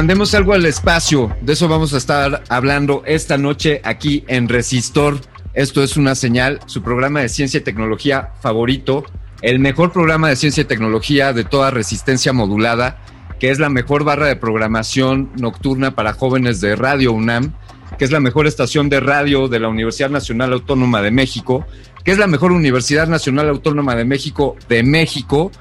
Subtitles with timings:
[0.00, 1.36] Mandemos algo al espacio.
[1.42, 5.20] De eso vamos a estar hablando esta noche aquí en Resistor.
[5.52, 9.04] Esto es una señal, su programa de ciencia y tecnología favorito,
[9.42, 12.96] el mejor programa de ciencia y tecnología de toda resistencia modulada,
[13.38, 17.52] que es la mejor barra de programación nocturna para jóvenes de Radio UNAM,
[17.98, 21.66] que es la mejor estación de radio de la Universidad Nacional Autónoma de México,
[22.04, 25.52] que es la mejor Universidad Nacional Autónoma de México de México,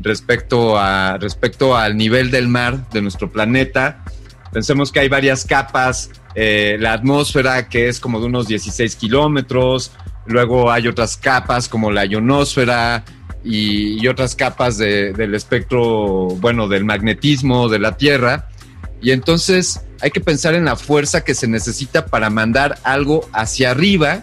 [0.00, 4.04] respecto, a, respecto al nivel del mar de nuestro planeta.
[4.52, 9.92] Pensemos que hay varias capas, eh, la atmósfera que es como de unos 16 kilómetros,
[10.26, 13.04] luego hay otras capas como la ionosfera
[13.44, 18.48] y, otras capas de- del espectro, bueno, del magnetismo de la Tierra.
[19.00, 23.70] Y entonces hay que pensar en la fuerza que se necesita para mandar algo hacia
[23.70, 24.22] arriba,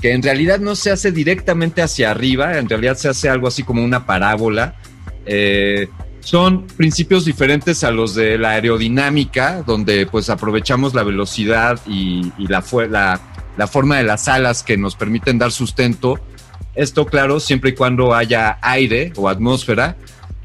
[0.00, 3.62] que en realidad no se hace directamente hacia arriba, en realidad se hace algo así
[3.62, 4.74] como una parábola.
[5.26, 5.88] Eh,
[6.20, 13.20] son principios diferentes a los de la aerodinámica, donde pues aprovechamos la velocidad y, la,
[13.56, 16.18] la forma de las alas que nos permiten dar sustento.
[16.74, 19.96] Esto, claro, siempre y cuando haya aire o atmósfera,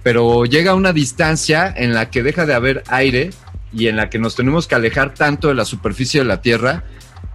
[0.03, 3.31] pero llega a una distancia en la que deja de haber aire
[3.71, 6.83] y en la que nos tenemos que alejar tanto de la superficie de la Tierra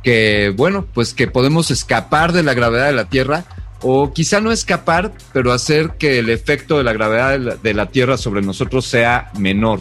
[0.03, 3.45] que, bueno, pues que podemos escapar de la gravedad de la Tierra
[3.81, 8.17] o quizá no escapar, pero hacer que el efecto de la gravedad de la, Tierra
[8.17, 9.81] sobre nosotros sea menor.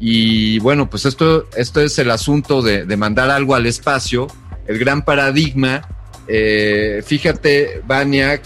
[0.00, 4.26] Y bueno, pues esto, esto es el asunto de, de mandar algo al espacio,
[4.66, 5.88] el gran paradigma.
[6.28, 8.40] Eh, fíjate, Vania,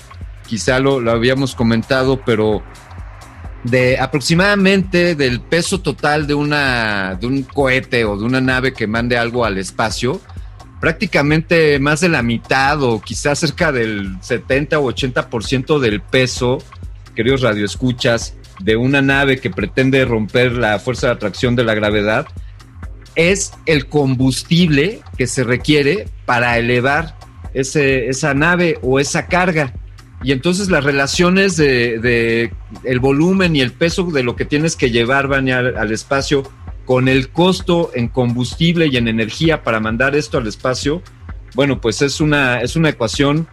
[0.47, 2.63] quizá lo, lo habíamos comentado, pero
[3.65, 8.87] de aproximadamente del peso total de una de un cohete o de una nave que
[8.87, 10.21] mande algo al espacio,
[10.81, 16.59] prácticamente más de la mitad o quizás cerca del 70 o 80% del peso,
[17.15, 22.27] queridos radioescuchas, de una nave que pretende romper la fuerza de atracción de la gravedad,
[23.15, 27.17] es el combustible que se requiere para elevar
[27.55, 29.73] ese, esa nave o esa carga.
[30.23, 32.53] Y entonces las relaciones de,
[32.85, 36.43] el volumen y el peso de lo que tienes que llevar van al, al espacio
[36.85, 41.03] con el costo en combustible y en energía para mandar esto al espacio,
[41.55, 43.47] bueno, pues es una, es una ecuación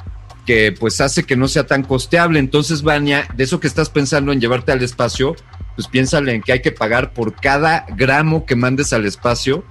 [0.46, 2.40] que pues hace que no sea tan costeable.
[2.40, 5.36] Entonces, Vania, de eso que estás pensando en llevarte al espacio,
[5.76, 9.66] pues piénsale en que hay que pagar por cada gramo que mandes al espacio,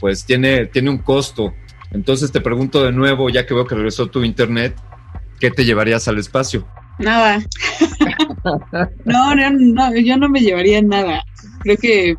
[0.00, 1.52] pues tiene, tiene un costo.
[1.90, 4.76] Entonces te pregunto de nuevo, ya que veo que regresó tu internet,
[5.40, 6.66] ¿qué te llevarías al espacio?
[6.98, 7.40] Nada.
[9.04, 11.24] no, no, no, yo no me llevaría nada.
[11.60, 12.14] Creo que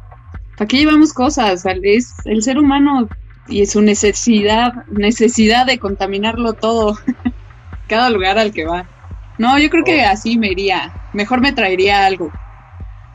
[0.58, 3.08] aquí llevamos cosas, es el ser humano
[3.48, 6.98] y su necesidad, necesidad de contaminarlo todo,
[7.88, 8.90] cada lugar al que va.
[9.38, 10.94] No, yo creo que así me iría.
[11.14, 12.32] Mejor me traería algo.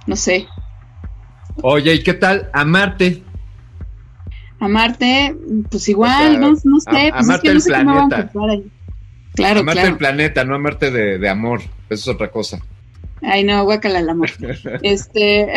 [0.07, 0.47] No sé.
[1.63, 3.23] Oye, ¿y qué tal amarte?
[4.59, 5.37] Amarte,
[5.71, 7.09] pues igual, o sea, no, no, sé.
[7.09, 8.31] A, pues amarte es que no el sé planeta.
[9.37, 9.89] Claro, amarte claro.
[9.95, 11.61] el planeta, no amarte de, de amor.
[11.61, 12.59] Eso es otra cosa.
[13.23, 14.31] Ay, no, guácala el amor.
[14.83, 15.53] este.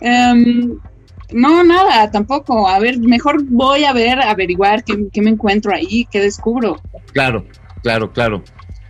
[0.00, 0.78] um,
[1.32, 2.68] no, nada, tampoco.
[2.68, 6.80] A ver, mejor voy a ver, averiguar qué, qué, me encuentro ahí, qué descubro.
[7.12, 7.46] Claro,
[7.82, 8.42] claro, claro.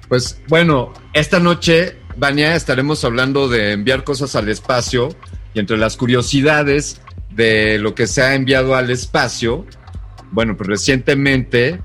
[0.09, 5.11] Pues bueno, esta noche, Vania, estaremos hablando de enviar cosas al espacio
[5.55, 7.01] y entre las curiosidades
[7.31, 9.67] de lo que se ha enviado al espacio,
[10.31, 11.81] bueno, pues recientemente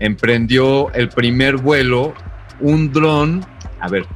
[0.00, 2.14] emprendió el primer vuelo
[2.60, 3.44] un dron.
[3.80, 4.06] A ver,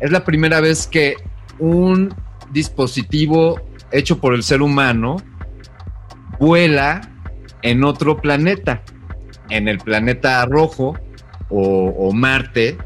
[0.00, 1.16] es la primera vez que
[1.58, 2.14] un
[2.50, 3.60] dispositivo
[3.90, 5.16] hecho por el ser humano
[6.38, 7.00] vuela
[7.62, 8.82] en otro planeta,
[9.48, 10.98] en el planeta rojo
[11.48, 12.78] o, Marte,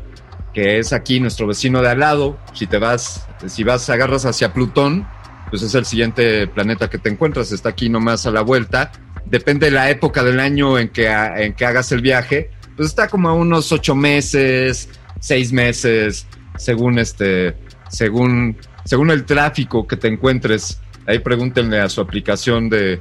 [0.52, 2.38] que es aquí nuestro vecino de al lado.
[2.52, 5.06] Si te vas, si vas, agarras hacia Plutón,
[5.50, 8.90] pues es el siguiente planeta que te encuentras, está aquí nomás a la vuelta.
[9.26, 13.08] Depende de la época del año en que, en que hagas el viaje, pues está
[13.08, 14.88] como a unos ocho meses,
[15.20, 16.26] seis meses,
[16.56, 17.56] según este,
[17.88, 20.80] según, según el tráfico que te encuentres.
[21.06, 22.98] Ahí pregúntenle a su aplicación de,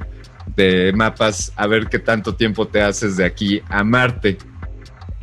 [0.54, 4.38] de mapas a ver qué tanto tiempo te haces de aquí a Marte.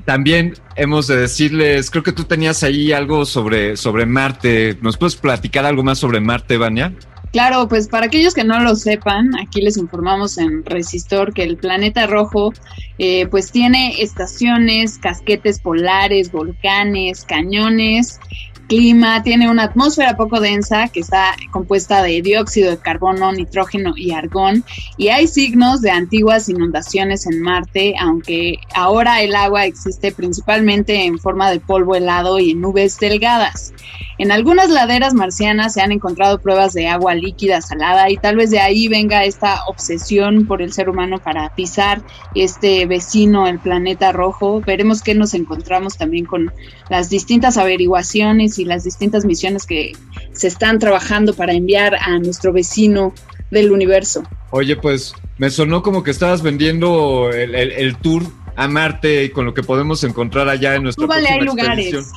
[0.05, 4.77] También hemos de decirles, creo que tú tenías ahí algo sobre, sobre Marte.
[4.81, 6.93] ¿Nos puedes platicar algo más sobre Marte, Vania?
[7.33, 11.57] Claro, pues para aquellos que no lo sepan, aquí les informamos en Resistor que el
[11.57, 12.53] planeta rojo
[12.99, 18.19] eh, pues tiene estaciones, casquetes polares, volcanes, cañones,
[18.67, 24.11] clima, tiene una atmósfera poco densa que está compuesta de dióxido de carbono, nitrógeno y
[24.11, 24.63] argón
[24.97, 31.19] y hay signos de antiguas inundaciones en Marte, aunque ahora el agua existe principalmente en
[31.19, 33.73] forma de polvo helado y en nubes delgadas.
[34.19, 38.51] En algunas laderas marcianas se han encontrado pruebas de agua líquida salada y tal vez
[38.51, 42.01] de ahí venga esta obsesión por el ser humano para pisar
[42.35, 44.61] este vecino, el planeta rojo.
[44.61, 46.53] Veremos qué nos encontramos también con
[46.89, 49.93] las distintas averiguaciones y las distintas misiones que
[50.31, 53.13] se están trabajando para enviar a nuestro vecino
[53.51, 54.23] del universo.
[54.51, 58.23] Oye, pues me sonó como que estabas vendiendo el, el, el tour
[58.55, 62.11] a Marte y con lo que podemos encontrar allá en nuestra vale, hay lugares.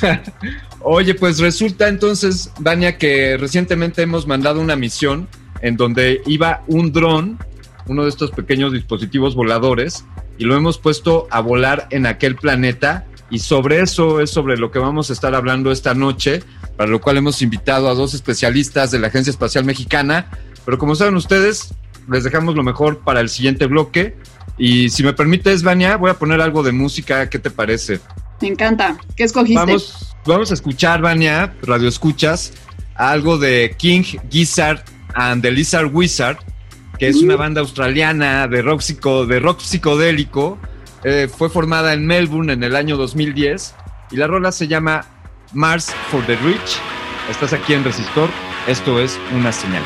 [0.80, 5.28] Oye, pues resulta entonces, Vania, que recientemente hemos mandado una misión
[5.62, 7.38] en donde iba un dron,
[7.86, 10.04] uno de estos pequeños dispositivos voladores,
[10.38, 13.06] y lo hemos puesto a volar en aquel planeta.
[13.30, 16.42] Y sobre eso es sobre lo que vamos a estar hablando esta noche,
[16.76, 20.30] para lo cual hemos invitado a dos especialistas de la Agencia Espacial Mexicana.
[20.64, 21.74] Pero como saben ustedes,
[22.08, 24.16] les dejamos lo mejor para el siguiente bloque.
[24.58, 27.28] Y si me permites, Vania, voy a poner algo de música.
[27.28, 28.00] ¿Qué te parece?
[28.40, 28.96] Me encanta.
[29.16, 29.58] ¿Qué escogiste?
[29.58, 32.52] Vamos, vamos a escuchar, Vania, radio escuchas,
[32.94, 34.82] algo de King Gizzard
[35.14, 36.38] and the Lizard Wizard,
[36.98, 37.24] que es mm.
[37.24, 40.58] una banda australiana de rock, psico, de rock psicodélico.
[41.04, 43.74] Eh, fue formada en Melbourne en el año 2010
[44.10, 45.04] y la rola se llama
[45.52, 46.78] Mars for the Rich.
[47.30, 48.30] Estás aquí en Resistor.
[48.66, 49.82] Esto es una señal.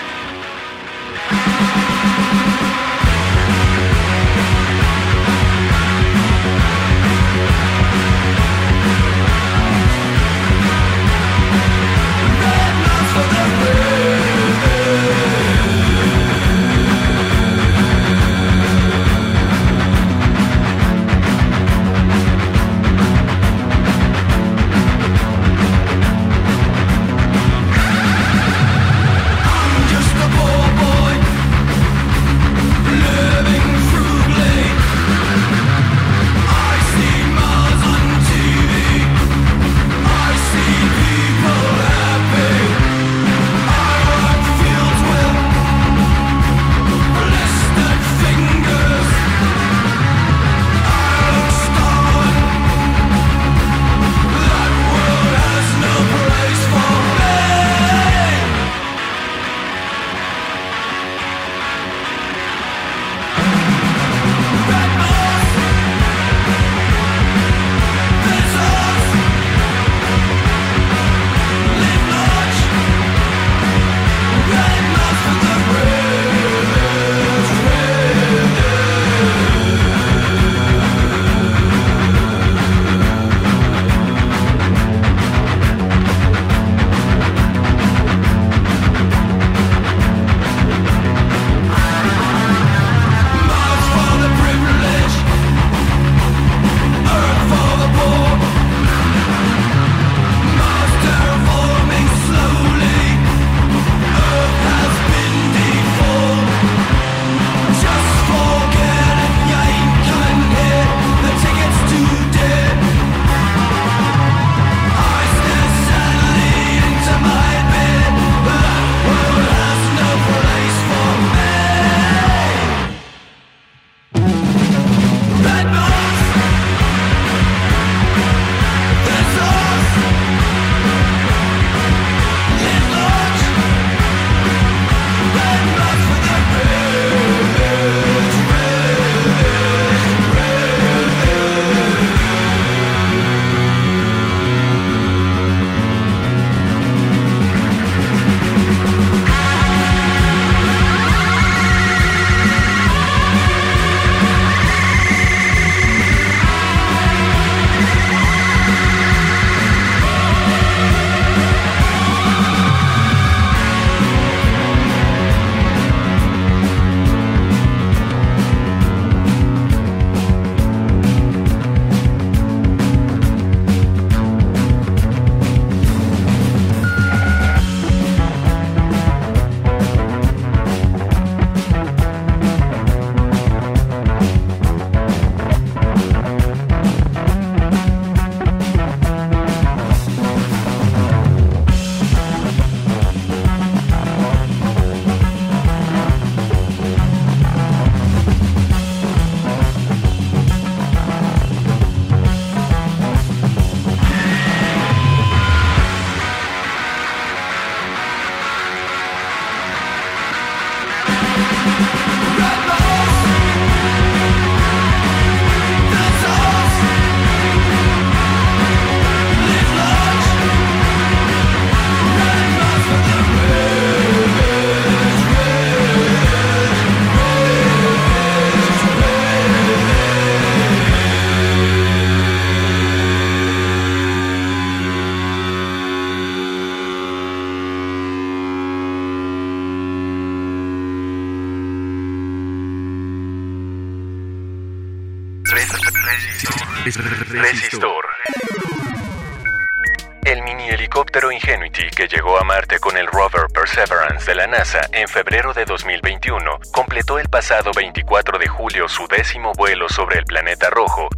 [254.26, 259.52] De la NASA en febrero de 2021 completó el pasado 24 de julio su décimo
[259.54, 261.08] vuelo sobre el planeta rojo.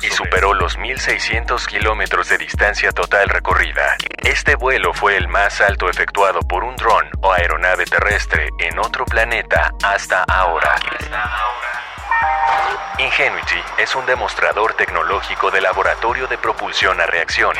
[0.00, 3.96] Y superó los 1.600 kilómetros de distancia total recorrida.
[4.18, 9.04] Este vuelo fue el más alto efectuado por un dron o aeronave terrestre en otro
[9.04, 10.76] planeta hasta ahora.
[12.98, 17.56] Ingenuity es un demostrador tecnológico de laboratorio de propulsión a reacción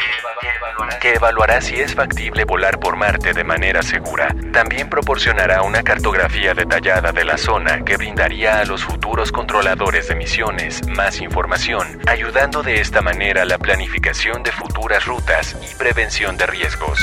[1.00, 4.34] que evaluará si es factible volar por Marte de manera segura.
[4.52, 10.14] También proporcionará una cartografía detallada de la zona que brindaría a los futuros controladores de
[10.14, 16.46] misiones más información, ayudando de esta manera la planificación de futuras rutas y prevención de
[16.46, 16.98] riesgos.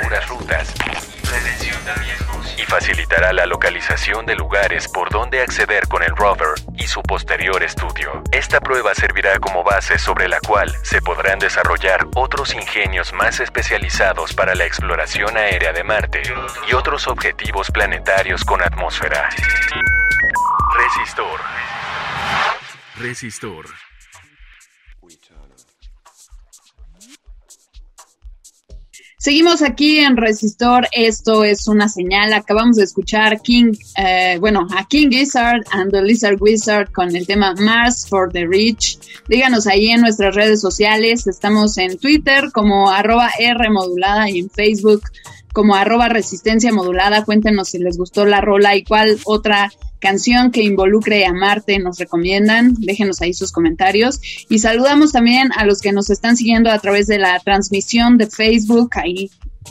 [0.00, 5.88] Futuras rutas y prevención de riesgos y facilitará la localización de lugares por donde acceder
[5.88, 6.54] con el rover
[6.88, 8.22] su posterior estudio.
[8.32, 14.32] Esta prueba servirá como base sobre la cual se podrán desarrollar otros ingenios más especializados
[14.32, 16.22] para la exploración aérea de Marte
[16.66, 19.28] y otros objetivos planetarios con atmósfera.
[20.74, 21.40] Resistor.
[22.96, 23.87] Resistor.
[29.20, 34.86] Seguimos aquí en Resistor, esto es una señal, acabamos de escuchar King, eh, bueno, a
[34.86, 39.00] King Gizzard and the Lizard Wizard con el tema Mars for the Rich.
[39.26, 44.50] Díganos ahí en nuestras redes sociales, estamos en Twitter como arroba R modulada y en
[44.50, 45.02] Facebook
[45.52, 47.24] como arroba resistencia modulada.
[47.24, 51.98] Cuéntenos si les gustó la rola y cuál otra canción que involucre a Marte nos
[51.98, 52.74] recomiendan.
[52.78, 54.20] Déjenos ahí sus comentarios.
[54.48, 58.26] Y saludamos también a los que nos están siguiendo a través de la transmisión de
[58.26, 58.90] Facebook.
[58.94, 59.30] Ahí,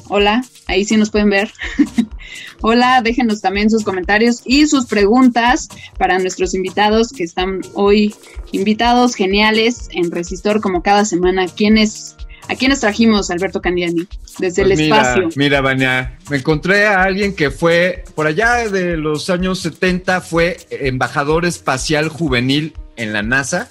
[0.10, 1.51] hola, ahí sí nos pueden ver.
[2.62, 8.13] hola, déjenos también sus comentarios y sus preguntas para nuestros invitados que están hoy
[8.51, 11.48] invitados geniales en Resistor como cada semana.
[11.48, 12.16] ¿Quiénes
[12.50, 14.08] ¿A quiénes trajimos, Alberto Candiani?
[14.39, 15.30] Desde el Pues mira, espacio.
[15.36, 20.58] Mira, Vania, me encontré a alguien que fue, por allá de los años 70, fue
[20.70, 23.68] embajador espacial juvenil en la NASA.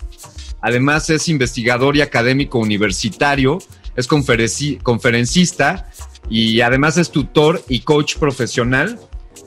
[0.61, 3.59] Además es investigador y académico universitario,
[3.97, 5.91] es conferenci- conferencista
[6.29, 8.99] y además es tutor y coach profesional.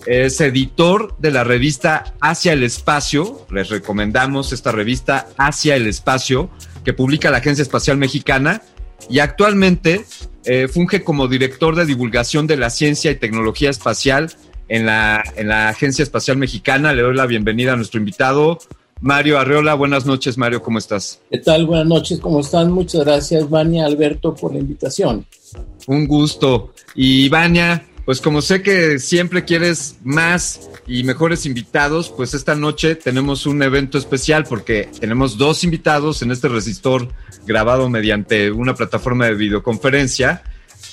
[0.05, 3.45] Es editor de la revista Hacia el Espacio.
[3.51, 6.49] Les recomendamos esta revista Hacia el Espacio
[6.85, 8.61] que publica la Agencia Espacial Mexicana
[9.09, 10.05] y actualmente
[10.45, 14.31] eh, funge como director de divulgación de la ciencia y tecnología espacial
[14.67, 16.93] en la, en la Agencia Espacial Mexicana.
[16.93, 18.59] Le doy la bienvenida a nuestro invitado,
[19.01, 19.73] Mario Arreola.
[19.73, 21.19] Buenas noches, Mario, ¿cómo estás?
[21.29, 21.65] ¿Qué tal?
[21.65, 22.71] Buenas noches, ¿cómo están?
[22.71, 25.25] Muchas gracias, Vania Alberto, por la invitación.
[25.87, 26.73] Un gusto.
[26.95, 32.95] Y Vania, pues como sé que siempre quieres más y mejores invitados, pues esta noche
[32.95, 37.13] tenemos un evento especial porque tenemos dos invitados en este resistor
[37.45, 40.41] grabado mediante una plataforma de videoconferencia.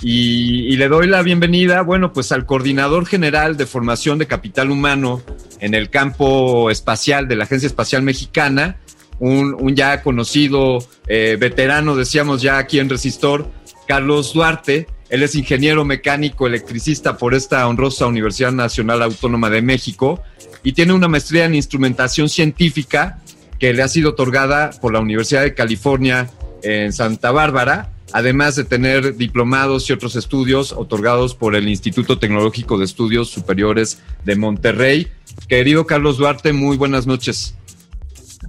[0.03, 5.23] Y, le doy la bienvenida, bueno, pues al coordinador general de formación de capital humano
[5.59, 8.77] en el campo espacial de la Agencia Espacial Mexicana,
[9.21, 13.51] un, un ya conocido eh, veterano, decíamos ya aquí en Resistor,
[13.89, 14.89] Carlos Duarte.
[15.09, 20.23] Él es ingeniero mecánico electricista por esta honrosa Universidad Nacional Autónoma de México
[20.63, 23.19] y tiene una maestría en instrumentación científica
[23.61, 26.29] que le ha sido otorgada por la Universidad de California
[26.63, 32.77] en Santa Bárbara, además de tener diplomados y otros estudios otorgados por el Instituto Tecnológico
[32.77, 35.07] de Estudios Superiores de Monterrey.
[35.49, 37.55] Querido Carlos Duarte, muy buenas noches.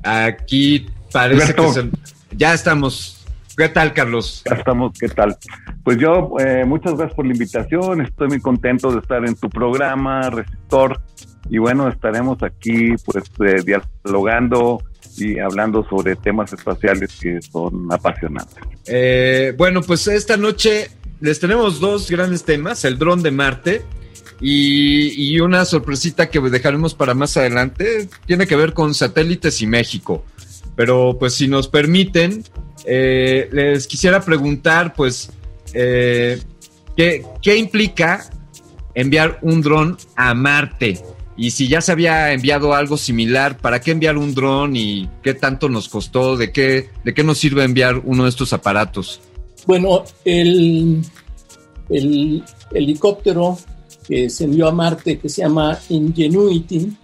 [0.04, 1.68] Aquí parece Alberto.
[1.68, 1.90] que se-
[2.36, 3.14] ya estamos.
[3.56, 4.44] ¿Qué tal, Carlos?
[4.50, 5.38] Ya estamos, ¿qué tal?
[5.88, 9.50] Pues yo, eh, muchas gracias por la invitación, estoy muy contento de estar en tu
[9.50, 11.00] programa, Resistor,
[11.50, 13.64] y bueno, estaremos aquí pues eh,
[14.04, 14.84] dialogando
[15.18, 18.58] y hablando sobre temas espaciales que son apasionantes.
[18.86, 23.82] Eh, bueno, pues esta noche les tenemos dos grandes temas, el dron de Marte
[24.42, 29.68] y, y una sorpresita que dejaremos para más adelante, tiene que ver con satélites y
[29.68, 30.26] México.
[30.76, 32.44] Pero pues si nos permiten,
[32.86, 35.32] eh, les quisiera preguntar pues,
[35.74, 36.40] eh,
[36.96, 38.30] ¿qué, qué implica
[38.98, 41.00] enviar un dron a Marte.
[41.38, 45.36] Y si ya se había enviado algo similar, ¿para qué enviar un dron y qué
[45.36, 46.36] tanto nos costó?
[46.36, 49.22] ¿De qué, de qué nos sirve enviar uno de estos aparatos?
[49.68, 51.04] Bueno, el,
[51.90, 53.60] el helicóptero
[54.08, 56.98] que se envió a Marte, que se llama Ingenuity,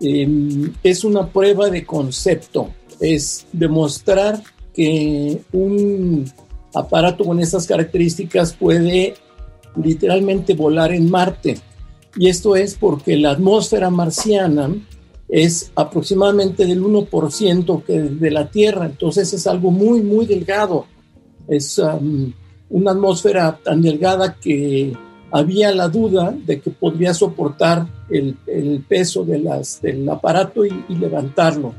[0.00, 2.70] em, es una prueba de concepto.
[3.00, 4.42] Es demostrar
[4.74, 6.30] que un
[6.78, 9.14] aparato con estas características puede
[9.82, 11.58] literalmente volar en Marte.
[12.16, 14.74] Y esto es porque la atmósfera marciana
[15.28, 20.86] es aproximadamente del 1% que de la Tierra, entonces es algo muy, muy delgado.
[21.48, 22.32] Es um,
[22.70, 24.96] una atmósfera tan delgada que
[25.30, 28.36] había la duda de que podría soportar el,
[28.88, 31.74] peso de las, del aparato y, levantarlo.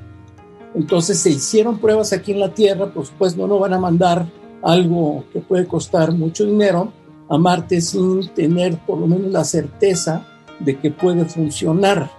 [0.75, 4.27] Entonces se hicieron pruebas aquí en la Tierra, por supuesto no van a mandar
[4.61, 6.91] algo que puede costar mucho dinero,
[7.29, 10.25] a Marte sin tener por lo menos la certeza
[10.59, 12.09] de que puede funcionar.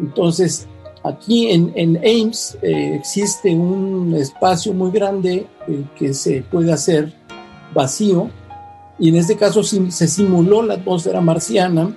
[0.00, 0.66] Entonces,
[1.04, 7.12] aquí en, en Ames eh, existe un espacio muy grande eh, que se puede hacer
[7.74, 8.30] vacío
[8.98, 11.94] y en este caso se simuló la atmósfera marciana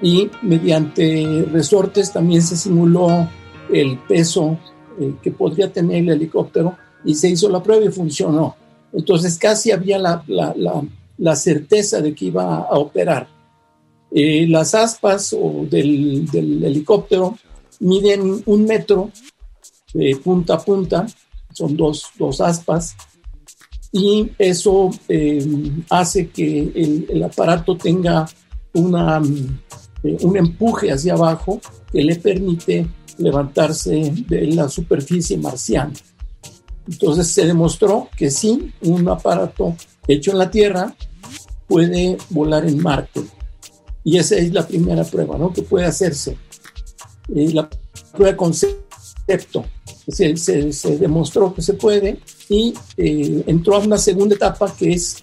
[0.00, 3.28] y mediante resortes también se simuló
[3.72, 4.58] el peso
[5.00, 8.54] eh, que podría tener el helicóptero y se hizo la prueba y funcionó.
[8.92, 10.54] Entonces casi había la, la,
[11.18, 13.28] la certeza de que iba a operar.
[14.10, 17.38] Eh, las aspas o del, helicóptero
[17.80, 19.10] miden un metro
[19.94, 21.06] de punta a punta,
[21.52, 22.94] son dos, aspas,
[23.90, 25.46] y eso eh,
[25.90, 28.26] hace que el, aparato tenga
[28.74, 29.22] una,
[30.02, 32.86] eh, un empuje hacia abajo que le permite
[33.18, 35.92] levantarse de la superficie marciana.
[36.92, 39.74] Entonces se demostró que sí, un aparato
[40.06, 40.94] hecho en la Tierra
[41.66, 43.22] puede volar en Marte.
[44.04, 45.52] Y esa es la primera prueba, ¿no?
[45.52, 46.36] Que puede hacerse.
[47.34, 47.68] Eh, la
[48.12, 49.64] prueba concepto.
[50.06, 55.22] Se, se, demostró que se puede y eh, entró a una segunda etapa que es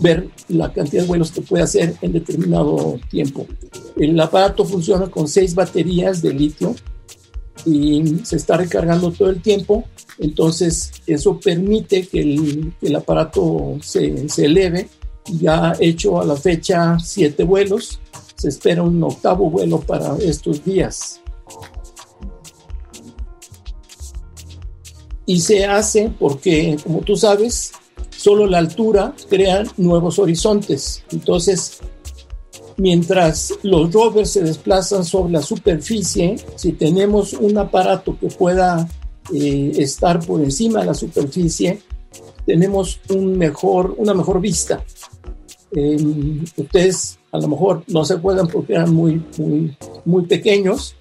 [0.00, 3.46] ver la cantidad de vuelos que puede hacer en determinado tiempo.
[3.96, 6.76] El aparato funciona con seis baterías de litio
[7.64, 9.84] y se está recargando todo el tiempo,
[10.18, 14.88] entonces eso permite que el, aparato se, eleve
[15.40, 18.00] ya ha hecho a la fecha siete vuelos.
[18.36, 21.20] Se espera un octavo vuelo para estos días.
[25.26, 27.72] Y se hace porque, como tú sabes,
[28.16, 31.04] solo la altura crea nuevos horizontes.
[31.12, 31.80] Entonces,
[32.78, 38.88] mientras los rovers se desplazan sobre la superficie, si tenemos un aparato que pueda
[39.34, 41.80] eh, estar por encima de la superficie,
[42.46, 44.82] tenemos un mejor, una mejor vista.
[45.72, 45.98] Eh,
[46.56, 50.94] ustedes a lo mejor no se acuerdan porque eran muy, muy, muy pequeños,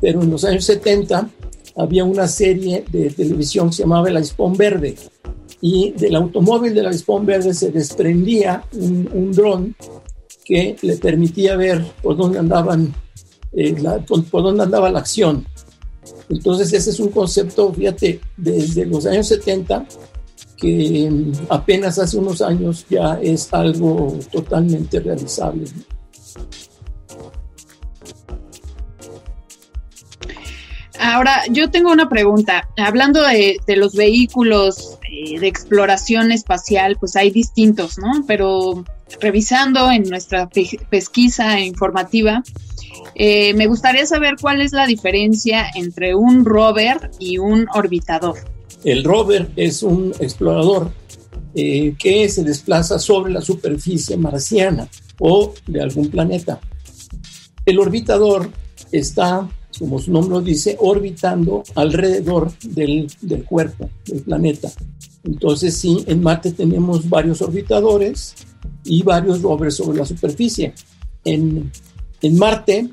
[0.00, 1.28] pero en los años 70
[1.76, 4.96] había una serie de televisión que se llamaba El Avispón Verde.
[5.60, 9.74] Y del automóvil del Avispón Verde se desprendía un, un dron
[10.46, 12.94] que le permitía ver por dónde andaban,
[13.52, 13.74] eh,
[14.06, 15.44] por dónde andaba la acción.
[16.28, 19.86] Entonces ese es un concepto, fíjate, desde los años 70
[20.56, 21.10] que
[21.50, 25.66] apenas hace unos años ya es algo totalmente realizable.
[30.98, 32.68] Ahora, yo tengo una pregunta.
[32.78, 38.24] Hablando de, los vehículos eh, de exploración espacial, pues hay distintos, ¿no?
[38.26, 38.84] Pero
[39.20, 42.42] revisando en nuestra pesquisa informativa,
[43.14, 48.36] eh, me gustaría saber cuál es la diferencia entre un rover y un orbitador.
[48.84, 50.90] El rover es un explorador
[51.54, 54.88] eh, que se desplaza sobre la superficie marciana
[55.18, 56.60] o de algún planeta.
[57.64, 58.50] El orbitador
[58.92, 63.08] está, como su nombre lo dice, orbitando alrededor del,
[63.48, 64.70] cuerpo, del planeta.
[65.24, 68.34] Entonces sí, en Marte tenemos varios orbitadores
[68.86, 70.72] y varios rovers sobre la superficie.
[71.24, 71.70] En,
[72.22, 72.90] en Marte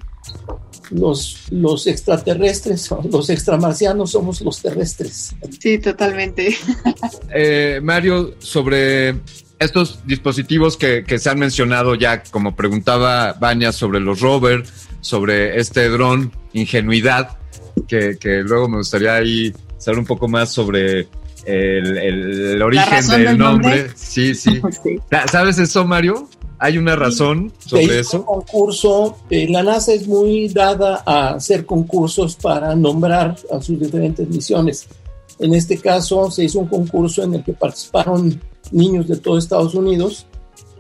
[0.92, 5.36] los, los extraterrestres, los extramarcianos somos los terrestres.
[5.60, 6.56] Sí, totalmente.
[7.36, 9.16] Eh, Mario, sobre
[9.58, 14.64] estos dispositivos que, se han mencionado ya, como preguntaba Baña sobre los rover,
[15.02, 17.38] sobre este dron, ingenuidad,
[17.88, 21.08] que, luego me gustaría ahí saber un poco más sobre
[21.46, 23.90] el, origen del, nombre.
[23.96, 24.98] Sí, sí, sí.
[25.32, 26.28] ¿Sabes eso, Mario?
[26.60, 28.26] ¿Hay una razón sobre eso?
[28.26, 34.30] concurso, eh, la NASA es muy dada a hacer concursos para nombrar a sus diferentes
[34.30, 34.88] misiones.
[35.40, 38.40] En este caso se hizo un concurso en el que participaron
[38.72, 40.26] niños de todo Estados Unidos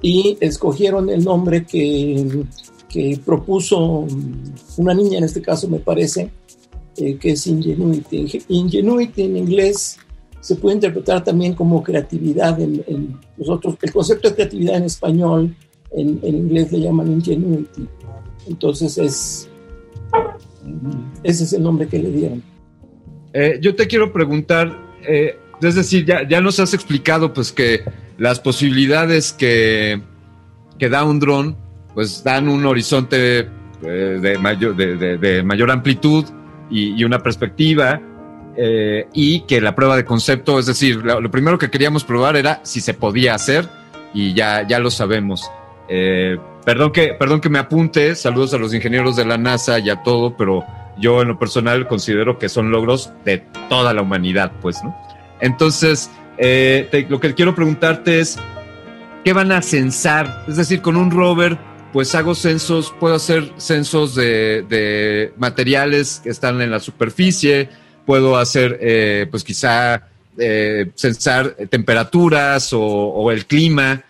[0.01, 2.45] y escogieron el nombre que,
[2.87, 4.07] que propuso
[4.77, 6.29] una niña, en este caso me parece,
[6.95, 8.43] eh, que es Ingenuity.
[8.49, 9.97] Ingenuity en inglés
[10.43, 12.59] se puede interpretar también como creatividad.
[12.59, 15.55] En, nosotros, el concepto de creatividad en español,
[15.91, 17.87] en, inglés le llaman Ingenuity.
[18.47, 19.49] Entonces es,
[21.23, 22.43] ese es el nombre que le dieron.
[23.31, 24.77] Eh, yo te quiero preguntar,
[25.07, 27.79] eh, es decir, ya, ya, nos has explicado pues que
[28.17, 30.01] las posibilidades que,
[30.77, 31.55] que da un dron,
[31.93, 33.47] pues dan un horizonte
[33.81, 36.25] de, mayor, de mayor amplitud,
[36.73, 38.01] y, una perspectiva.
[38.55, 42.59] Eh, y que la prueba de concepto, es decir, lo, primero que queríamos probar era
[42.63, 43.67] si se podía hacer
[44.13, 45.49] y ya, ya lo sabemos.
[45.89, 49.89] Eh, perdón, que, perdón que me apunte, saludos a los ingenieros de la NASA y
[49.89, 50.63] a todo, pero
[50.97, 53.39] yo en lo personal considero que son logros de
[53.69, 54.95] toda la humanidad, pues, ¿no?
[55.39, 58.37] Entonces, eh, lo que quiero preguntarte es,
[59.25, 60.45] ¿qué van a censar?
[60.47, 61.57] Es decir, con un rover
[61.93, 67.69] pues hago censos, puedo hacer censos de, materiales que están en la superficie,
[68.05, 74.03] puedo hacer, eh, pues quizá, eh, censar temperaturas o, el clima.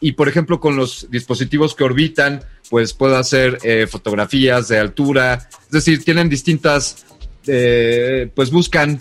[0.00, 5.48] Y por ejemplo, con los dispositivos que orbitan, pues puedo hacer eh, fotografías de altura.
[5.64, 7.04] Es decir, tienen distintas,
[7.44, 9.00] pues buscan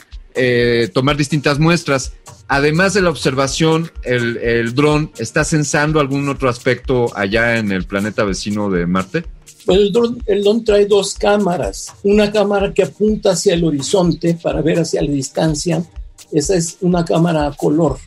[0.93, 2.13] tomar distintas muestras
[2.47, 7.86] además de la observación, el, el dron está censando algún otro aspecto allá en el
[7.86, 9.25] planeta vecino de Marte?
[9.67, 11.93] El dron trae dos cámaras.
[12.04, 15.84] Una cámara que apunta hacia el horizonte para ver hacia la distancia.
[16.32, 17.97] Esa es una cámara a color.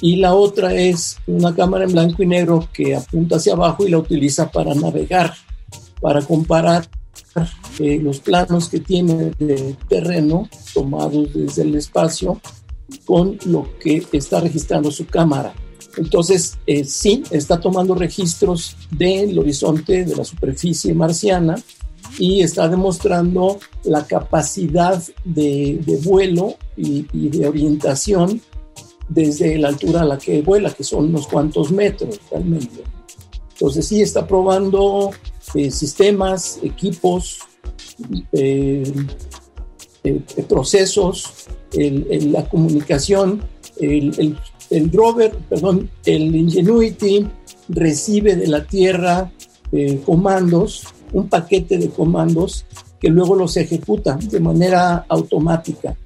[0.00, 3.90] Y la otra es una cámara en blanco y negro que apunta hacia abajo y
[3.90, 5.32] la utiliza para navegar,
[6.00, 6.88] para comparar
[7.78, 12.40] eh, los planos que tiene de terreno tomados desde el espacio
[13.04, 15.54] con lo que está registrando su cámara.
[15.96, 21.56] Entonces, eh, sí, está tomando registros del horizonte, de la superficie marciana,
[22.18, 28.40] y está demostrando la capacidad de, vuelo y, de orientación
[29.08, 32.82] desde la altura a la que vuela, que son unos cuantos metros realmente.
[33.54, 35.10] Entonces, sí, está probando
[35.54, 37.38] eh, sistemas, equipos,
[38.32, 38.90] eh,
[40.48, 43.42] procesos la comunicación,
[43.78, 44.38] el,
[44.72, 47.26] el, rover, perdón, el Ingenuity
[47.68, 49.30] recibe de la Tierra
[49.70, 52.64] eh, comandos, un paquete de comandos
[53.00, 55.96] que luego los ejecuta de manera automática.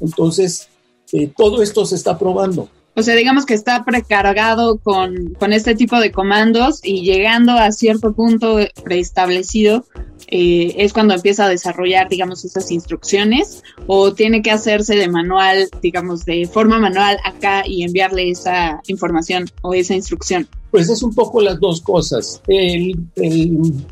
[0.00, 0.68] Entonces,
[1.12, 2.68] eh, todo esto se está probando.
[2.96, 7.72] O sea, digamos que está precargado con, con este tipo de comandos y llegando a
[7.72, 9.84] cierto punto preestablecido,
[10.28, 15.68] eh, es cuando empieza a desarrollar, digamos, esas instrucciones o tiene que hacerse de manual,
[15.82, 20.48] digamos, de forma manual acá y enviarle esa información o esa instrucción?
[20.70, 22.40] Pues es un poco las dos cosas.
[22.46, 22.96] El,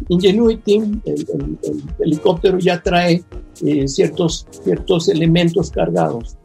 [0.08, 1.58] Ingenuity, el,
[1.98, 3.22] helicóptero ya trae
[3.64, 6.36] eh, ciertos, ciertos elementos cargados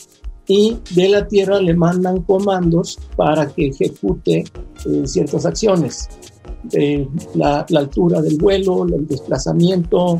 [0.48, 4.46] y de la Tierra le mandan comandos para que ejecute
[4.86, 6.08] eh, ciertas acciones.
[7.36, 10.20] La, altura del vuelo, el desplazamiento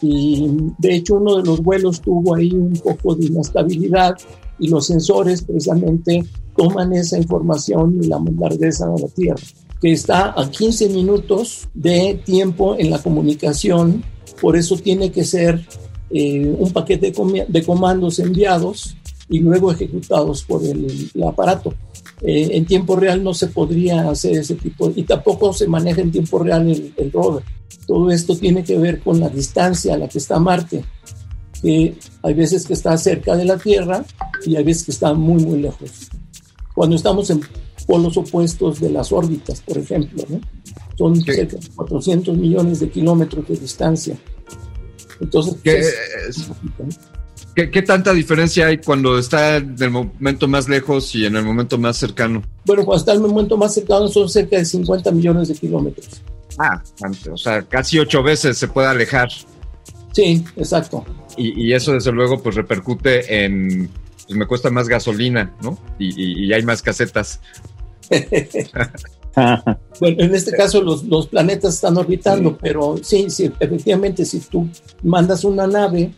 [0.00, 4.16] y de hecho uno de los vuelos tuvo ahí un poco de inestabilidad
[4.60, 6.24] y los sensores precisamente
[6.56, 9.42] toman esa información y la regresan a la Tierra,
[9.80, 14.04] que está a 15 minutos de tiempo en la comunicación,
[14.40, 15.66] por eso tiene que ser
[16.10, 17.12] eh, un paquete
[17.48, 18.96] de, comandos enviados
[19.28, 21.74] y luego ejecutados por el aparato.
[22.20, 26.10] Eh, en tiempo real no se podría hacer ese tipo, y tampoco se maneja en
[26.10, 27.44] tiempo real el, el, rover.
[27.86, 30.84] Todo esto tiene que ver con la distancia a la que está Marte,
[31.62, 34.04] que hay veces que está cerca de la Tierra
[34.44, 36.08] y hay veces que está muy, muy lejos.
[36.74, 37.40] Cuando estamos en
[37.86, 40.24] polos opuestos de las órbitas, por ejemplo,
[40.96, 44.18] son cerca de 400 millones de kilómetros de distancia.
[45.20, 45.56] Entonces,
[47.58, 51.44] ¿Qué, ¿Qué, tanta diferencia hay cuando está en el momento más lejos y en el
[51.44, 52.40] momento más cercano?
[52.64, 56.22] Bueno, cuando está en el momento más cercano son cerca de 50 millones de kilómetros.
[56.56, 56.80] Ah,
[57.28, 59.30] o sea, casi ocho veces se puede alejar.
[60.12, 61.04] Sí, exacto.
[61.36, 63.90] Y, eso desde luego pues repercute en,
[64.24, 65.76] pues me cuesta más gasolina, ¿no?
[65.98, 67.40] Y, hay más casetas.
[69.98, 74.68] bueno, en este caso los, los planetas están orbitando, pero sí, sí, efectivamente, si tú
[75.02, 76.12] mandas una nave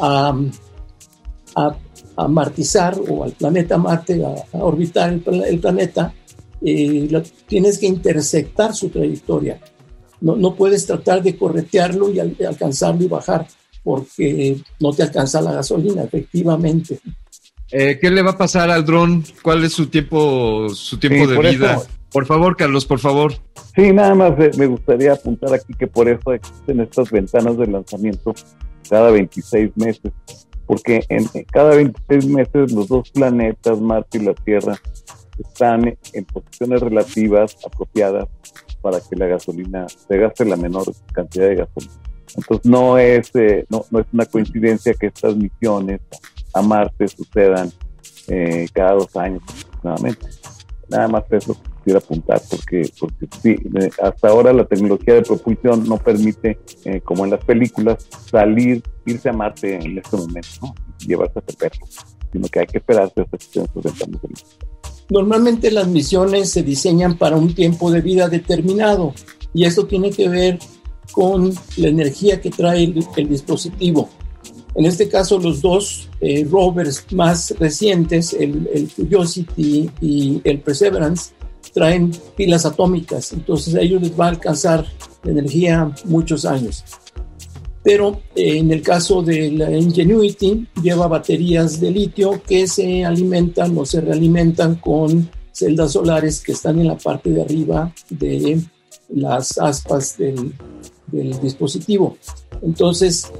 [0.00, 0.34] a
[1.56, 6.12] a, martizar o al planeta Marte, a, orbitar el, planeta,
[6.62, 9.60] eh, tienes que intersectar su trayectoria.
[10.20, 13.46] No, no puedes tratar de corretearlo y alcanzarlo y bajar,
[13.82, 17.00] porque no te alcanza la gasolina, efectivamente.
[17.70, 19.24] Eh, ¿Qué le va a pasar al dron?
[19.42, 21.82] ¿Cuál es su tiempo, su tiempo de vida?
[22.12, 23.34] Por favor, Carlos, por favor.
[23.74, 28.34] Sí, nada más me gustaría apuntar aquí que por eso existen estas ventanas de lanzamiento
[28.88, 30.12] cada 26 meses,
[30.66, 34.76] porque en cada 26 meses los dos planetas, Marte y la Tierra,
[35.38, 38.28] están en posiciones relativas apropiadas
[38.80, 41.92] para que la gasolina se gaste la menor cantidad de gasolina.
[42.36, 46.00] Entonces no es, eh, no, no, es una coincidencia que estas misiones
[46.52, 47.70] a Marte sucedan
[48.28, 50.26] eh, cada dos años aproximadamente.
[50.88, 53.56] Nada más eso quisiera apuntar porque, porque sí,
[54.02, 59.28] hasta ahora la tecnología de propulsión no permite, eh, como en las películas, salir, irse
[59.28, 60.74] a Marte en este momento, ¿no?
[61.06, 61.86] llevarse a perro,
[62.32, 64.20] sino que hay que esperarse hasta que sus ventanas
[65.08, 69.14] Normalmente las misiones se diseñan para un tiempo de vida determinado
[69.54, 70.58] y eso tiene que ver
[71.12, 74.08] con la energía que trae el, dispositivo.
[74.74, 81.35] En este caso, los dos eh, rovers más recientes, el, el, Curiosity y el Perseverance,
[81.76, 84.86] traen pilas atómicas, entonces a ellos les va a alcanzar
[85.22, 86.82] la energía muchos años.
[87.82, 93.76] Pero eh, en el caso de la Ingenuity, lleva baterías de litio que se alimentan
[93.76, 98.58] o se realimentan con celdas solares que están en la parte de arriba de
[99.10, 100.54] las aspas del,
[101.08, 102.16] del dispositivo.
[102.62, 103.30] Entonces,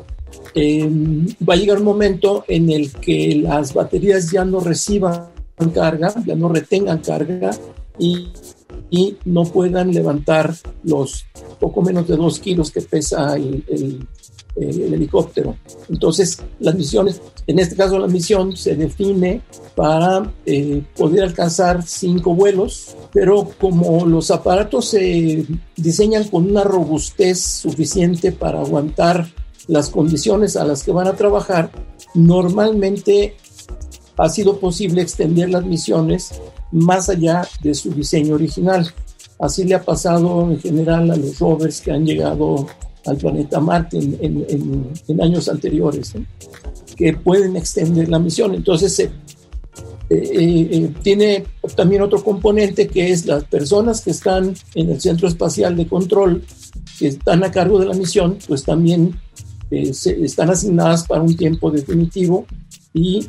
[0.54, 5.28] em, va a llegar un momento en el que las baterías ya no reciban
[5.72, 7.50] carga, ya no retengan carga
[7.98, 8.28] y,
[8.90, 10.54] y no puedan levantar
[10.84, 11.24] los
[11.60, 14.06] poco menos de dos kilos que pesa el, el,
[14.56, 15.56] el helicóptero.
[15.88, 19.42] Entonces, las misiones, en este caso la misión se define
[19.74, 27.40] para eh, poder alcanzar cinco vuelos, pero como los aparatos se diseñan con una robustez
[27.40, 29.28] suficiente para aguantar
[29.68, 31.70] las condiciones a las que van a trabajar,
[32.14, 33.36] normalmente
[34.16, 36.40] ha sido posible extender las misiones
[36.72, 38.90] más allá de su diseño original.
[39.38, 42.66] Así le ha pasado en general a los rovers que han llegado
[43.06, 46.14] al planeta Marte en, años anteriores,
[46.96, 48.54] que pueden extender la misión.
[48.54, 49.10] Entonces, eh,
[50.10, 51.44] eh, eh, tiene
[51.76, 56.44] también otro componente que es las personas que están en el centro espacial de control,
[56.98, 59.18] que están a cargo de la misión, pues también
[59.70, 62.46] están asignadas para un tiempo definitivo
[62.96, 63.28] y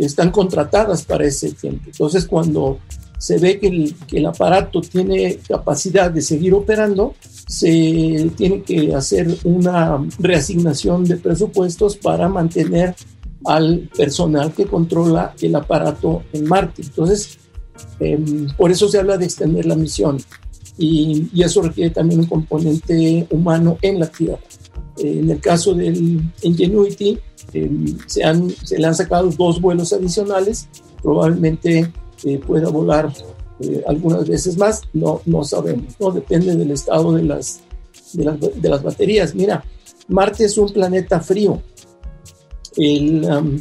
[0.00, 1.84] están contratadas para ese tiempo.
[1.86, 2.80] Entonces, cuando
[3.16, 7.14] se ve que el, que el aparato tiene capacidad de seguir operando,
[7.46, 12.96] se tiene que hacer una reasignación de presupuestos para mantener
[13.44, 16.82] al personal que controla el aparato en Marte.
[16.82, 17.38] Entonces,
[18.00, 20.18] em, por eso se habla de extender la misión
[20.76, 24.40] y, eso requiere también un componente humano en la Tierra.
[24.98, 27.18] En el caso del Ingenuity,
[27.52, 30.68] em, se, han, se le han sacado dos vuelos adicionales,
[31.02, 31.92] probablemente
[32.24, 33.12] eh, pueda volar
[33.60, 36.10] eh, algunas veces más, no, no sabemos, ¿no?
[36.10, 37.60] Depende del estado de las,
[38.12, 39.34] de las, de las baterías.
[39.34, 39.64] Mira,
[40.08, 41.62] Marte es un planeta frío.
[42.76, 43.60] El, um,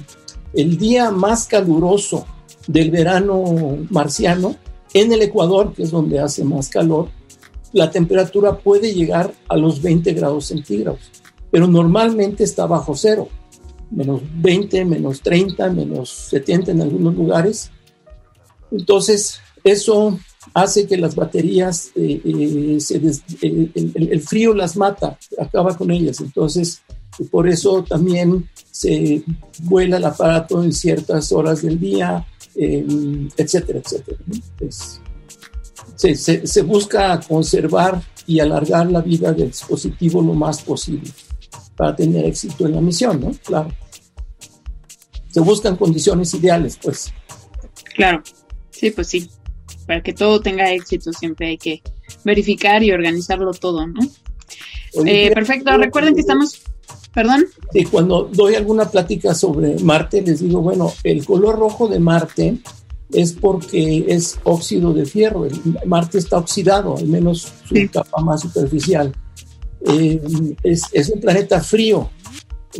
[0.53, 2.25] el día más caluroso
[2.67, 4.55] del verano marciano,
[4.93, 7.09] en el Ecuador, que es donde hace más calor,
[7.71, 10.99] la temperatura puede llegar a los 20 grados centígrados,
[11.53, 13.29] pero normalmente está bajo cero,
[13.91, 17.69] menos 20, menos 30, menos 70 en algunos lugares.
[18.71, 20.17] Entonces, eso
[20.55, 22.79] hace que las baterías, eh, eh,
[23.43, 26.21] eh, el, frío las mata, acaba con ellas.
[26.21, 26.81] Entonces,
[27.29, 29.23] por eso también se
[29.59, 34.17] vuela el aparato en ciertas horas del día, etcétera, etcétera.
[35.97, 41.11] se, se, busca conservar y alargar la vida del dispositivo lo más posible
[41.75, 43.31] para tener éxito en la misión, ¿no?
[43.45, 43.71] Claro.
[45.29, 47.11] Se buscan condiciones ideales, pues.
[47.95, 48.21] Claro,
[48.71, 49.29] sí, pues sí
[49.85, 51.81] para que todo tenga éxito siempre hay que
[52.23, 53.99] verificar y organizarlo todo, ¿no?
[55.05, 56.61] Eh, perfecto, recuerden que estamos,
[57.13, 57.45] perdón.
[57.71, 62.57] Sí, cuando doy alguna plática sobre Marte, les digo, bueno, el color rojo de Marte
[63.11, 65.47] es porque es óxido de fierro,
[65.85, 69.13] Marte está oxidado, al menos su capa más superficial.
[69.85, 70.21] Eh,
[70.63, 72.09] es, un planeta frío,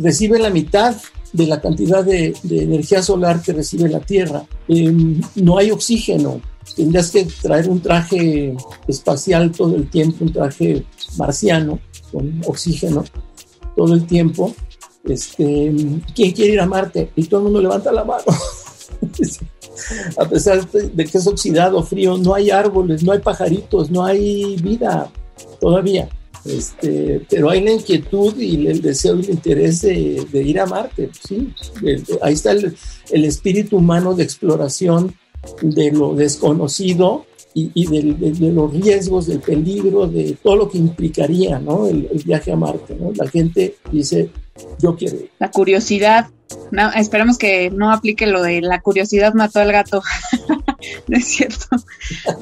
[0.00, 0.96] recibe la mitad
[1.32, 4.44] de la cantidad de, energía solar que recibe la Tierra.
[4.68, 6.40] Eh, no hay oxígeno,
[6.76, 8.54] tendrías que traer un traje
[8.88, 10.84] espacial todo el tiempo, un traje
[11.16, 11.78] marciano
[12.12, 13.04] con oxígeno
[13.76, 14.54] todo el tiempo.
[15.04, 15.72] Este,
[16.14, 17.10] ¿Quién quiere ir a Marte?
[17.16, 18.24] Y todo el mundo levanta la mano.
[20.16, 24.56] a pesar de que es oxidado, frío, no hay árboles, no hay pajaritos, no hay
[24.56, 25.10] vida
[25.60, 26.08] todavía.
[26.44, 31.10] Este, pero hay la inquietud y el deseo y el interés de, ir a Marte.
[31.26, 31.52] ¿sí?
[32.20, 32.76] Ahí está el,
[33.10, 35.14] el espíritu humano de exploración
[35.62, 41.86] de lo desconocido y, de, los riesgos, del peligro, de todo lo que implicaría ¿no?
[41.86, 42.96] el, viaje a Marte.
[42.98, 43.12] ¿no?
[43.14, 44.28] La gente dice,
[44.78, 45.18] yo quiero.
[45.38, 46.28] La curiosidad,
[46.70, 50.02] no, esperemos que no aplique lo de la curiosidad mató al gato.
[51.08, 51.66] no es cierto.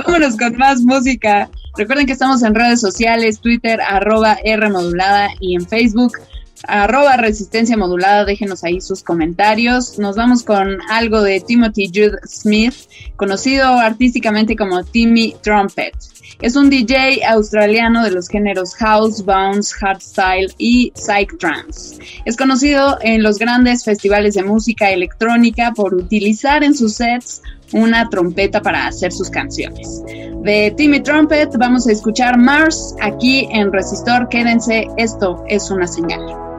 [0.05, 1.51] Vámonos con más música.
[1.77, 6.19] Recuerden que estamos en redes sociales, Twitter, arroba R modulada y en Facebook
[6.67, 9.99] arroba resistencia modulada, déjenos ahí sus comentarios.
[9.99, 12.75] Nos vamos con algo de Timothy Jude Smith,
[13.17, 15.95] conocido artísticamente como Timmy Trumpet.
[16.43, 21.97] Es un DJ australiano de los géneros house, bounce, hardstyle y psych trance.
[22.25, 28.09] Es conocido en los grandes festivales de música electrónica por utilizar en sus sets una
[28.09, 30.03] trompeta para hacer sus canciones.
[30.43, 34.29] De Timmy Trumpet vamos a escuchar Mars aquí en Resistor.
[34.29, 36.52] Quédense, esto es una señal.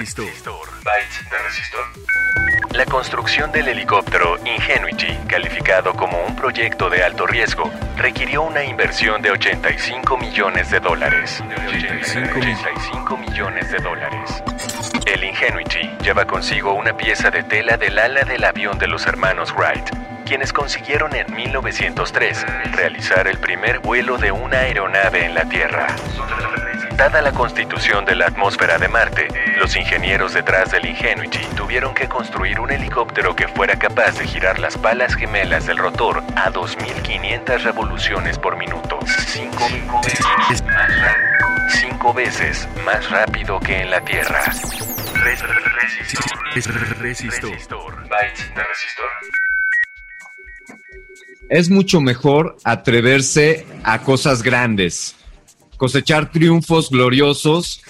[0.00, 0.66] Resistor.
[2.72, 9.20] La construcción del helicóptero Ingenuity, calificado como un proyecto de alto riesgo, requirió una inversión
[9.20, 11.44] de 85 millones de dólares.
[11.68, 14.42] 85 millones de dólares.
[15.04, 19.52] El Ingenuity lleva consigo una pieza de tela del ala del avión de los hermanos
[19.54, 19.84] Wright,
[20.24, 25.88] quienes consiguieron en 1903 realizar el primer vuelo de una aeronave en la Tierra.
[26.96, 29.28] Dada la constitución de la atmósfera de Marte,
[29.60, 34.58] los ingenieros detrás del Ingenuity tuvieron que construir un helicóptero que fuera capaz de girar
[34.58, 38.98] las palas gemelas del rotor a 2.500 revoluciones por minuto.
[39.26, 39.68] Cinco
[40.02, 44.42] veces más rápido- cinco veces más rápido que en la Tierra.
[46.98, 47.52] Resistor.
[51.50, 55.16] Es mucho mejor atreverse a cosas grandes,
[55.76, 57.82] cosechar triunfos gloriosos,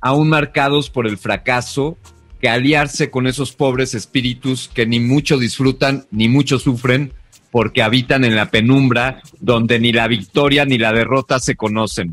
[0.00, 1.98] aún marcados por el fracaso,
[2.40, 7.12] que aliarse con esos pobres espíritus que ni mucho disfrutan ni mucho sufren
[7.50, 12.12] porque habitan en la penumbra donde ni la victoria ni la derrota se conocen.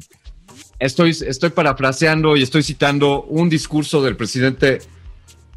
[0.79, 4.79] Estoy, estoy parafraseando y estoy citando un discurso del presidente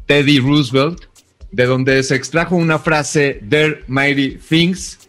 [0.05, 1.03] Teddy Roosevelt,
[1.51, 4.99] de donde se extrajo una frase, There Mighty Things,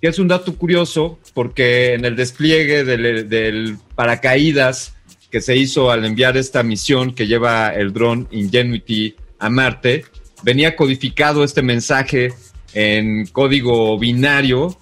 [0.00, 4.94] que es un dato curioso porque en el despliegue del, del paracaídas
[5.34, 10.04] que se hizo al enviar esta misión que lleva el dron Ingenuity a Marte,
[10.44, 12.32] venía codificado este mensaje
[12.72, 14.78] en código binario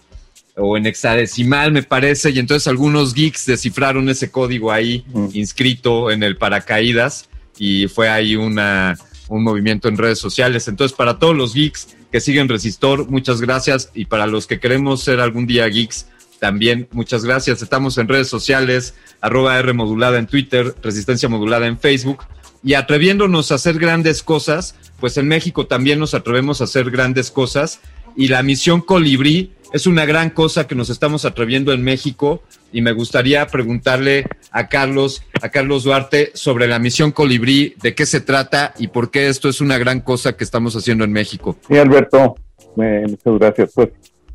[0.54, 6.22] o en hexadecimal, me parece, y entonces algunos geeks descifraron ese código ahí inscrito en
[6.22, 8.98] el paracaídas y fue ahí una,
[9.28, 10.68] un movimiento en redes sociales.
[10.68, 13.90] Entonces, para todos los geeks que siguen Resistor, muchas gracias.
[13.94, 16.08] Y para los que queremos ser algún día geeks,
[16.42, 17.62] también muchas gracias.
[17.62, 22.24] Estamos en redes sociales, arroba R modulada en Twitter, Resistencia modulada en Facebook.
[22.64, 27.30] Y atreviéndonos a hacer grandes cosas, pues en México también nos atrevemos a hacer grandes
[27.30, 27.78] cosas.
[28.16, 32.42] Y la misión Colibrí es una gran cosa que nos estamos atreviendo en México.
[32.72, 38.04] Y me gustaría preguntarle a Carlos, a Carlos Duarte, sobre la misión Colibrí, de qué
[38.04, 41.56] se trata y por qué esto es una gran cosa que estamos haciendo en México.
[41.68, 42.34] Sí, Alberto,
[42.82, 43.72] eh, muchas gracias.
[43.76, 43.90] Pues,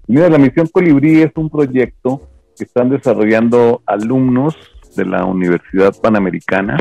[0.08, 4.55] mira, la misión Colibrí es un proyecto que están desarrollando alumnos
[4.95, 6.78] de la Universidad Panamericana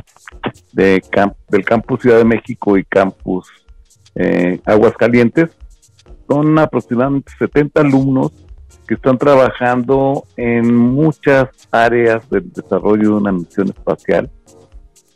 [0.73, 1.03] de
[1.49, 3.49] del Campus Ciudad de México y Campus
[4.15, 5.51] eh, Aguascalientes.
[6.29, 8.33] Son aproximadamente 70 alumnos
[8.87, 14.31] que están trabajando en muchas áreas del desarrollo de una misión espacial.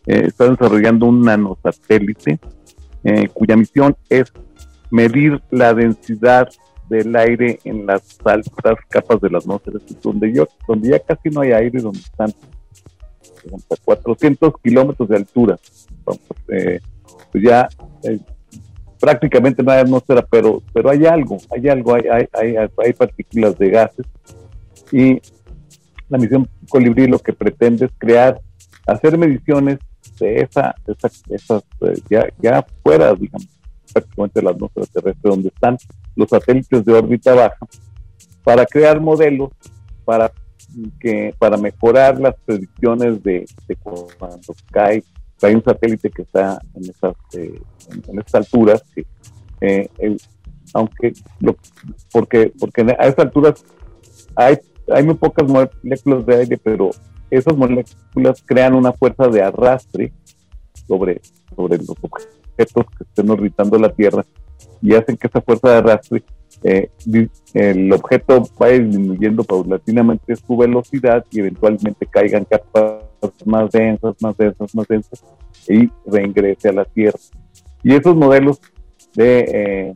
[0.07, 2.39] Eh, están desarrollando un nanosatélite
[3.05, 4.33] eh, cuya misión es
[4.91, 6.49] medir la densidad
[6.91, 10.47] del aire en las altas capas de la atmósfera, donde, yo,
[10.83, 12.33] ya casi no hay aire, donde están
[13.43, 15.57] digamos, a 400 kilómetros de altura.
[16.49, 16.81] Eh,
[17.33, 17.69] pues ya
[18.03, 18.19] eh,
[19.01, 23.57] prácticamente no hay atmósfera, pero, pero hay algo, hay algo, hay, hay, hay, hay partículas
[23.59, 24.07] de gases.
[24.93, 25.21] Y
[26.09, 28.41] la misión Colibrí lo que pretende es crear,
[28.87, 29.79] hacer mediciones
[30.19, 33.49] de esa, de esa- esas, eh, ya, ya fuera, digamos,
[33.93, 35.77] prácticamente la atmósfera terrestre, donde están
[36.17, 37.67] los satélites de órbita baja,
[38.45, 39.51] para crear modelos
[40.05, 40.33] para
[41.01, 45.03] que para mejorar las predicciones de, de cuando cae,
[45.43, 47.61] hay un satélite que está en esas, eh,
[48.09, 49.07] en, esas alturas, que,
[49.61, 49.89] eh,
[50.75, 51.13] aunque
[52.13, 53.65] porque porque a esas alturas
[54.37, 54.59] hay,
[54.93, 56.91] hay muy pocas moléculas de aire, pero
[57.31, 60.13] esas moléculas crean una fuerza de arrastre
[60.87, 61.21] sobre,
[61.55, 64.25] sobre los objetos que estén orbitando la Tierra
[64.83, 66.23] y hacen que esa fuerza de arrastre
[66.63, 66.91] eh,
[67.55, 73.05] el objeto vaya disminuyendo paulatinamente su velocidad y eventualmente caigan capas
[73.45, 75.25] más densas, más densas, más densas
[75.69, 77.19] y reingrese a la Tierra.
[77.83, 78.61] Y esos modelos
[79.15, 79.95] de, eh,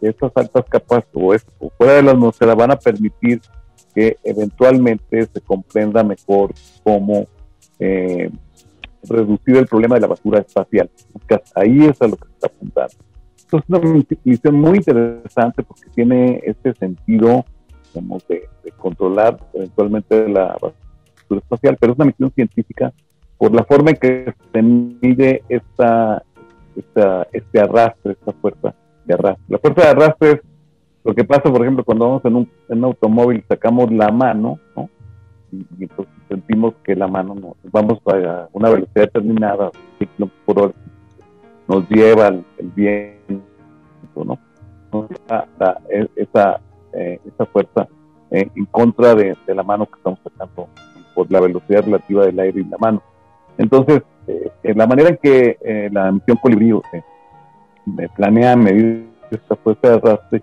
[0.00, 3.40] de estas altas capas o, es- o fuera de la atmósfera van a permitir
[3.94, 6.52] que eventualmente se comprenda mejor
[6.82, 7.26] cómo
[7.78, 8.30] eh,
[9.08, 10.90] reducir el problema de la basura espacial.
[11.54, 12.94] Ahí es a lo que se está apuntando.
[13.36, 17.44] Esto es una mis- misión muy interesante porque tiene este sentido
[17.92, 22.92] digamos, de, de controlar eventualmente la basura espacial, pero es una misión científica
[23.38, 26.22] por la forma en que se mide esta,
[26.76, 28.74] esta, este arrastre, esta fuerza
[29.04, 29.44] de arrastre.
[29.48, 30.40] La fuerza de arrastre es
[31.02, 34.58] lo que pasa, por ejemplo, cuando vamos en un, en un automóvil, sacamos la mano,
[34.76, 34.90] ¿no?
[35.50, 40.42] Y, y entonces sentimos que la mano no, vamos a una velocidad determinada, 100 kilómetros
[40.46, 40.74] por hora,
[41.68, 44.38] nos lleva el, el viento, ¿no?
[44.92, 46.60] Nos da- da e- esa,
[46.92, 47.88] eh, esa fuerza
[48.30, 50.68] eh, en contra de, la mano que estamos sacando
[51.14, 53.02] por la velocidad relativa del aire y la mano.
[53.58, 56.72] Entonces, eh, la manera en que la misión Colibrí
[58.16, 60.42] planea medir esta fuerza de arrastre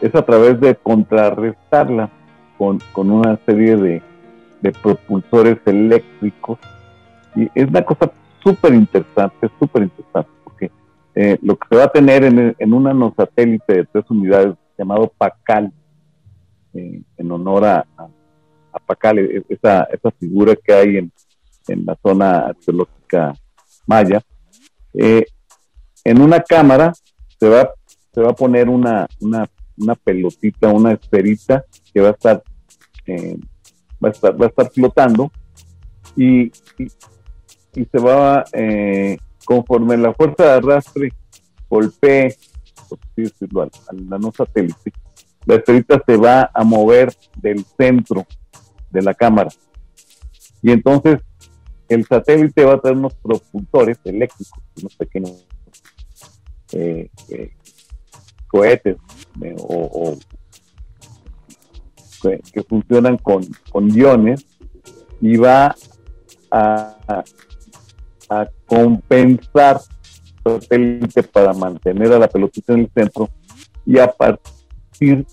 [0.00, 2.10] es a través de contrarrestarla
[2.58, 4.02] con, con una serie de,
[4.62, 6.58] de propulsores eléctricos.
[7.36, 8.10] Y es una cosa
[8.42, 10.70] súper interesante, súper interesante, porque
[11.14, 15.12] eh, lo que se va a tener en, en un nanosatélite de tres unidades llamado
[15.16, 15.72] PACAL,
[16.74, 17.86] eh, en honor a,
[18.72, 21.12] a, Pacal, e- esa, esa figura que hay en,
[21.68, 23.34] en la zona arqueológica
[23.86, 24.20] maya.
[24.94, 25.24] Eh,
[26.04, 26.92] en una cámara
[27.38, 27.70] se va,
[28.12, 32.42] se va a poner una, una, una pelotita, una esferita que va a estar,
[33.06, 33.36] eh,
[34.02, 35.30] va a estar, va a estar flotando
[36.16, 36.46] y,
[36.78, 41.12] y, se va, eh, conforme la fuerza de arrastre
[41.68, 42.34] golpee,
[42.88, 44.92] por así decirlo, al, al nanosatélite,
[45.46, 48.26] la esferita se va a mover del centro
[48.90, 49.50] de la cámara.
[50.62, 51.20] Y entonces
[51.88, 55.46] el satélite va a tener unos propulsores eléctricos, unos pequeños
[56.72, 57.52] eh, eh,
[58.46, 58.96] cohetes
[59.42, 60.16] eh, o
[62.22, 64.46] que, que funcionan con, con iones
[65.20, 65.74] y va
[66.50, 67.24] a, a,
[68.28, 69.80] a compensar
[70.44, 73.28] el satélite para mantener a la pelotita en el centro
[73.84, 75.26] y a partir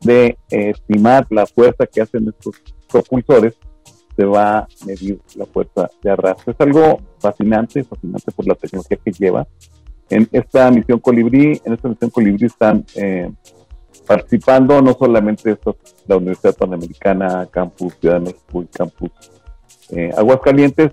[0.00, 2.60] de eh, estimar la fuerza que hacen estos
[2.90, 3.54] propulsores,
[4.16, 6.52] se va a medir la fuerza de arrastre.
[6.52, 9.46] Es algo fascinante, fascinante por la tecnología que lleva.
[10.10, 13.32] En esta misión Colibrí, en esta misión Colibrí están eh,
[14.06, 15.76] participando no solamente estos,
[16.06, 19.10] la Universidad Panamericana, Campus Ciudad de México y Campus
[19.90, 20.92] eh, Aguascalientes,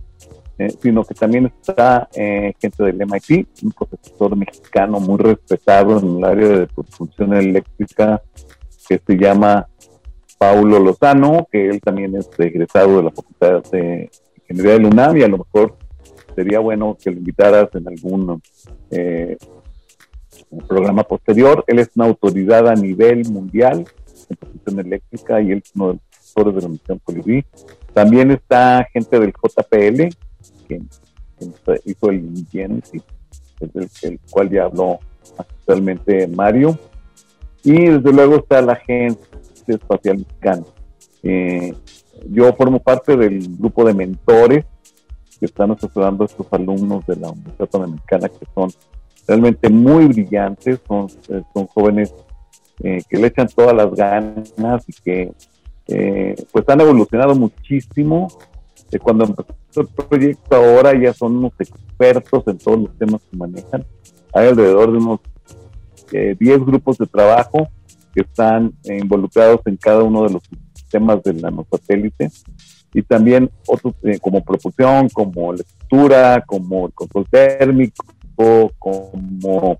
[0.57, 6.17] eh, sino que también está eh, gente del MIT, un profesor mexicano muy respetado en
[6.17, 8.21] el área de propulsión eléctrica
[8.87, 9.67] que se llama
[10.37, 14.09] Paulo Lozano, que él también es egresado de la Facultad de
[14.41, 15.77] Ingeniería de UNAM y a lo mejor
[16.35, 18.41] sería bueno que lo invitaras en algún
[18.89, 19.37] eh,
[20.59, 21.63] programa posterior.
[21.67, 23.85] Él es una autoridad a nivel mundial
[24.29, 27.45] en propulsión eléctrica y él es uno de los profesores de la misión Colibrí.
[27.93, 30.15] También está gente del JPL,
[30.67, 30.81] que,
[31.39, 33.03] que hizo el Genesis,
[33.59, 34.99] es del el cual ya habló
[35.37, 36.77] actualmente Mario.
[37.63, 39.27] Y desde luego está la Agencia
[39.67, 40.63] Espacial Mexicana.
[41.23, 41.73] Eh,
[42.29, 44.65] yo formo parte del grupo de mentores
[45.39, 48.69] que están asesorando a estos alumnos de la Universidad Panamericana que son
[49.27, 52.13] realmente muy brillantes, son, eh, son jóvenes
[52.83, 55.31] eh, que le echan todas las ganas y que
[55.87, 58.27] eh, pues han evolucionado muchísimo.
[58.91, 63.37] Eh, cuando empezó el proyecto ahora ya son unos expertos en todos los temas que
[63.37, 63.85] manejan.
[64.33, 65.19] Hay alrededor de unos
[66.11, 67.67] eh, 10 grupos de trabajo
[68.13, 70.43] que están involucrados en cada uno de los
[70.73, 72.29] sistemas del nanosatélite
[72.93, 78.05] y también otros como propulsión, como lectura, como el control térmico,
[78.79, 79.79] como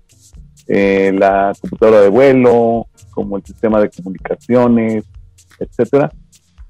[0.66, 5.04] eh, la computadora de vuelo, como el sistema de comunicaciones,
[5.58, 6.10] etcétera.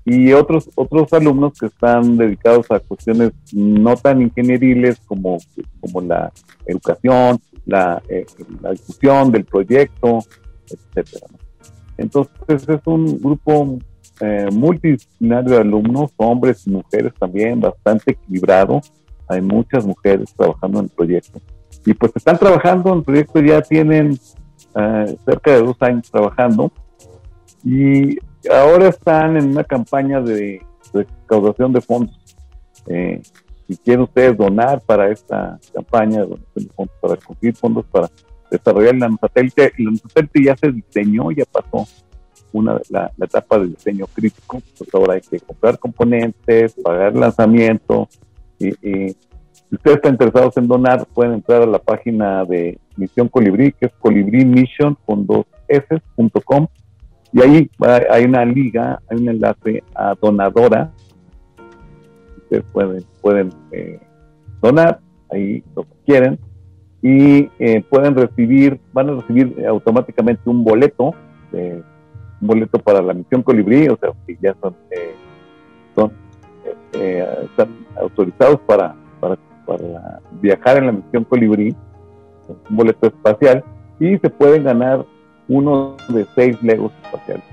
[0.05, 5.39] Y otros, otros alumnos que están dedicados a cuestiones no tan ingenieriles como,
[5.81, 6.33] como la
[6.67, 8.27] educación, la, eh,
[8.73, 10.19] discusión del proyecto,
[10.67, 11.27] etcétera.
[11.97, 13.79] Entonces es un grupo
[14.21, 18.81] eh, multidisciplinario de alumnos, hombres y mujeres también, bastante equilibrado.
[19.29, 21.41] Hay muchas mujeres trabajando en el proyecto.
[21.85, 24.19] Y pues están trabajando en el proyecto, ya tienen
[24.75, 26.71] eh, cerca de dos años trabajando.
[27.65, 28.19] Y
[28.51, 32.37] ahora están en una campaña de recaudación de fondos.
[32.87, 33.23] Eh,
[33.67, 38.11] si quieren ustedes donar para esta campaña de donación de fondos, para conseguir fondos para
[38.51, 41.87] desarrollar el nanosatélite, el nanosatélite ya se diseñó, ya pasó
[42.53, 48.09] una la, la etapa de diseño crítico, pues ahora hay que comprar componentes, pagar lanzamiento
[48.59, 49.17] y
[49.73, 53.87] si ustedes están interesados en donar, pueden entrar a la página de Misión Colibrí, que
[53.87, 56.67] es colibrímission con dos s.com
[57.33, 57.71] y ahí
[58.11, 60.93] hay una liga, hay un enlace a donadora.
[62.37, 63.99] Ustedes pueden, pueden eh,
[64.61, 65.01] donar
[65.31, 66.39] ahí lo que quieren
[67.01, 71.15] y eh, pueden recibir, van a recibir eh, automáticamente un boleto,
[71.55, 71.83] eh,
[72.43, 75.15] un boleto para la misión Colibrí, o sea, que ya son, eh,
[75.95, 76.13] son
[76.93, 78.95] están autorizados para,
[79.67, 81.75] para, viajar en la misión Colibrí,
[82.49, 83.65] un boleto espacial,
[83.99, 85.05] y se pueden ganar
[85.49, 87.45] uno de seis Legos espaciales.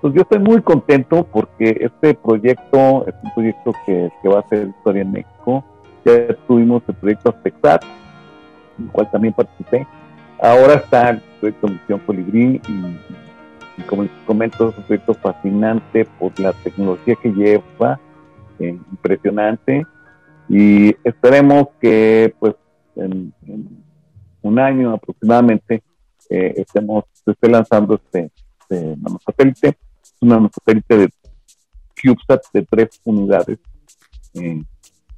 [0.00, 4.40] Pues yo estoy muy contento porque este proyecto es un proyecto que, que va a
[4.40, 5.62] hacer historia en México.
[6.04, 7.84] Ya tuvimos el proyecto Aspexat,
[8.78, 9.86] en el cual también participé.
[10.40, 12.96] Ahora está el proyecto Misión Colibrí y,
[13.76, 18.00] y como les comento, es un proyecto fascinante por la tecnología que lleva,
[18.58, 19.86] eh, impresionante.
[20.50, 22.56] Y esperemos que pues
[22.96, 23.84] en, en
[24.42, 25.82] un año aproximadamente
[26.28, 29.68] eh, estemos, esté lanzando este, este nanosatélite.
[30.02, 31.08] Es un nanosatélite de
[32.02, 33.58] CubeSat de tres unidades.
[34.34, 34.62] Eh,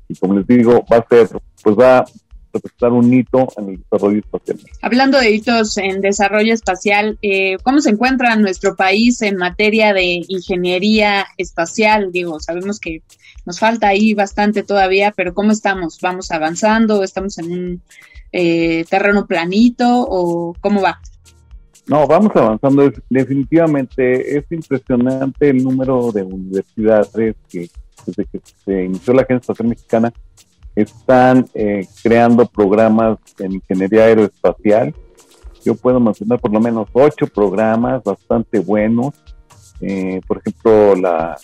[0.09, 1.29] y como les digo, va a ser,
[1.63, 2.05] pues va a
[2.53, 4.61] representar un hito en el desarrollo espacial.
[4.83, 10.23] Hablando de hitos en desarrollo espacial, eh, ¿cómo se encuentra nuestro país en materia de
[10.29, 12.13] ingeniería espacial?
[12.13, 13.03] Digo, sabemos que
[13.45, 15.99] nos falta ahí bastante todavía, pero ¿cómo estamos?
[16.01, 17.03] ¿Vamos avanzando?
[17.03, 17.83] ¿Estamos en un
[18.33, 21.01] eh, terreno planito o cómo va?
[21.87, 22.93] No, vamos avanzando.
[23.11, 27.69] Definitivamente es impresionante el número de universidades que
[28.07, 30.13] desde que se inició la Agencia Espacial Mexicana
[30.75, 34.95] están eh, creando programas en ingeniería aeroespacial.
[35.65, 39.15] Yo puedo mencionar por lo menos ocho programas bastante buenos.
[39.81, 41.37] Eh, por ejemplo, la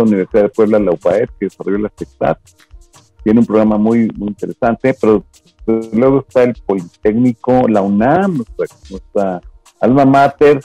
[0.00, 2.38] esta Universidad de Puebla, la UPAED, que desarrolló la SECTAT,
[3.22, 5.24] tiene un programa muy, interesante, pero
[5.92, 8.44] luego está el Politécnico, la UNAM,
[8.90, 9.40] nuestra,
[9.80, 10.60] alma mater,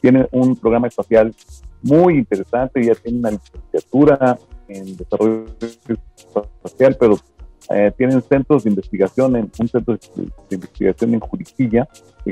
[0.00, 1.34] tiene un programa espacial
[1.82, 5.46] muy interesante, ya tiene una licenciatura en desarrollo
[6.62, 7.18] espacial, pero
[7.70, 10.00] eh, tienen centros de investigación, en, un centro de,
[10.50, 11.88] de investigación en Juriquilla,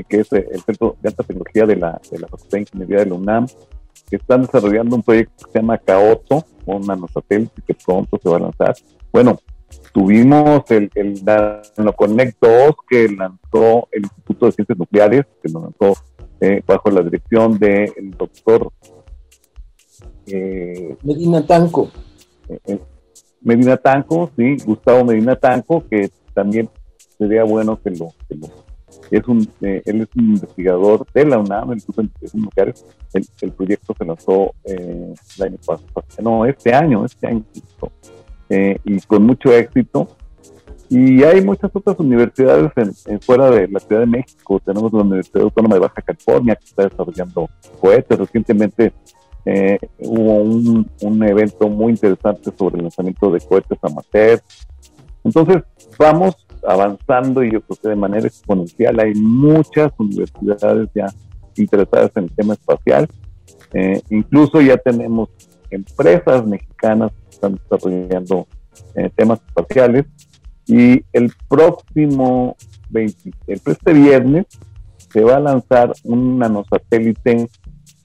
[0.07, 3.05] que es eh, el centro de alta tecnología la, de la Facultad de Ingeniería de
[3.07, 3.47] la UNAM,
[4.09, 8.37] que están desarrollando un proyecto que se llama Caoto, un nanosatélite que pronto se va
[8.37, 8.75] a lanzar.
[9.11, 9.39] Bueno,
[9.91, 15.99] tuvimos el, el NanoConnect 2 que lanzó el Instituto de Ciencias Nucleares, que lo lanzó
[16.41, 18.71] eh, bajo la dirección del doctor
[20.27, 21.89] eh, Medina Tanco.
[22.49, 22.79] eh, eh,
[23.41, 26.69] Medina Tanco, sí, Gustavo Medina Tanco, que también
[27.17, 28.47] sería bueno que lo, que lo
[29.11, 32.73] es un, eh, él es un investigador de la UNAM, grupo de investigación nuclear.
[33.13, 37.43] El, el proyecto se lanzó eh, el año pasado, no, este año, este año,
[38.49, 40.07] eh, y con mucho éxito.
[40.89, 44.61] Y hay muchas otras universidades en, en fuera de la Ciudad de México.
[44.63, 48.19] Tenemos la Universidad Autónoma de Baja California que está desarrollando cohetes.
[48.19, 48.93] Recientemente
[49.45, 54.39] eh, hubo un, un evento muy interesante sobre el lanzamiento de cohetes amateur.
[55.23, 55.63] Entonces,
[55.97, 61.07] vamos avanzando y yo creo que de manera exponencial hay muchas universidades ya
[61.55, 63.07] interesadas en el tema espacial.
[63.73, 65.29] Eh, incluso ya tenemos
[65.69, 68.47] empresas mexicanas que están desarrollando
[68.95, 70.05] eh, temas espaciales
[70.65, 72.55] y el próximo
[72.89, 74.45] 20, el, este viernes
[75.11, 77.49] se va a lanzar un nanosatélite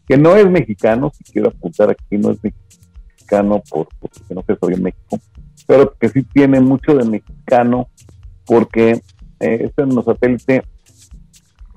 [0.06, 4.56] que no es mexicano, si quiero apuntar aquí, no es mexicano por, porque no se
[4.56, 5.18] soy en México,
[5.66, 7.88] pero que sí tiene mucho de mexicano
[8.48, 8.92] porque
[9.40, 10.64] eh, este nanosatélite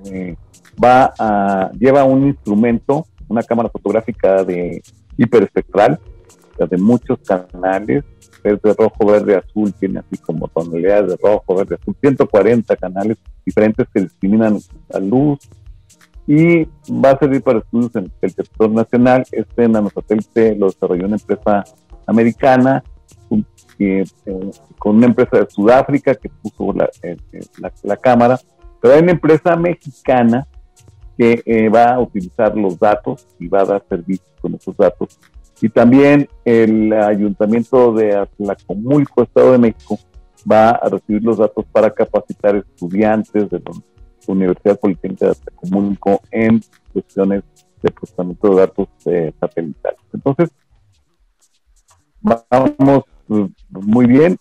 [0.06, 0.36] eh,
[0.84, 4.82] va a, lleva un instrumento, una cámara fotográfica de
[5.18, 6.00] hiperespectral,
[6.54, 8.04] o sea, de muchos canales,
[8.44, 13.88] verde, rojo, verde, azul, tiene así como tonalidades de rojo, verde, azul, 140 canales diferentes
[13.94, 14.58] que discriminan
[14.90, 15.40] la luz
[16.26, 19.26] y va a servir para estudios en el sector nacional.
[19.32, 21.64] Este nanosatélite lo desarrolló una empresa
[22.08, 22.84] americana
[23.78, 28.40] que, eh, con una empresa de Sudáfrica que puso la, eh, eh, la, la cámara,
[28.82, 30.48] pero hay una empresa mexicana
[31.18, 35.20] que eh, va a utilizar los datos y va a dar servicio con esos datos.
[35.62, 40.00] Y también el Ayuntamiento de Atlacomulco, Estado de México,
[40.52, 43.72] va a recibir los datos para capacitar estudiantes de la
[44.26, 46.62] Universidad Politécnica de Atlacomulco en
[46.92, 47.44] cuestiones
[47.84, 50.00] de procesamiento de datos eh, satelitales.
[50.14, 50.50] Entonces,
[52.22, 53.04] vamos
[53.70, 54.38] muy bien.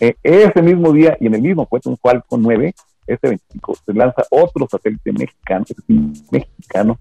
[0.00, 2.74] Eh, ese mismo día y en el mismo puesto, un Falcon 9,
[3.06, 6.98] este 25, se lanza otro satélite mexicano, es decir, mexicano,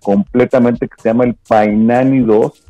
[0.00, 2.64] completamente que se llama el Painani 2,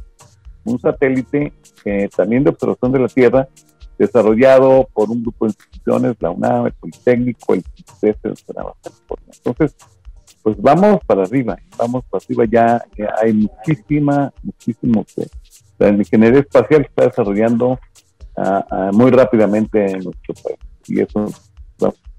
[0.65, 1.53] un satélite
[1.85, 3.49] eh, también de observación de la Tierra,
[3.99, 7.65] desarrollado por un grupo de instituciones, la UNAM, el Politécnico, el.
[8.01, 9.77] Entonces,
[10.43, 15.27] pues vamos para arriba, vamos para arriba, ya, ya hay muchísima, muchísimo que
[15.79, 17.79] la ingeniería espacial está desarrollando
[18.93, 20.59] muy rápidamente en nuestro país.
[20.87, 21.27] Y eso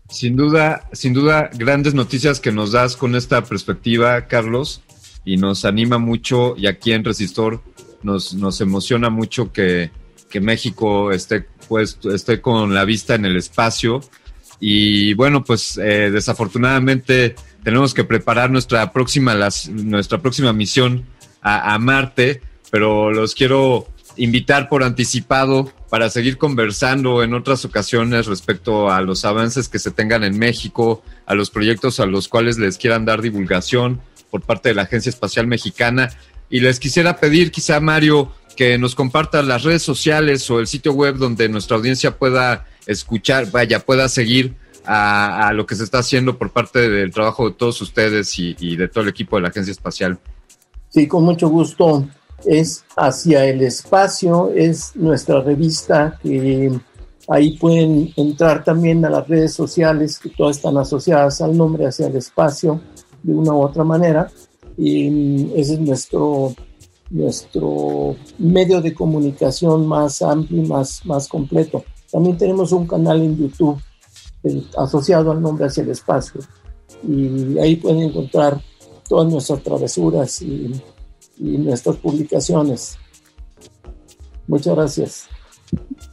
[0.10, 4.82] Sin duda, sin duda, grandes noticias que nos das con esta perspectiva, Carlos,
[5.24, 7.62] y nos anima mucho, y aquí en Resistor
[8.02, 9.92] nos, nos emociona mucho que,
[10.30, 14.02] que México esté, pues, esté con la vista en el espacio.
[14.60, 19.36] Y bueno, pues eh, desafortunadamente tenemos que preparar nuestra próxima,
[19.72, 21.06] nuestra próxima misión
[21.42, 22.42] a, a Marte,
[22.72, 29.26] pero los quiero invitar por anticipado para seguir conversando en otras ocasiones respecto a los
[29.26, 33.22] avances que se tengan en México, a los proyectos a los cuales les quieran dar
[33.22, 36.10] divulgación por parte de la Agencia Espacial Mexicana.
[36.50, 40.94] Y les quisiera pedir quizá, Mario, que nos compartan las redes sociales o el sitio
[40.94, 46.38] web donde nuestra audiencia pueda escuchar, vaya, pueda seguir a, lo que se está haciendo
[46.38, 49.50] por parte del trabajo de todos ustedes y, y de todo el equipo de la
[49.50, 50.20] Agencia Espacial.
[50.90, 52.08] Sí, con mucho gusto.
[52.46, 56.72] Es Hacia el Espacio, es nuestra revista que
[57.28, 62.08] ahí pueden entrar también a las redes sociales que todas están asociadas al nombre Hacia
[62.08, 62.82] el Espacio
[63.24, 64.32] de una u otra manera.
[64.78, 66.54] Y mm, ese es nuestro,
[67.10, 71.84] nuestro medio de comunicación más amplio y más, más completo.
[72.12, 73.80] También tenemos un canal en YouTube
[74.78, 76.42] asociado al nombre Hacia el Espacio.
[77.08, 78.60] Y ahí pueden encontrar
[79.08, 80.72] todas nuestras travesuras y,
[81.40, 82.98] y nuestras publicaciones.
[84.48, 85.28] Muchas gracias.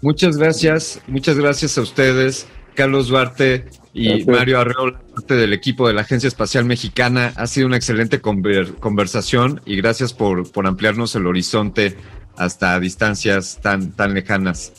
[0.03, 3.65] Muchas gracias, muchas gracias a ustedes, Carlos Duarte
[3.95, 4.27] y Gracias.
[4.29, 7.33] Mario Arreola, parte del equipo de la Agencia Espacial Mexicana.
[7.37, 11.97] Ha sido una excelente conver- conversación y gracias por, por ampliarnos el horizonte
[12.37, 14.75] hasta distancias tan, tan lejanas.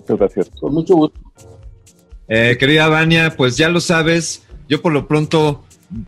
[0.00, 0.50] Muchas gracias.
[0.60, 1.20] Con mucho gusto.
[2.26, 5.64] Eh, querida Vania, pues ya lo sabes, yo por lo pronto,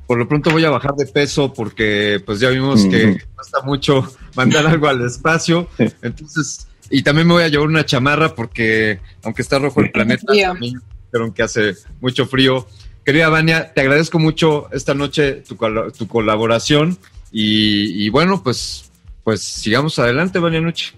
[0.07, 4.07] por lo pronto voy a bajar de peso porque pues ya vimos que cuesta mucho
[4.37, 5.69] mandar algo al espacio.
[6.03, 10.27] Entonces, y también me voy a llevar una chamarra porque aunque está rojo el planeta,
[10.27, 12.67] también dijeron que hace mucho frío.
[13.05, 15.57] Querida Vania, te agradezco mucho esta noche tu,
[15.97, 16.97] tu colaboración
[17.33, 18.91] y, y bueno, pues,
[19.25, 20.93] pues sigamos adelante, Vania Noche.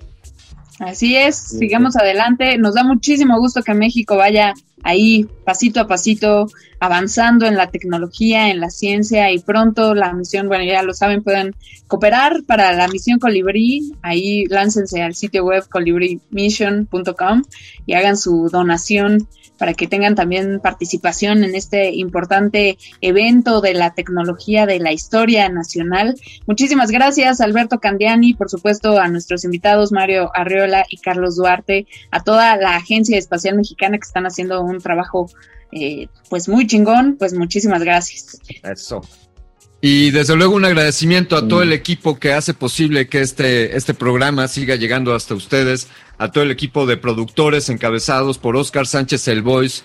[0.80, 2.59] Así es, sigamos adelante.
[2.59, 4.53] Nos da muchísimo gusto que México vaya
[4.85, 6.47] ahí pasito a pasito
[6.78, 11.22] avanzando en la tecnología, en la ciencia y pronto la misión, bueno, ya lo saben,
[11.22, 11.57] pueden
[11.89, 17.43] cooperar para la misión Colibrí, ahí láncense al sitio web colibrimission.com
[17.87, 19.26] y hagan su donación
[19.64, 25.48] para que tengan también participación en este importante evento de la tecnología de la historia
[25.48, 26.20] nacional.
[26.46, 32.22] Muchísimas gracias, Alberto Candiani, por supuesto, a nuestros invitados, Mario Arriola y Carlos Duarte, a
[32.22, 35.30] toda la Agencia Espacial Mexicana que están haciendo un trabajo
[35.72, 38.38] eh, pues muy chingón, pues muchísimas gracias.
[38.62, 39.00] Eso.
[39.80, 43.92] Y desde luego un agradecimiento a todo el equipo que hace posible que este, este
[43.92, 45.88] programa siga llegando hasta ustedes,
[46.18, 49.82] a todo el equipo de productores encabezados por Oscar Sánchez El Voice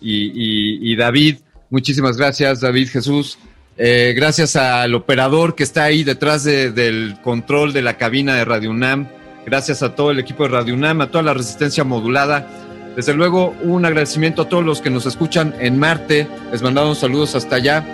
[0.00, 1.38] y, y- y David.
[1.70, 3.38] Muchísimas gracias, David Jesús.
[3.78, 8.44] Eh, gracias al operador que está ahí detrás de- del control de la cabina de
[8.44, 9.08] Radio UNAM.
[9.46, 12.46] Gracias a todo el equipo de Radio UNAM, a toda la resistencia modulada.
[12.94, 16.28] Desde luego, un agradecimiento a todos los que nos escuchan en Marte.
[16.52, 17.84] Les mandamos saludos hasta allá.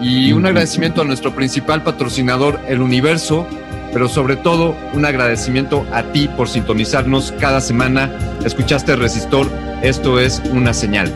[0.00, 3.46] Y un agradecimiento a nuestro principal patrocinador, El Universo,
[3.92, 8.10] pero sobre todo un agradecimiento a ti por sintonizarnos cada semana.
[8.44, 9.48] Escuchaste Resistor,
[9.82, 11.12] esto es una señal.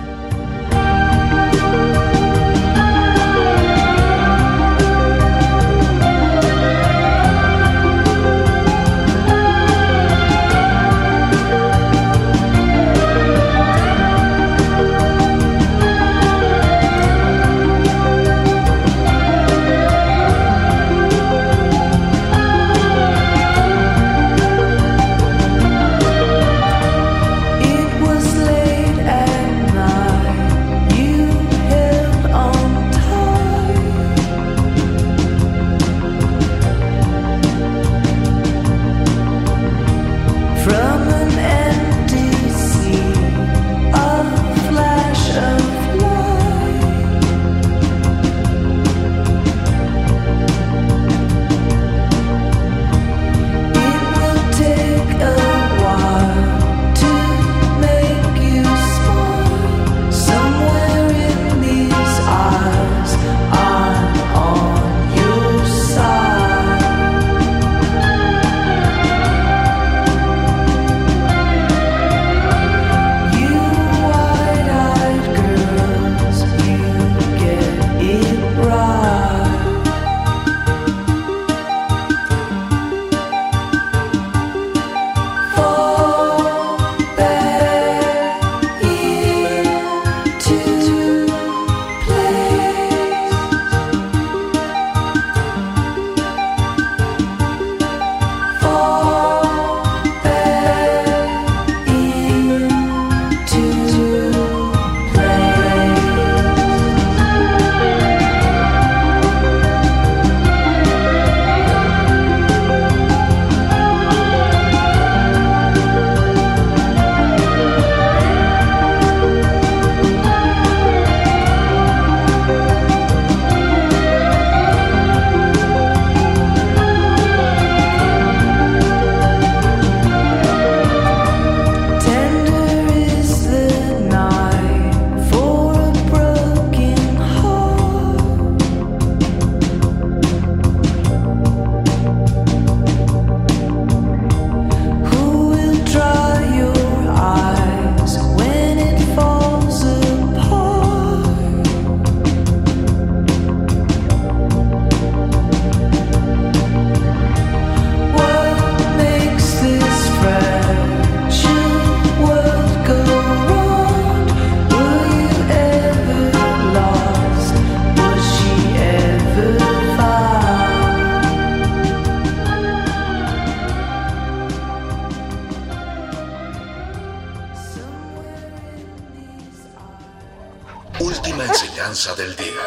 [182.01, 182.65] Del día.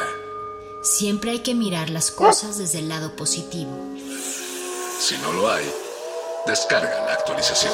[0.84, 3.72] Siempre hay que mirar las cosas desde el lado positivo.
[5.00, 5.66] Si no lo hay.
[6.46, 7.74] Descarga la actualización.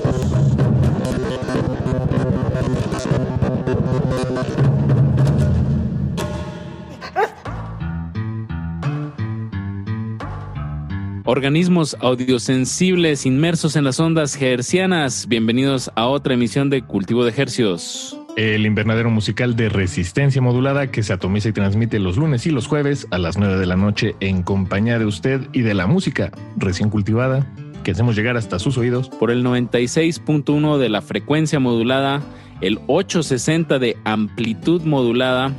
[11.41, 15.27] Organismos audiosensibles inmersos en las ondas hercianas.
[15.27, 18.15] Bienvenidos a otra emisión de Cultivo de Hercios.
[18.37, 22.67] El invernadero musical de resistencia modulada que se atomiza y transmite los lunes y los
[22.67, 26.29] jueves a las 9 de la noche en compañía de usted y de la música
[26.57, 27.51] recién cultivada
[27.83, 29.09] que hacemos llegar hasta sus oídos.
[29.09, 32.21] Por el 96.1 de la frecuencia modulada,
[32.61, 35.55] el 860 de amplitud modulada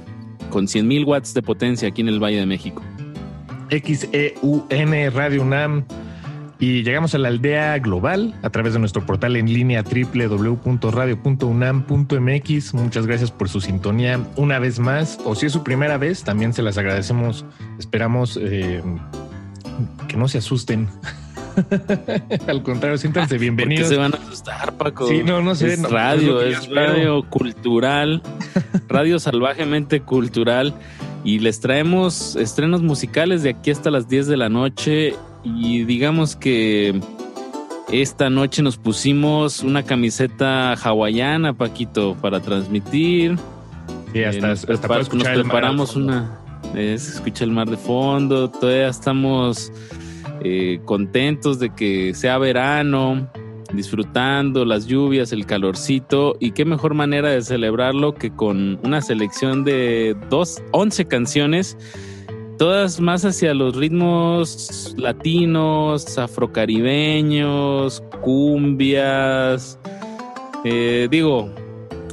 [0.49, 2.85] con 100.000 watts de potencia aquí en el Valle de México.
[3.81, 5.85] XEUN Radio UNAM
[6.59, 12.75] y llegamos a la aldea global a través de nuestro portal en línea www.radio.unam.mx.
[12.75, 16.53] Muchas gracias por su sintonía una vez más o si es su primera vez también
[16.53, 17.45] se las agradecemos.
[17.79, 18.83] Esperamos eh,
[20.07, 20.89] que no se asusten.
[22.47, 23.89] Al contrario, siéntanse bienvenidos.
[23.89, 25.09] Se van a asustar, Paco.
[25.09, 25.75] Sí, no, no sé.
[25.75, 28.23] Es no, radio, es radio cultural,
[28.89, 30.75] radio salvajemente cultural.
[31.25, 35.15] Y les traemos estrenos musicales de aquí hasta las 10 de la noche.
[35.45, 37.01] Y digamos que
[37.93, 43.37] esta noche nos pusimos una camiseta hawaiana, Paquito, para transmitir.
[44.13, 46.39] Sí, hasta, Eh, nos, hasta prepar- nos preparamos una.
[46.75, 48.49] eh, se escucha el mar de fondo.
[48.51, 49.73] Todavía estamos
[50.45, 53.29] eh, contentos de que sea verano,
[53.75, 56.37] disfrutando las lluvias, el calorcito.
[56.41, 61.77] Y qué mejor manera de celebrarlo que con una selección de dos, 11 canciones.
[62.59, 69.79] Todas más hacia los ritmos latinos, afrocaribeños, cumbias.
[70.65, 71.51] Eh, digo,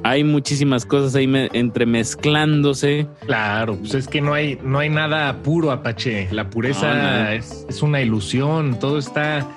[0.04, 3.08] hay muchísimas cosas ahí me- entremezclándose.
[3.28, 6.30] Claro, pues es que no hay, no hay nada puro, Apache.
[6.32, 7.30] La pureza No, no.
[7.30, 9.48] Es, es una ilusión, todo está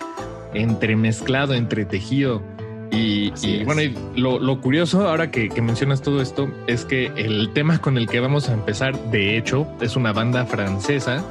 [0.55, 2.43] entremezclado, entretejido.
[2.91, 7.07] Y, y bueno, y lo, lo curioso ahora que, que mencionas todo esto es que
[7.17, 11.25] el tema con el que vamos a empezar, de hecho, es una banda francesa,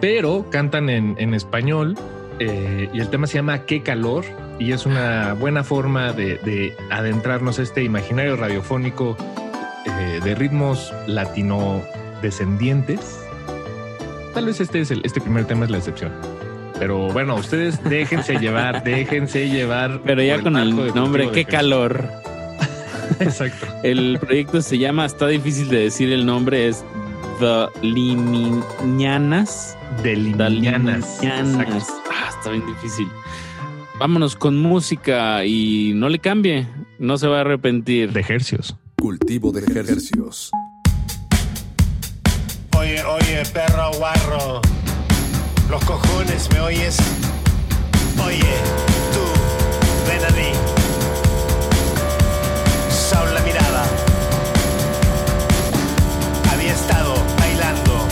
[0.00, 1.96] pero cantan en, en español
[2.38, 4.24] eh, y el tema se llama Qué calor
[4.58, 9.16] y es una buena forma de, de adentrarnos a este imaginario radiofónico
[9.84, 11.82] eh, de ritmos latino
[12.22, 13.20] descendientes.
[14.34, 16.12] Tal vez este es el, este primer tema es la excepción.
[16.78, 20.00] Pero bueno, ustedes déjense llevar, déjense llevar.
[20.04, 22.08] Pero ya con el nombre, qué calor.
[23.20, 23.66] Exacto.
[23.82, 26.84] El proyecto se llama, está difícil de decir el nombre, es
[27.40, 29.76] The Limiñanas.
[30.02, 31.20] De Limiñanas.
[31.22, 33.08] Ah, está bien difícil.
[33.98, 36.66] Vámonos con música y no le cambie,
[36.98, 38.12] no se va a arrepentir.
[38.12, 38.76] De ejercios.
[39.00, 40.50] Cultivo de hercios.
[42.76, 44.60] Oye, oye, perro guarro,
[45.68, 46.96] los cojones, ¿me oyes?
[48.24, 48.54] Oye,
[49.12, 49.22] tú,
[50.06, 50.52] ven a mí.
[52.90, 53.84] Saul la mirada.
[56.52, 58.06] Había estado bailando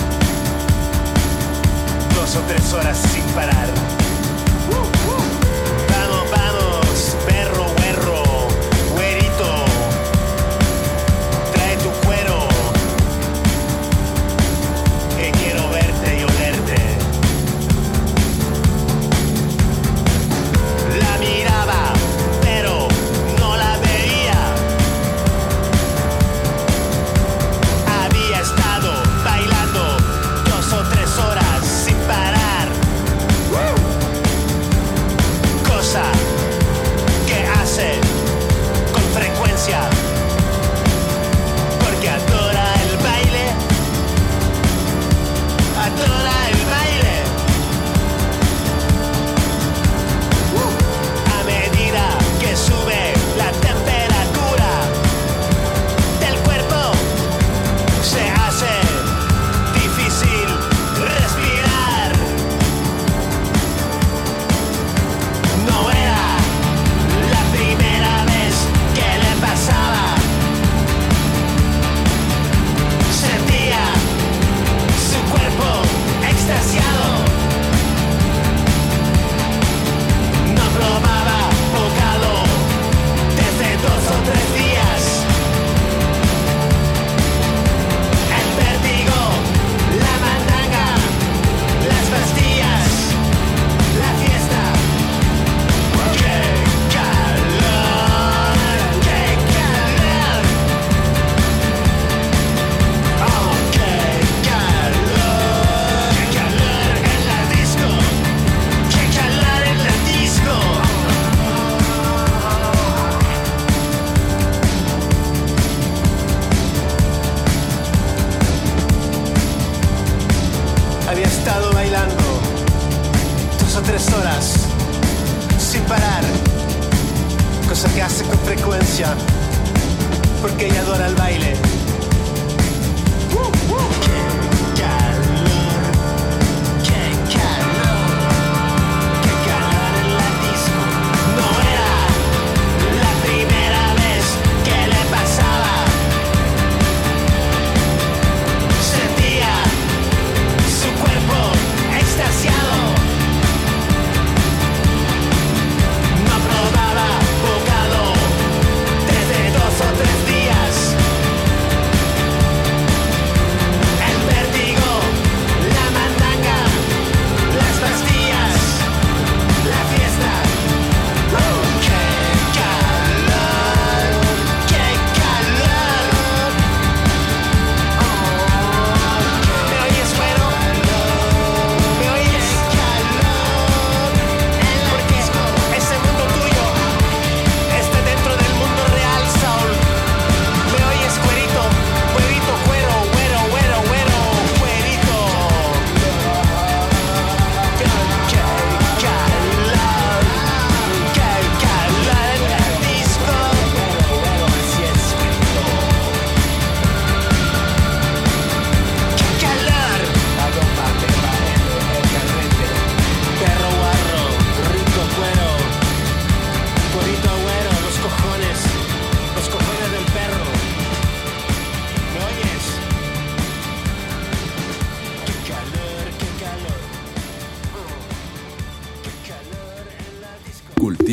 [2.15, 3.94] dos o tres horas sin parar.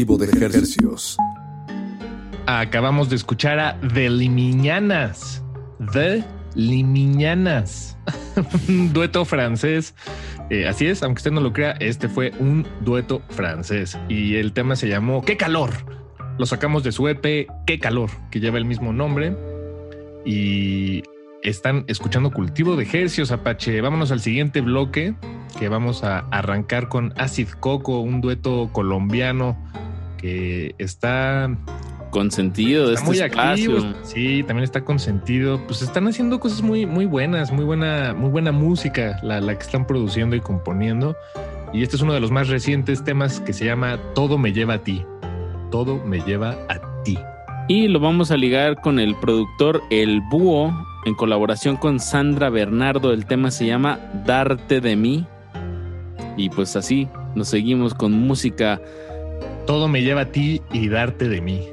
[0.05, 1.15] De ejercicios.
[2.47, 5.43] Acabamos de escuchar a The Limiñanas.
[5.93, 6.23] The
[6.55, 7.97] Limiñanas.
[8.67, 9.93] un dueto francés.
[10.49, 13.97] Eh, así es, aunque usted no lo crea, este fue un dueto francés.
[14.09, 15.69] Y el tema se llamó ¡Qué calor!
[16.39, 18.09] Lo sacamos de su EP ¡Qué calor!
[18.31, 19.35] que lleva el mismo nombre.
[20.25, 21.03] Y
[21.43, 23.79] están escuchando Cultivo de Ejercios, Apache.
[23.81, 25.13] Vámonos al siguiente bloque,
[25.59, 29.55] que vamos a arrancar con Acid Coco, un dueto colombiano
[30.21, 31.49] que está
[32.11, 33.77] Consentido de Está este muy espacio.
[33.77, 33.93] activo.
[34.03, 35.61] Sí, también está consentido.
[35.65, 39.61] Pues están haciendo cosas muy, muy buenas, muy buena, muy buena música, la, la que
[39.61, 41.15] están produciendo y componiendo.
[41.73, 44.75] Y este es uno de los más recientes temas que se llama Todo me lleva
[44.75, 45.05] a ti.
[45.71, 47.17] Todo me lleva a ti.
[47.69, 50.73] Y lo vamos a ligar con el productor El Búho
[51.05, 53.13] en colaboración con Sandra Bernardo.
[53.13, 55.25] El tema se llama Darte de mí.
[56.35, 58.81] Y pues así nos seguimos con música.
[59.71, 61.65] Todo me lleva a ti y darte de mí.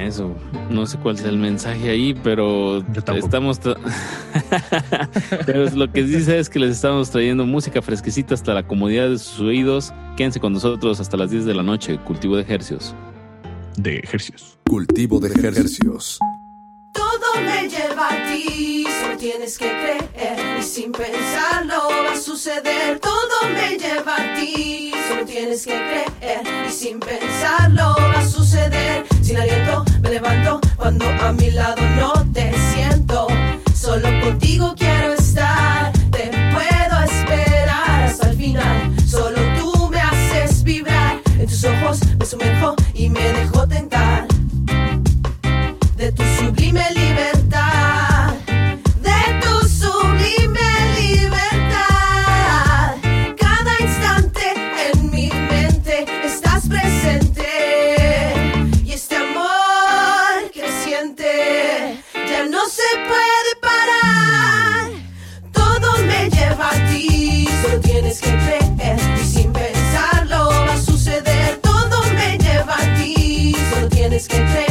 [0.00, 0.34] Eso,
[0.70, 3.60] no sé cuál es el mensaje ahí, pero estamos.
[5.44, 9.18] pero lo que dice es que les estamos trayendo música fresquecita hasta la comodidad de
[9.18, 9.92] sus oídos.
[10.16, 11.98] Quédense con nosotros hasta las 10 de la noche.
[11.98, 12.94] Cultivo de ejercicios.
[13.76, 14.58] De ejercicios.
[14.66, 16.18] Cultivo de ejercicios.
[16.94, 22.98] Todo me lleva a ti, solo tienes que creer y sin pensarlo va a suceder.
[23.00, 29.06] Todo me lleva a ti, solo tienes que creer y sin pensarlo va a suceder.
[29.22, 33.28] Sin aliento me levanto cuando a mi lado no te siento.
[33.74, 38.94] Solo contigo quiero estar, te puedo esperar hasta el final.
[39.08, 44.26] Solo tú me haces vibrar, en tus ojos me sumerjo y me dejo tentar
[45.96, 46.95] de tu sublime
[74.24, 74.65] que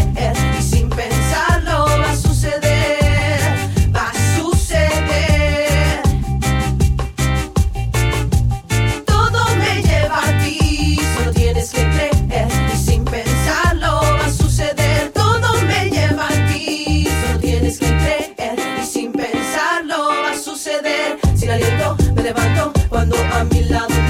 [22.96, 24.05] cuando a mi lado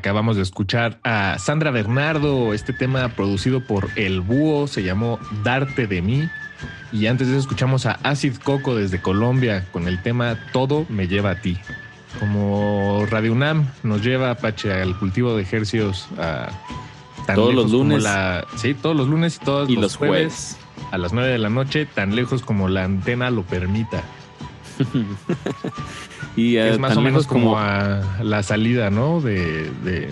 [0.00, 5.86] Acabamos de escuchar a Sandra Bernardo, este tema producido por El Búho, se llamó Darte
[5.86, 6.26] de mí.
[6.90, 11.06] Y antes de eso escuchamos a Acid Coco desde Colombia con el tema Todo me
[11.06, 11.58] lleva a ti.
[12.18, 16.48] Como Radio UNAM nos lleva Apache al cultivo de ejercios a
[17.26, 18.02] tan Todos los como lunes.
[18.02, 20.56] la- sí, todos los lunes y todos Y los, los jueves,
[20.92, 24.02] a las 9 de la noche, tan lejos como la antena lo permita.
[26.40, 29.20] Y eh, es más o menos como a la salida, ¿no?
[29.20, 30.08] De, de-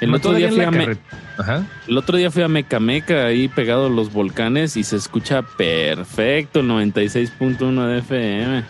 [0.00, 0.96] El No, otro, día fui a Me-
[1.38, 1.64] Ajá.
[1.88, 6.60] el otro día fui a Mecameca, ahí pegado a los volcanes, y se escucha perfecto
[6.60, 8.62] el 96.1 de FM.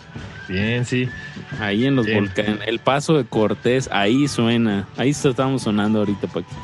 [0.47, 1.07] Bien, sí.
[1.59, 2.19] Ahí en los Bien.
[2.25, 2.59] volcanes.
[2.65, 4.87] El paso de Cortés, ahí suena.
[4.97, 6.55] Ahí estamos sonando ahorita, Paquito.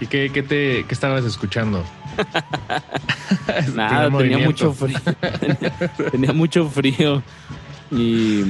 [0.00, 1.84] ¿Y qué, qué te, qué estabas escuchando?
[3.74, 4.98] Nada, tenía mucho frío.
[5.40, 5.72] tenía,
[6.12, 7.22] tenía mucho frío.
[7.92, 8.44] Y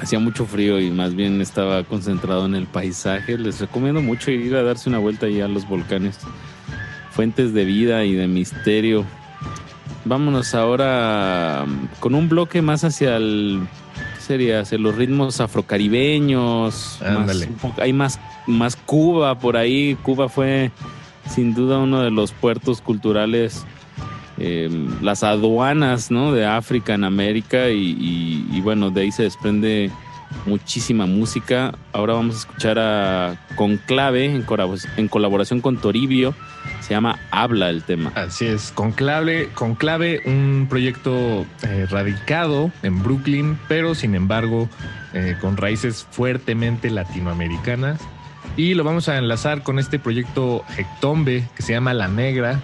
[0.00, 3.36] hacía mucho frío y más bien estaba concentrado en el paisaje.
[3.38, 6.18] Les recomiendo mucho ir a darse una vuelta allá a los volcanes.
[7.12, 9.04] Fuentes de vida y de misterio.
[10.04, 13.60] Vámonos ahora mm, con un bloque más hacia el.
[14.14, 14.60] ¿Qué sería?
[14.60, 16.98] Hacia los ritmos afrocaribeños.
[17.18, 17.26] más-
[17.78, 19.96] hay más, más Cuba por ahí.
[20.02, 20.70] Cuba fue
[21.28, 23.64] sin duda uno de los puertos culturales
[24.42, 24.70] eh,
[25.02, 26.32] las aduanas ¿no?
[26.32, 29.90] de África en América y, bueno, de ahí se desprende
[30.46, 31.74] muchísima música.
[31.92, 34.42] Ahora vamos a escuchar a Conclave
[34.96, 36.34] en colaboración con Toribio.
[36.80, 38.12] Se llama Habla el tema.
[38.14, 44.70] Así es, Conclave, Conclave, un proyecto eh, radicado en Brooklyn, pero sin embargo
[45.12, 48.00] eh, con raíces fuertemente latinoamericanas.
[48.56, 52.60] Y lo vamos a enlazar con este proyecto Hectombe que se llama La Negra.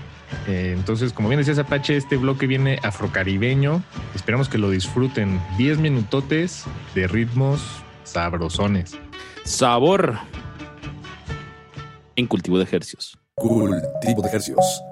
[0.47, 3.83] Eh, entonces, como bien decías Apache, este bloque viene afrocaribeño.
[4.15, 5.41] Esperamos que lo disfruten.
[5.59, 7.63] 10 minutotes de ritmos
[8.05, 8.97] sabrosones.
[9.45, 10.19] Sabor
[12.17, 13.19] en cultivo de ejercicios.
[13.35, 14.83] Cultivo de ejercicios.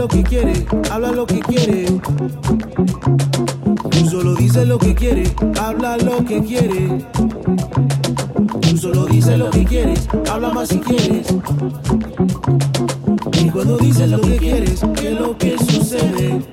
[0.00, 1.92] Lo que quieres, habla lo que quieres.
[3.90, 7.04] Tú solo dices lo que quieres, habla lo que quieres.
[8.62, 11.26] Tú solo dices lo que quieres, habla más si quieres.
[13.42, 16.46] Y cuando dices lo que quieres, ¿qué es lo que sucede?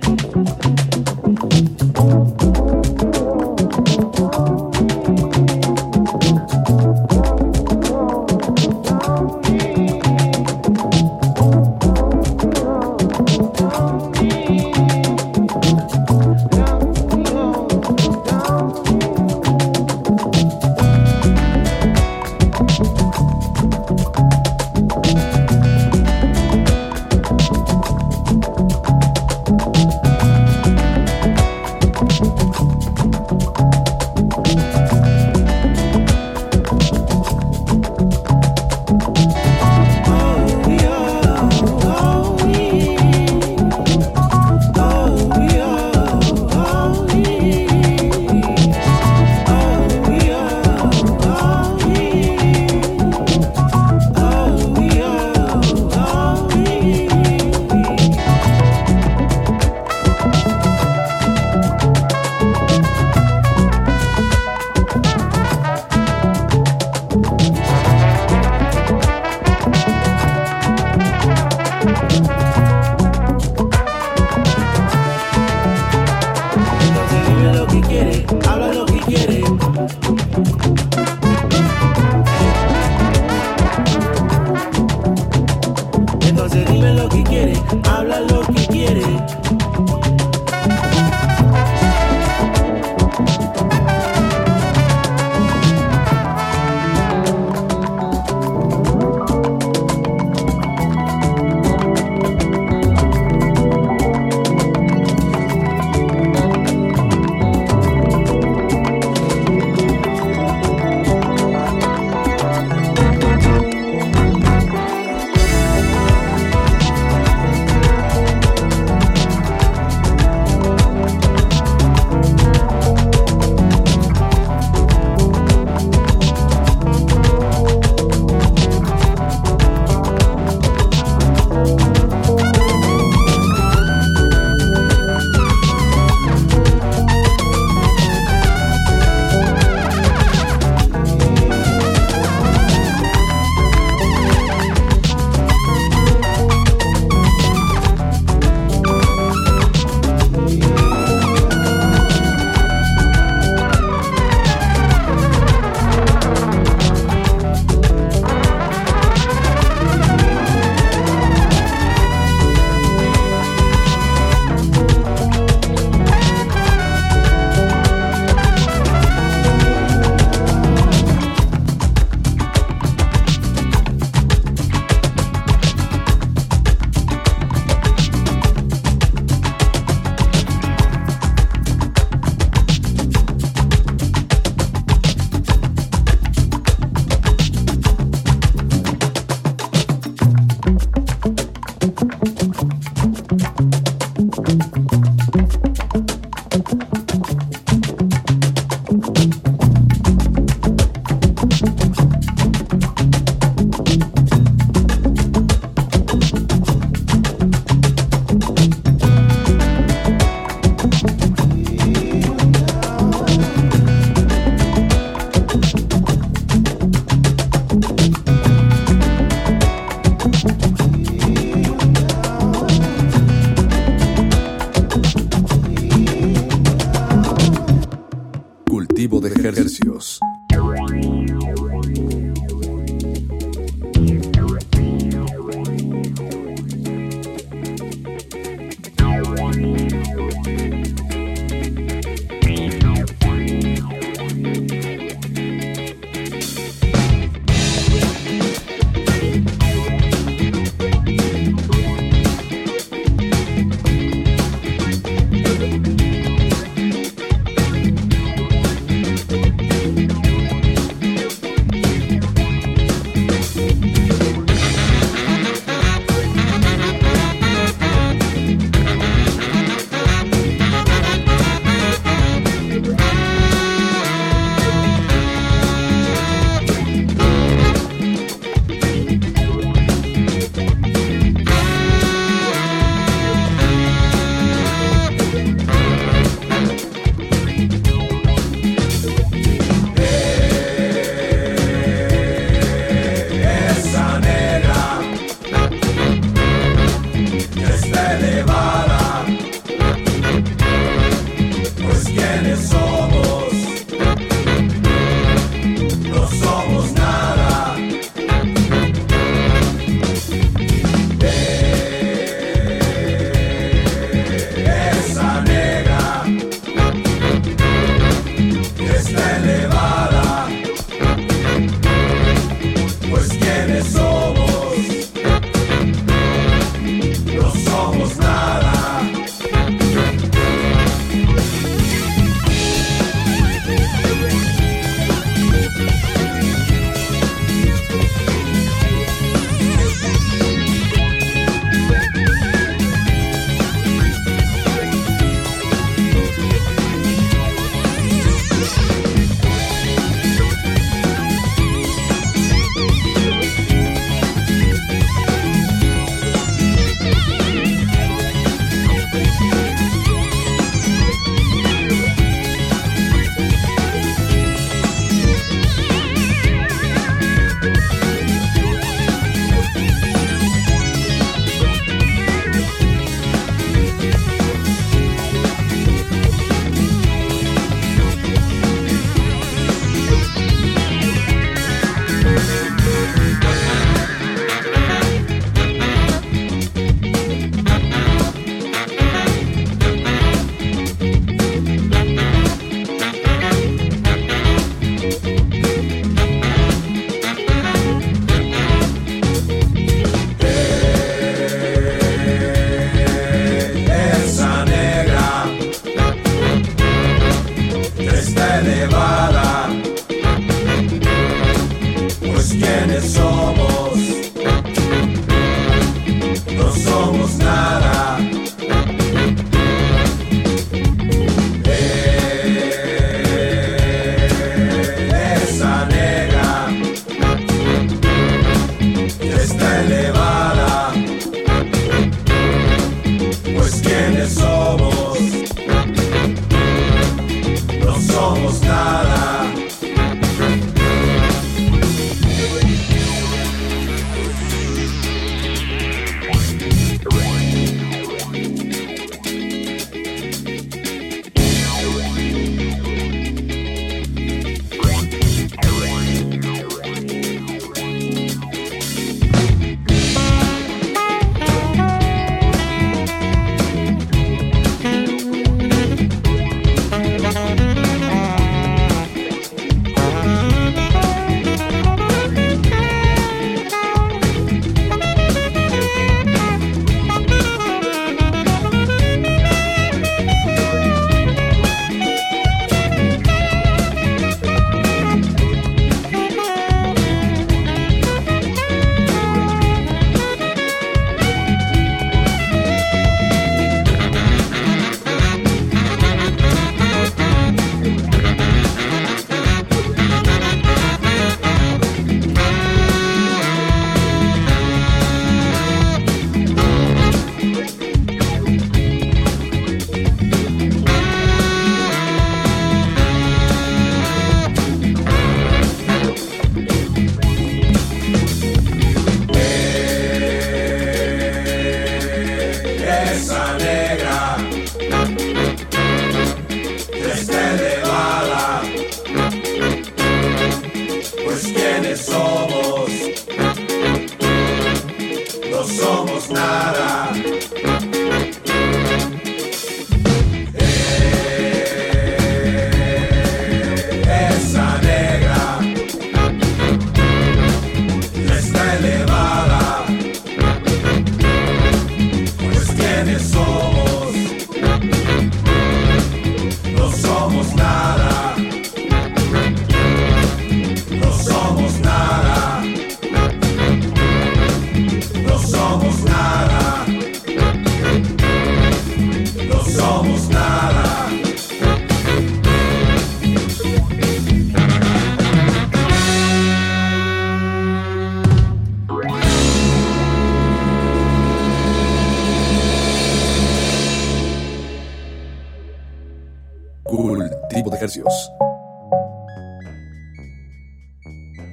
[587.87, 588.31] Ejercicios.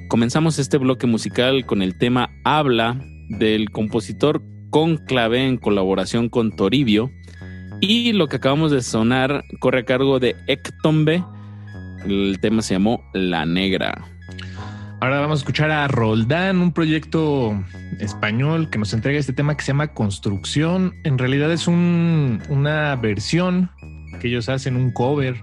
[0.08, 7.10] Comenzamos este bloque musical con el tema Habla del compositor Conclave en colaboración con Toribio.
[7.80, 11.24] Y lo que acabamos de sonar corre a cargo de Ectombe.
[12.06, 14.04] El tema se llamó La Negra.
[15.00, 17.52] Ahora vamos a escuchar a Roldán, un proyecto
[17.98, 20.94] español que nos entrega este tema que se llama Construcción.
[21.04, 23.70] En realidad es un- una versión
[24.20, 25.36] que ellos hacen, un cover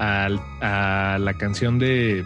[0.00, 2.24] al- a la canción de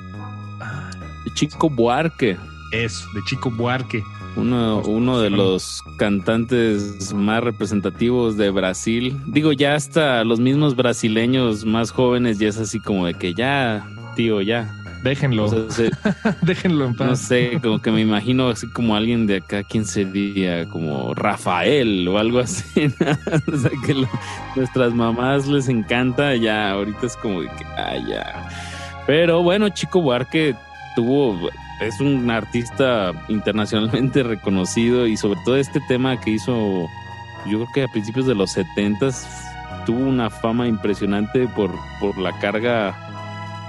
[1.35, 2.37] Chico Buarque.
[2.73, 4.03] Es, de Chico Buarque.
[4.37, 9.17] Uno, uno de los cantantes más representativos de Brasil.
[9.27, 13.87] Digo, ya hasta los mismos brasileños más jóvenes ya es así como de que ya,
[14.17, 14.75] tío, ya.
[15.05, 15.45] Déjenlo.
[15.45, 15.89] O sea,
[16.43, 17.07] Déjenlo en paz.
[17.09, 20.67] no sé, como que me imagino así como alguien de acá, ¿quién sería?
[20.69, 22.87] Como Rafael o algo así.
[23.53, 24.09] o sea, que lo-
[24.57, 28.49] nuestras mamás les encanta, ya, ahorita es como de que, ah, ya.
[29.07, 30.57] Pero bueno, Chico Buarque
[30.97, 31.39] tuvo,
[31.83, 36.89] es un artista internacionalmente reconocido y sobre todo este tema que hizo,
[37.47, 39.11] yo creo que a principios de los 70
[39.85, 41.71] tuvo una fama impresionante por,
[42.01, 42.97] por la carga,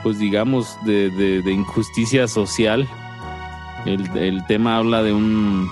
[0.05, 2.87] pues digamos, de, de- de injusticia social.
[3.87, 5.67] El, el tema habla de un,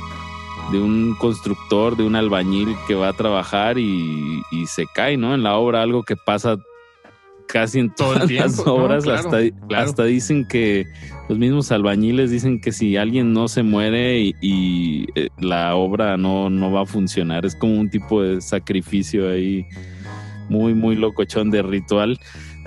[0.72, 5.36] de un constructor, de un albañil que va a trabajar y, y se cae, ¿no?
[5.36, 6.58] En la obra, algo que pasa
[7.48, 9.04] casi en Todo todas las obras.
[9.04, 9.38] Claro, hasta,
[9.68, 9.86] claro.
[9.86, 10.86] hasta dicen que
[11.30, 16.18] los mismos albañiles dicen que si alguien no se muere y, y, eh, la obra
[16.18, 19.64] no, no va a funcionar, es como un tipo de sacrificio ahí
[20.50, 22.20] muy, muy locochón de ritual.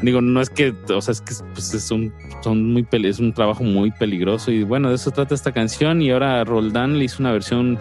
[0.03, 2.13] Digo, no es que, o sea, es que pues, es, un,
[2.43, 6.03] son muy peli- es un trabajo muy peligroso y bueno, de eso trata esta canción
[6.03, 7.79] y ahora Roldán le hizo una versión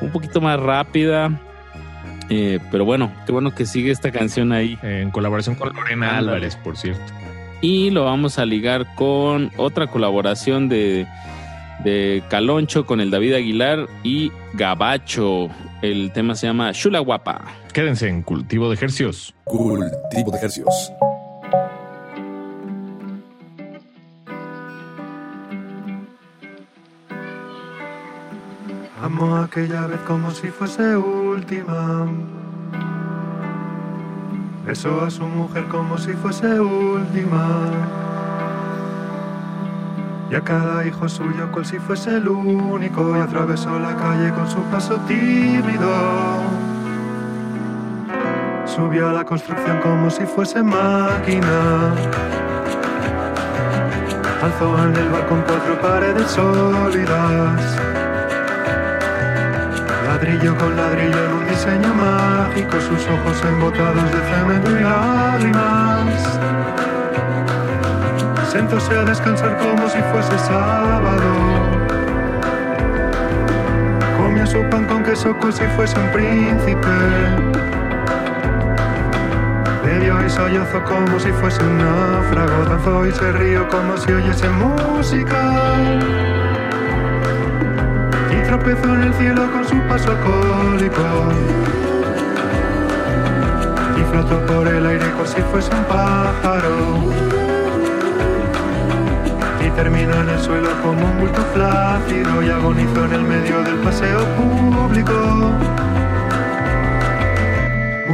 [0.00, 1.40] un poquito más rápida,
[2.30, 4.76] eh, pero bueno, qué bueno que sigue esta canción ahí.
[4.82, 6.18] En colaboración con Lorena.
[6.18, 7.00] Álvarez, por cierto.
[7.60, 11.06] Y lo vamos a ligar con otra colaboración de,
[11.84, 15.48] de Caloncho con el David Aguilar y Gabacho.
[15.80, 17.42] El tema se llama Shula Guapa.
[17.72, 19.32] Quédense en Cultivo de Ejercios.
[19.44, 20.92] Cultivo de ejercios.
[29.02, 32.06] Amo aquella vez como si fuese última.
[34.64, 37.70] Besó a su mujer como si fuese última.
[40.30, 43.16] Y a cada hijo suyo cual si fuese el único.
[43.16, 46.71] Y atravesó la calle con su paso tímido.
[48.74, 51.92] Subió a la construcción como si fuese máquina.
[54.42, 57.76] Alzó en el balcón cuatro paredes sólidas.
[60.06, 66.38] Ladrillo con ladrillo en un diseño mágico, sus ojos embotados de cemento y lágrimas.
[68.50, 71.82] Sentóse a descansar como si fuese sábado.
[74.44, 77.81] Su pan con queso como si fuese un príncipe.
[80.24, 82.64] Y sollozó como si fuese un náufrago.
[82.64, 85.52] Danzó y se rió como si oyese música
[88.30, 91.02] y tropezó en el cielo con su paso alcohólico.
[93.98, 96.98] Y flotó por el aire como si fuese un pájaro.
[99.64, 103.76] Y terminó en el suelo como un bulto flácido y agonizó en el medio del
[103.76, 105.52] paseo público.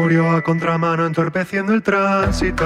[0.08, 2.64] Murió a contramano entorpeciendo el tránsito.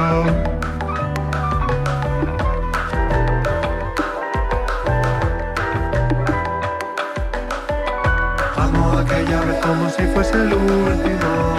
[8.57, 11.57] Amo aquella vez como si fuese el último.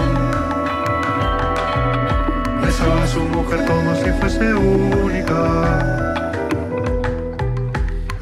[2.61, 5.35] Besó a su mujer como si fuese única.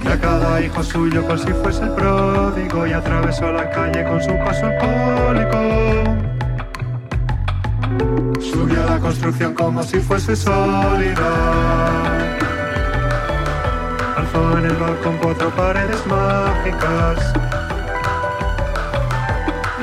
[0.04, 2.88] Y a cada hijo suyo como si fuese el pródigo.
[2.88, 6.20] Y atravesó la calle con su paso alcohólico.
[8.52, 11.30] Subió la construcción como si fuese sólida.
[14.18, 17.34] Alzó en el balcón cuatro paredes mágicas.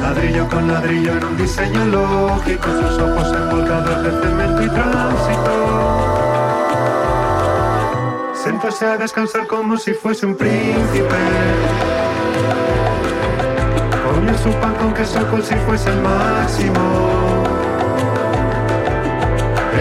[0.00, 5.54] Ladrillo con ladrillo en un diseño lógico, sus ojos envoltados de cemento y tránsito.
[8.44, 11.16] Sentóse a descansar como si fuese un príncipe.
[14.42, 17.17] Su pan con queso como si fuese el máximo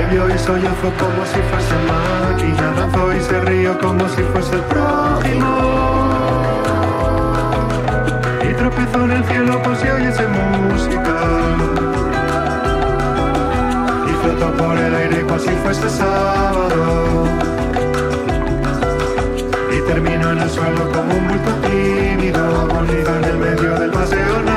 [0.07, 6.09] cayó y sollozó como si fuese máquina, y se rió como si fuese el prójimo.
[8.49, 11.15] Y tropezó en el cielo por si oyese música.
[14.07, 17.25] Y flotó por el aire como si fuese sábado.
[19.75, 24.56] Y terminó en el suelo como un bulto tímido, molido en el medio del paseo.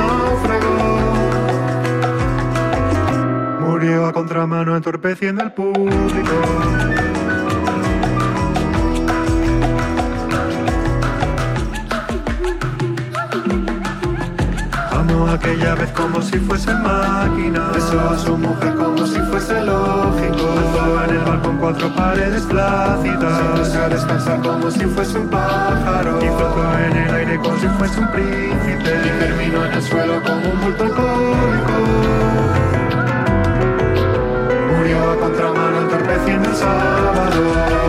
[4.13, 6.31] contramano entorpeciendo al público.
[14.91, 20.49] Amo aquella vez como si fuese máquina, besó a su mujer como si fuese lógico.
[20.57, 25.29] Andaba en el bar con cuatro paredes plácidas, se a descansar como si fuese un
[25.29, 26.17] pájaro.
[26.17, 30.21] Y flotó en el aire como si fuese un príncipe, y terminó en el suelo
[30.23, 32.60] como un bulto alcohólico.
[36.53, 37.80] Salvador.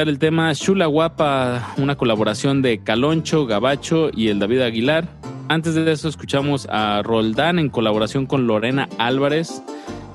[0.00, 5.06] El tema Shula Guapa, una colaboración de Caloncho, Gabacho y el David Aguilar.
[5.48, 9.62] Antes de eso escuchamos a Roldán en colaboración con Lorena Álvarez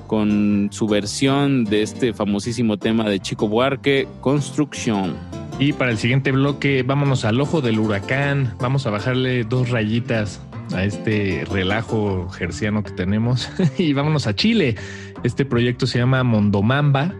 [0.08, 5.14] con su versión de este famosísimo tema de Chico Buarque, Construcción.
[5.60, 8.54] Y para el siguiente bloque, vámonos al ojo del huracán.
[8.60, 10.40] Vamos a bajarle dos rayitas
[10.74, 13.48] a este relajo gerciano que tenemos.
[13.78, 14.74] y vámonos a Chile.
[15.22, 17.14] Este proyecto se llama Mondomamba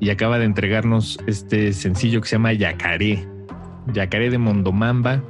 [0.00, 3.26] y acaba de entregarnos este sencillo que se llama Yacaré.
[3.92, 5.22] Yacaré de Mondomamba,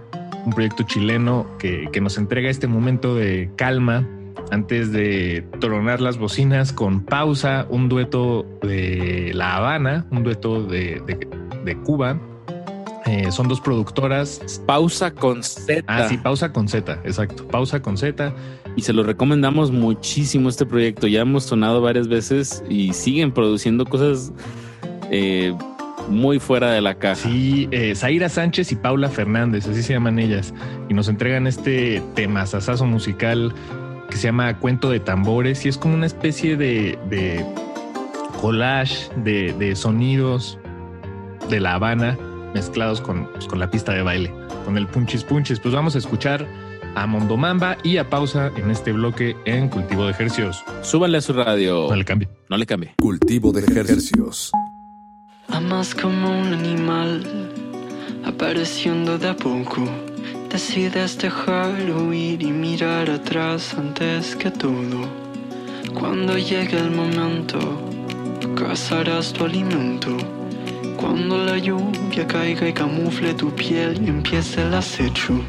[0.47, 4.07] un proyecto chileno que, que nos entrega este momento de calma
[4.51, 11.03] antes de tronar las bocinas con pausa, un dueto de La Habana, un dueto de,
[11.07, 11.29] de-
[11.65, 12.21] de Cuba.
[13.07, 14.63] Eh, son dos productoras.
[14.67, 15.83] Pausa con Z.
[15.87, 17.47] Ah, sí, pausa con Z, exacto.
[17.49, 18.33] Pausa con Z.
[18.77, 21.07] Y se lo recomendamos muchísimo este proyecto.
[21.07, 24.33] Ya hemos sonado varias veces y siguen produciendo cosas
[25.11, 25.55] eh,
[26.09, 27.29] muy fuera de la caja.
[27.29, 30.55] Sí, eh, Zaira Sánchez y Paula Fernández, así se llaman ellas.
[30.89, 33.55] Y nos entregan este temazazazo musical
[34.11, 37.45] que se llama Cuento de Tambores y es como una especie de, de
[38.41, 40.59] collage de, de sonidos
[41.49, 42.19] de La Habana
[42.55, 44.33] mezclados con, pues, con la pista de baile,
[44.65, 45.59] con el punchis punchis.
[45.59, 46.47] Pues vamos a escuchar
[46.95, 50.63] a Mondomamba y a pausa en este bloque en Cultivo de Ejercicios.
[50.83, 51.89] Súbale a su radio.
[51.89, 52.29] No le cambie.
[52.49, 52.95] No le cambie.
[53.01, 54.53] Cultivo de ejercicios.
[55.55, 57.23] Amas como un animal,
[58.25, 59.89] apareciendo de a poco.
[60.51, 65.09] Decides dejar huir y mirar atrás antes que todo.
[65.95, 67.61] Cuando llegue el momento,
[68.57, 70.17] cazarás tu alimento.
[70.97, 75.41] Cuando la lluvia caiga y camufle tu piel y empiece el acecho.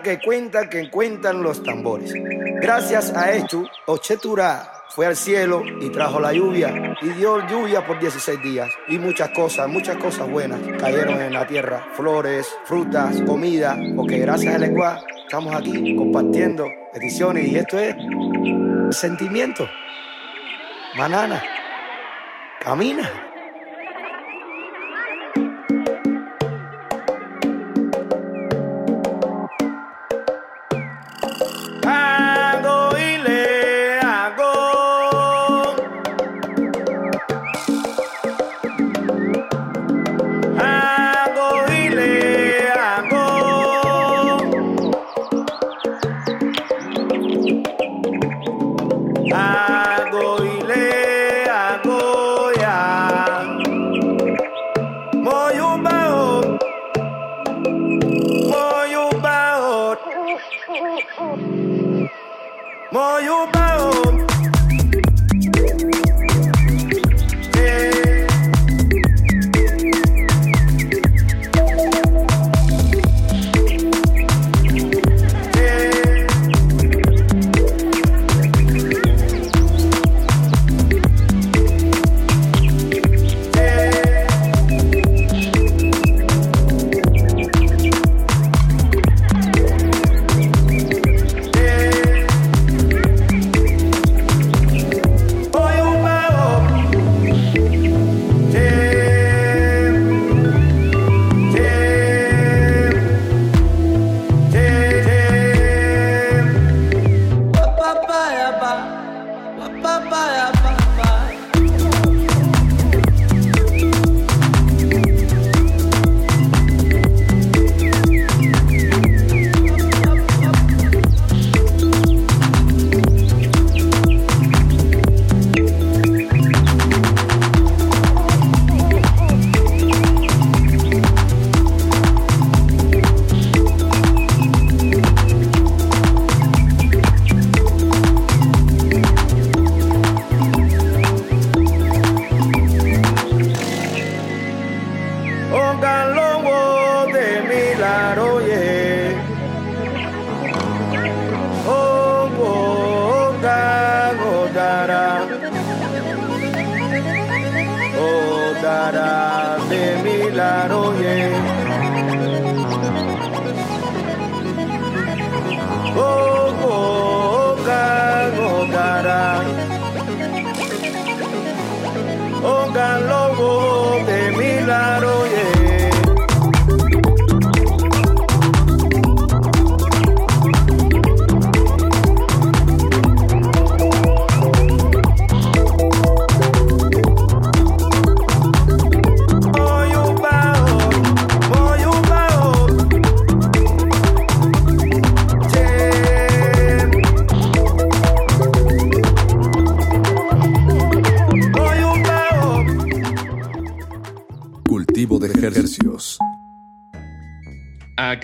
[0.00, 2.14] Que cuenta que cuentan los tambores.
[2.14, 7.98] Gracias a esto, Ochetura fue al cielo y trajo la lluvia y dio lluvia por
[8.00, 13.76] 16 días y muchas cosas, muchas cosas buenas cayeron en la tierra, flores, frutas, comida,
[13.94, 17.94] porque gracias al Ecuá estamos aquí compartiendo ediciones y esto es
[18.96, 19.68] sentimiento.
[20.96, 21.42] Banana,
[22.60, 23.31] camina.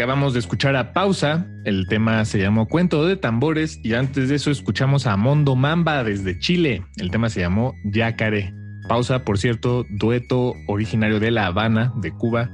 [0.09, 4.37] Acabamos de escuchar a Pausa, el tema se llamó Cuento de Tambores y antes de
[4.37, 8.55] eso escuchamos a Mondo Mamba desde Chile, el tema se llamó Yacaré.
[8.89, 12.51] Pausa, por cierto, dueto originario de La Habana, de Cuba.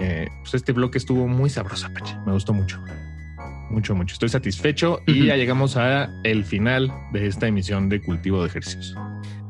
[0.00, 1.88] Eh, pues este bloque estuvo muy sabroso,
[2.24, 2.80] me gustó mucho.
[3.70, 4.12] Mucho, mucho.
[4.12, 8.94] Estoy satisfecho y ya llegamos a el final de esta emisión de Cultivo de Ejercicios.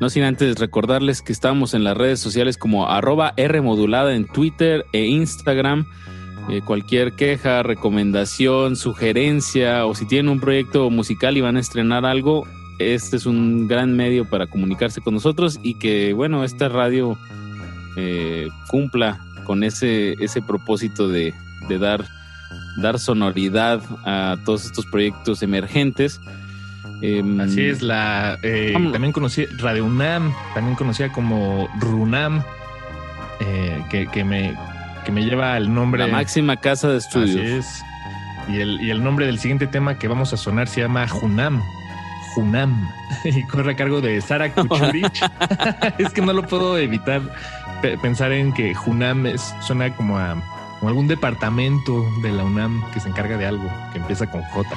[0.01, 4.27] No sin antes recordarles que estamos en las redes sociales como arroba R modulada en
[4.27, 5.85] Twitter e Instagram.
[6.51, 12.05] Eh, cualquier queja, recomendación, sugerencia o si tienen un proyecto musical y van a estrenar
[12.05, 12.47] algo,
[12.79, 17.17] este es un gran medio para comunicarse con nosotros y que, bueno, esta radio
[17.97, 21.33] eh, cumpla con ese, ese propósito de,
[21.69, 22.05] de dar,
[22.77, 26.21] dar sonoridad a todos estos proyectos emergentes.
[27.01, 32.43] Em, Así es, la eh, también conocí Radio UNAM, también conocida como RUNAM,
[33.41, 34.55] eh, que, que me,
[35.05, 36.07] que me lleva al nombre.
[36.07, 37.31] La máxima casa de estudios.
[37.41, 37.85] Así es.
[38.49, 41.63] Y el, y el nombre del siguiente tema que vamos a sonar se llama Junam.
[42.35, 42.91] Junam.
[43.25, 45.23] Y corre a cargo de Sara Kuchurich.
[45.99, 47.23] es que no lo puedo evitar
[47.81, 50.37] pe- pensar en que Junam es, suena como a
[50.81, 54.69] como algún departamento de la UNAM que se encarga de algo que empieza con J.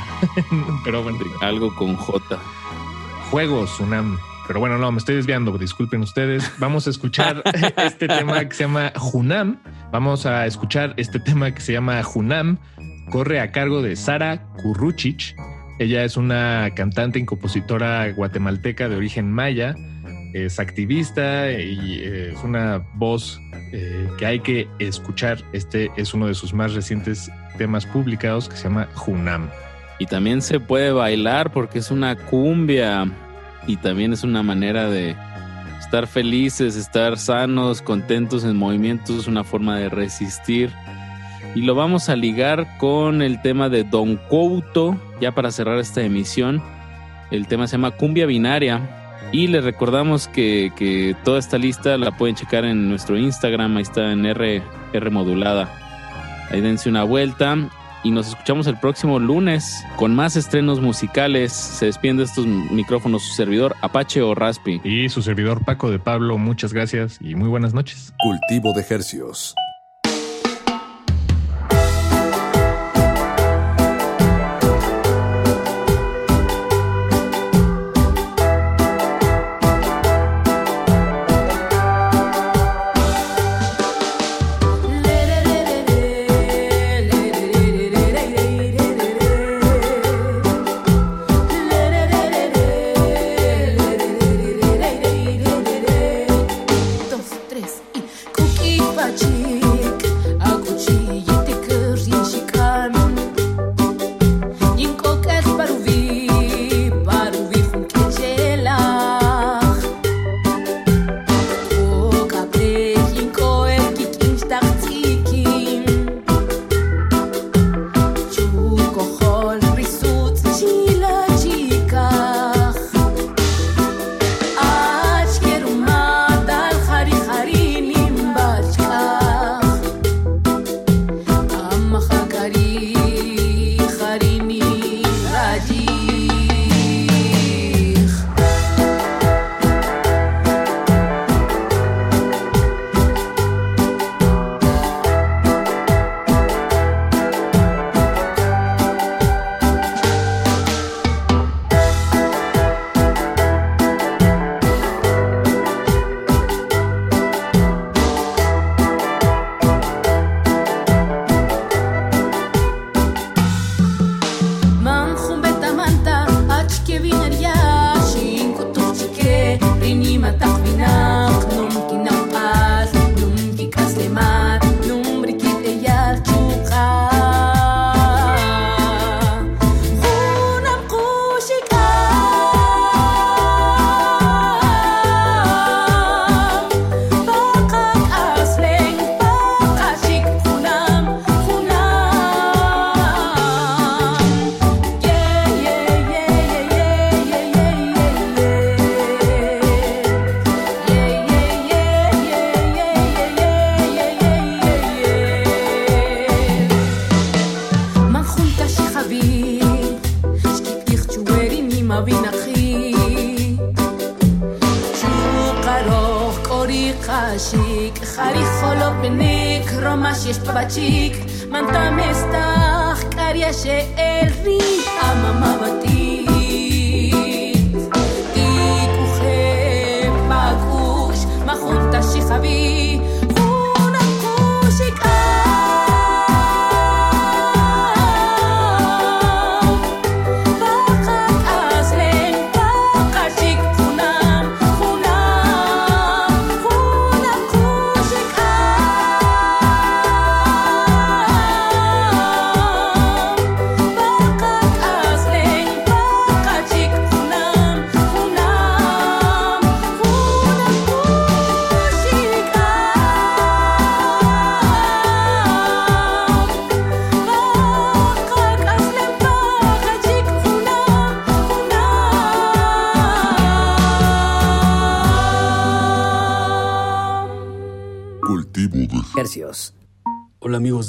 [0.85, 2.37] Pero bueno, algo con J.
[3.31, 4.17] Juegos UNAM.
[4.47, 6.49] Pero bueno, no, me estoy desviando, disculpen ustedes.
[6.57, 7.43] Vamos a escuchar
[7.77, 9.59] este tema que se llama Junam.
[9.91, 12.57] Vamos a escuchar este tema que se llama Junam.
[13.11, 15.35] Corre a cargo de Sara Kurruchich.
[15.79, 19.75] Ella es una cantante y compositora guatemalteca de origen maya.
[20.33, 23.41] Es activista y eh, es una voz
[23.73, 25.43] eh, que hay que escuchar.
[25.51, 29.49] Este es uno de sus más recientes temas publicados que se llama Junam.
[29.99, 33.11] Y también se puede bailar porque es una cumbia
[33.67, 35.15] y también es una manera de
[35.79, 40.71] estar felices, estar sanos, contentos en movimiento, es una forma de resistir.
[41.53, 46.01] Y lo vamos a ligar con el tema de Don Couto, ya para cerrar esta
[46.01, 46.61] emisión.
[47.31, 48.81] El tema se llama Cumbia Binaria.
[49.31, 53.83] Y les recordamos que, que toda esta lista la pueden checar en nuestro Instagram, ahí
[53.83, 54.61] está en R,
[54.93, 55.69] R modulada.
[56.49, 57.57] Ahí dense una vuelta
[58.07, 61.51] y nos escuchamos el próximo lunes con más estrenos musicales.
[61.51, 64.79] Se despiden de estos micrófonos su servidor Apache o Raspi.
[64.85, 68.13] Y su servidor Paco de Pablo, muchas gracias y muy buenas noches.
[68.17, 69.53] Cultivo de hercios.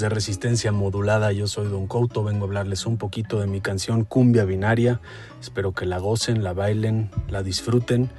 [0.01, 4.05] De Resistencia Modulada, yo soy Don Couto, vengo a hablarles un poquito de mi canción
[4.05, 5.01] Cumbia Binaria.
[5.41, 8.11] Espero que la gocen, la bailen, la disfruten.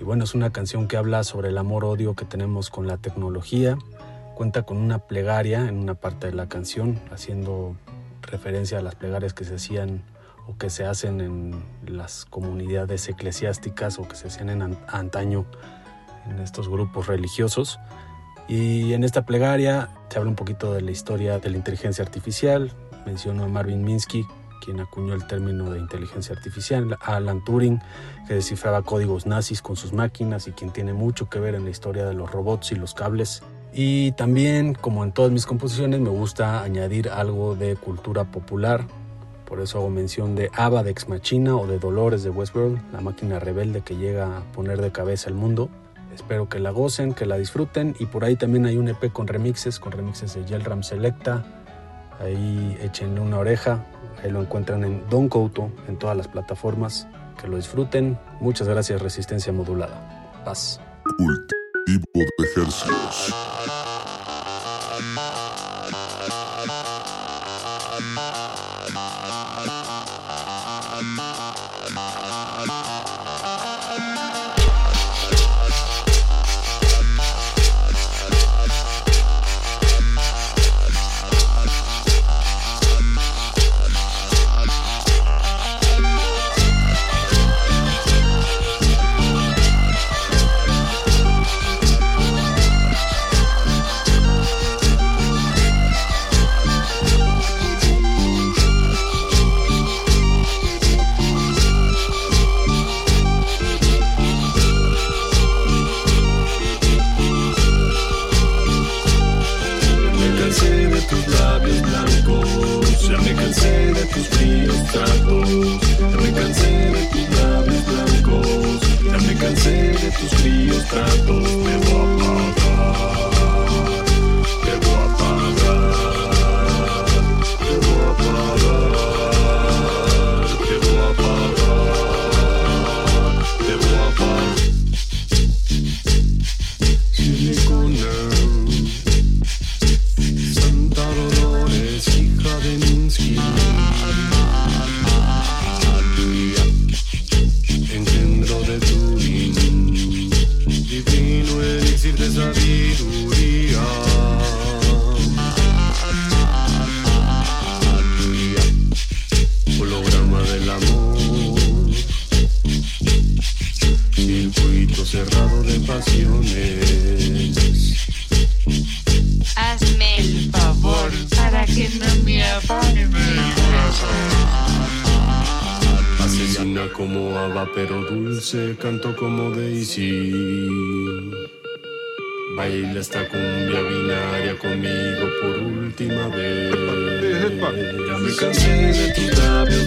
[0.00, 3.76] Y bueno, es una canción que habla sobre el amor-odio que tenemos con la tecnología.
[4.34, 7.76] Cuenta con una plegaria en una parte de la canción, haciendo
[8.22, 10.02] referencia a las plegarias que se hacían
[10.46, 15.44] o que se hacen en las comunidades eclesiásticas o que se hacían en an- antaño
[16.30, 17.78] en estos grupos religiosos.
[18.48, 22.72] Y en esta plegaria se habla un poquito de la historia de la inteligencia artificial.
[23.04, 24.26] Menciono a Marvin Minsky,
[24.64, 27.80] quien acuñó el término de inteligencia artificial, a Alan Turing,
[28.26, 31.70] que descifraba códigos nazis con sus máquinas y quien tiene mucho que ver en la
[31.70, 33.42] historia de los robots y los cables.
[33.72, 38.86] Y también, como en todas mis composiciones, me gusta añadir algo de cultura popular.
[39.44, 43.00] Por eso hago mención de Ava de Ex Machina o de Dolores de Westworld, la
[43.00, 45.70] máquina rebelde que llega a poner de cabeza el mundo.
[46.18, 49.28] Espero que la gocen, que la disfruten y por ahí también hay un EP con
[49.28, 51.44] remixes, con remixes de Yelram Selecta.
[52.18, 53.86] Ahí échenle una oreja,
[54.20, 57.06] ahí lo encuentran en Don Couto, en todas las plataformas.
[57.40, 58.18] Que lo disfruten.
[58.40, 60.42] Muchas gracias Resistencia Modulada.
[60.44, 60.80] Paz.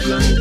[0.01, 0.40] Tus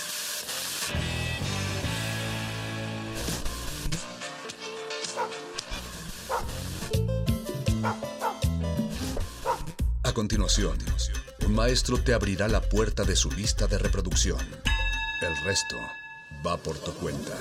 [10.11, 10.77] A continuación,
[11.45, 14.37] un maestro te abrirá la puerta de su lista de reproducción.
[15.21, 15.77] El resto
[16.45, 17.31] va por tu cuenta.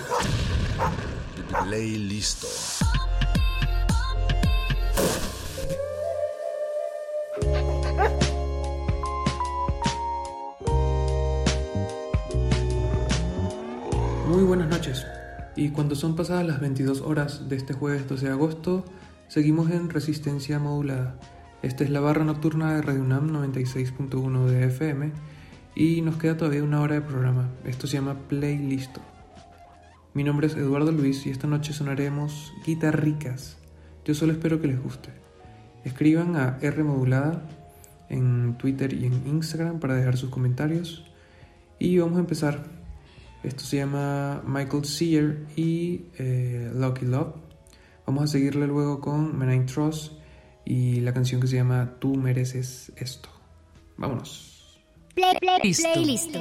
[1.64, 2.46] Play listo.
[14.28, 15.04] Muy buenas noches.
[15.56, 18.84] Y cuando son pasadas las 22 horas de este jueves 12 de agosto,
[19.26, 21.18] seguimos en resistencia modulada
[21.62, 25.12] esta es la barra nocturna de Radio UNAM 96.1 de FM
[25.74, 27.50] y nos queda todavía una hora de programa.
[27.66, 29.02] Esto se llama Playlisto.
[30.14, 33.58] Mi nombre es Eduardo Luis y esta noche sonaremos guitarricas.
[34.06, 35.10] Yo solo espero que les guste.
[35.84, 37.46] Escriban a R modulada
[38.08, 41.04] en Twitter y en Instagram para dejar sus comentarios.
[41.78, 42.64] Y vamos a empezar.
[43.42, 47.34] Esto se llama Michael Sear y eh, Lucky Love.
[48.06, 50.19] Vamos a seguirle luego con Menine Trust
[50.70, 53.28] y la canción que se llama Tú mereces esto.
[53.96, 54.78] Vámonos.
[55.16, 55.88] Play, play, Listo.
[55.96, 56.38] Listo.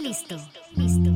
[0.00, 0.36] Listo.
[0.76, 1.15] Listo.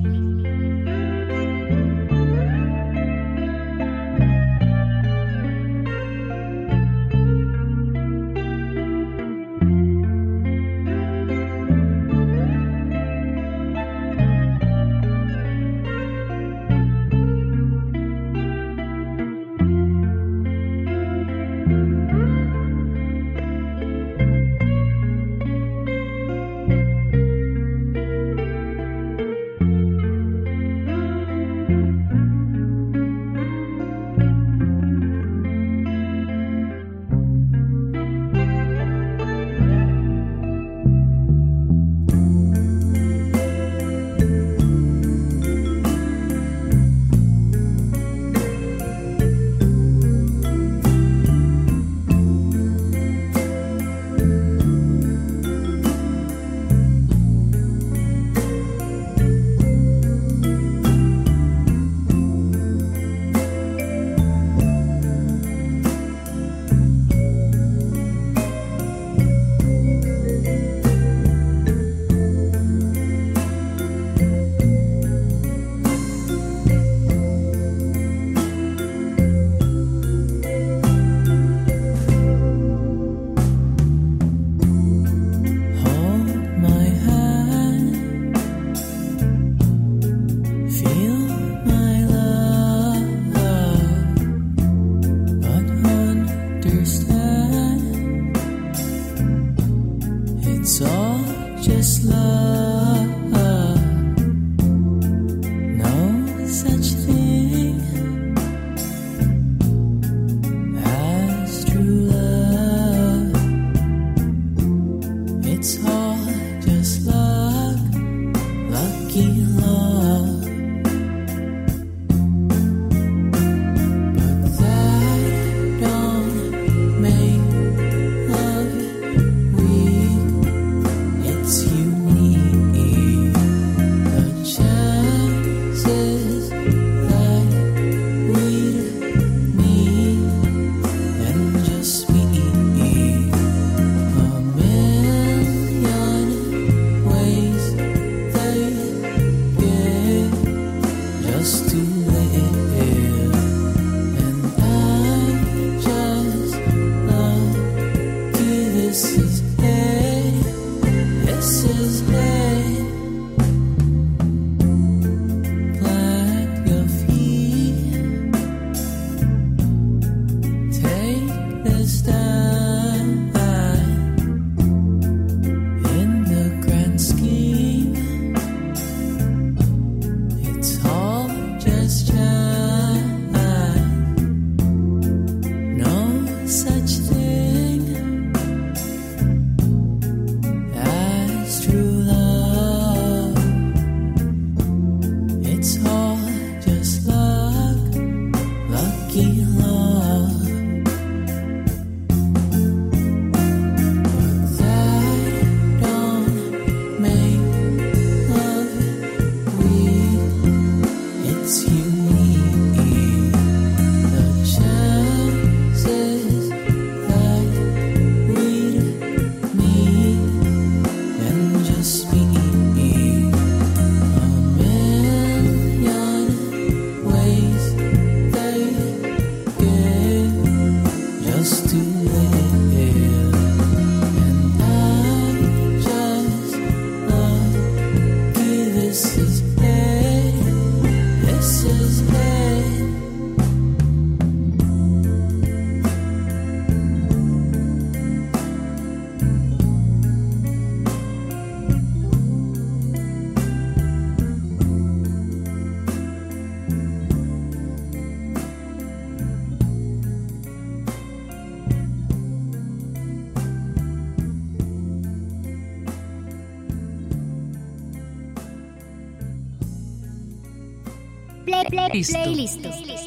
[272.02, 272.99] Play, play,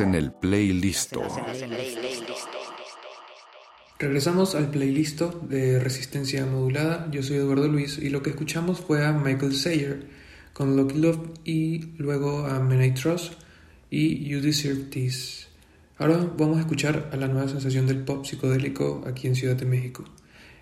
[0.00, 1.14] En el playlist.
[3.98, 7.10] Regresamos al playlist de Resistencia Modulada.
[7.10, 10.06] Yo soy Eduardo Luis y lo que escuchamos fue a Michael Sayer
[10.54, 13.34] con Lucky Love y luego a Men I Trust
[13.90, 15.48] y You Deserve This.
[15.98, 19.66] Ahora vamos a escuchar a la nueva sensación del pop psicodélico aquí en Ciudad de
[19.66, 20.04] México.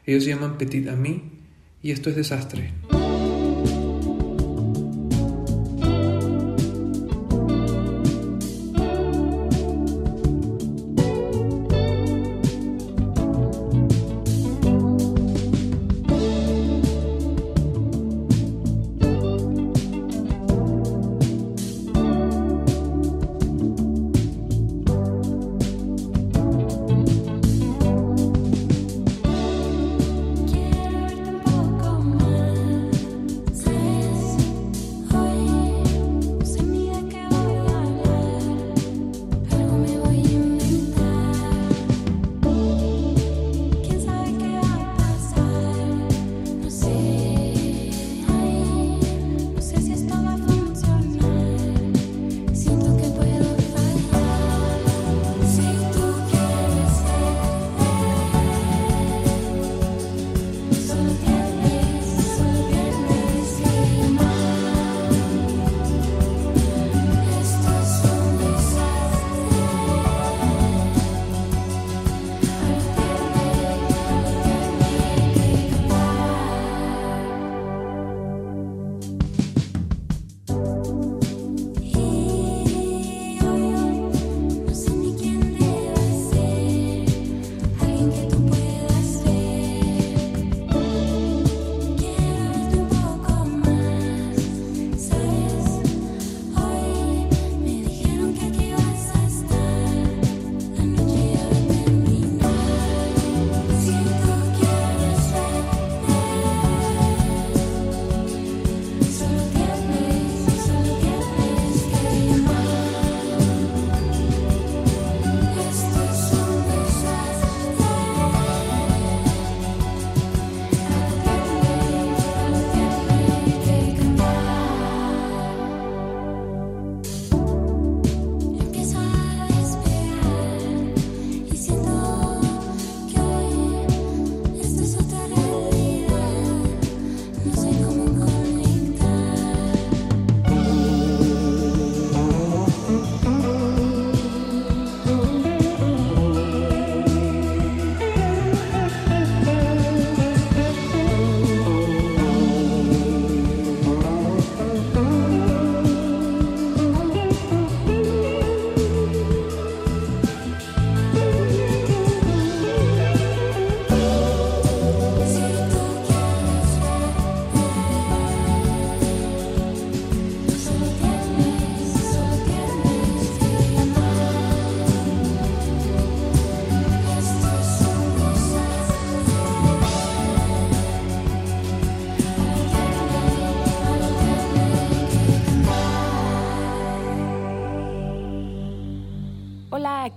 [0.04, 1.22] Ellos se llaman Petit Ami
[1.80, 2.72] y esto es Desastre.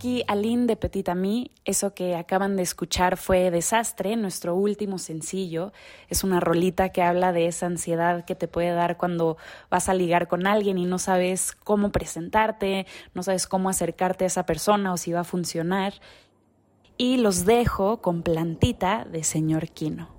[0.01, 1.51] Aquí Aline de Petit Ami.
[1.63, 5.73] Eso que acaban de escuchar fue Desastre, nuestro último sencillo.
[6.09, 9.37] Es una rolita que habla de esa ansiedad que te puede dar cuando
[9.69, 14.27] vas a ligar con alguien y no sabes cómo presentarte, no sabes cómo acercarte a
[14.27, 15.93] esa persona o si va a funcionar.
[16.97, 20.09] Y los dejo con Plantita de Señor Quino.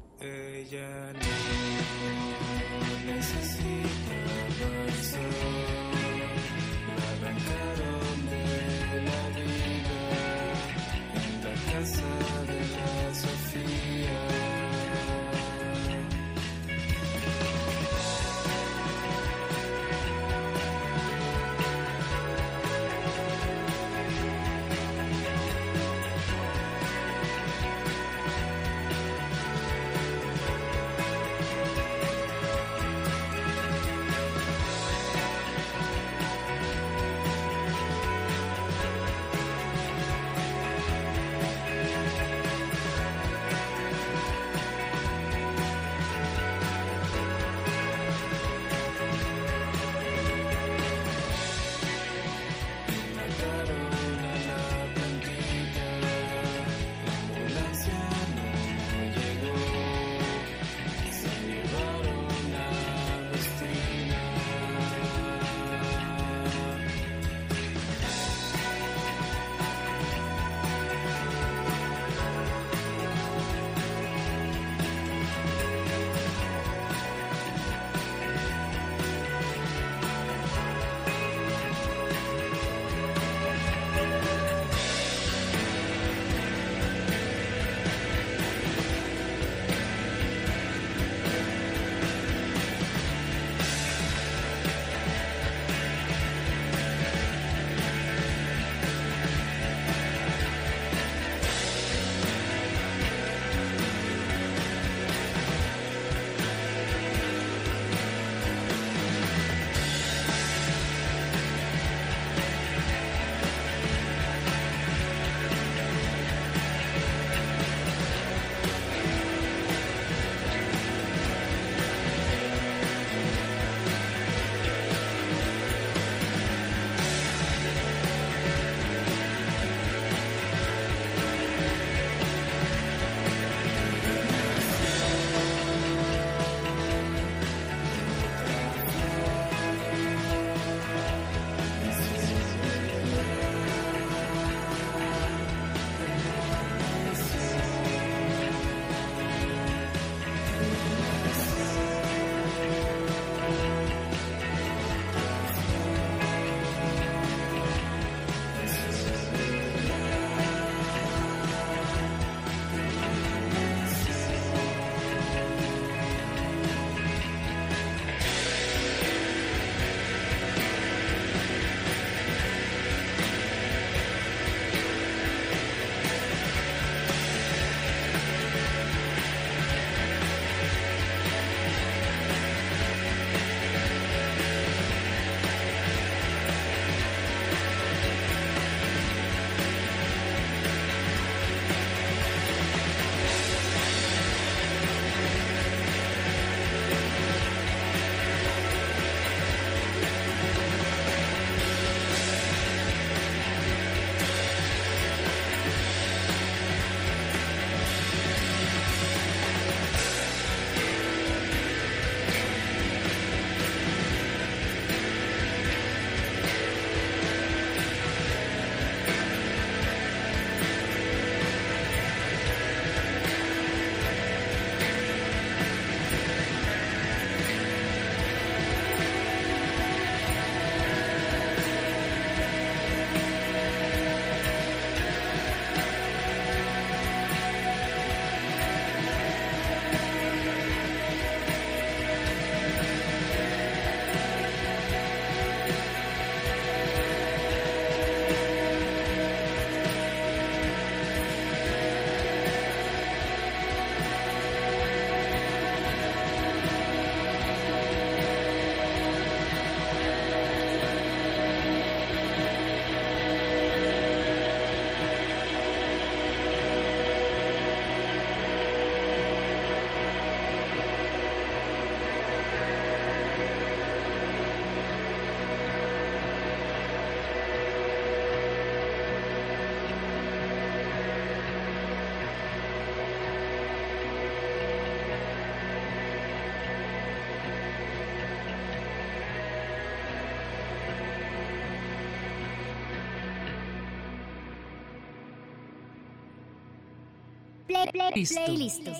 [298.14, 298.92] Listo.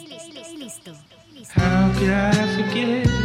[1.51, 3.22] How could I forget?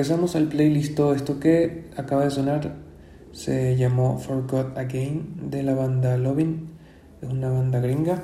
[0.00, 0.94] Regresamos al playlist.
[0.94, 2.74] Todo esto que acaba de sonar
[3.32, 6.70] se llamó Forgot Again de la banda Lovin.
[7.20, 8.22] Es una banda gringa.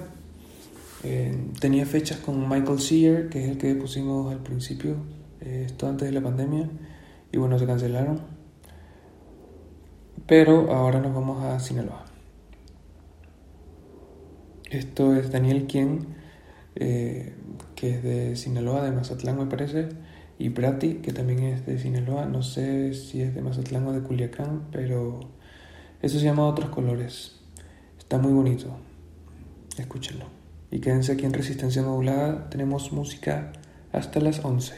[1.04, 4.96] Eh, tenía fechas con Michael Sear, que es el que pusimos al principio,
[5.42, 6.66] eh, esto antes de la pandemia,
[7.30, 8.22] y bueno, se cancelaron.
[10.26, 12.06] Pero ahora nos vamos a Sinaloa.
[14.70, 16.06] Esto es Daniel Quien,
[16.74, 17.34] eh,
[17.74, 19.90] que es de Sinaloa, de Mazatlán me parece,
[20.38, 24.02] y Brati, que también es de Sinaloa, no sé si es de Mazatlán o de
[24.02, 25.20] Culiacán, pero
[26.02, 27.40] eso se llama Otros Colores.
[27.98, 28.76] Está muy bonito,
[29.78, 30.26] escúchenlo.
[30.70, 33.52] Y quédense aquí en Resistencia Modulada, tenemos música
[33.92, 34.74] hasta las 11.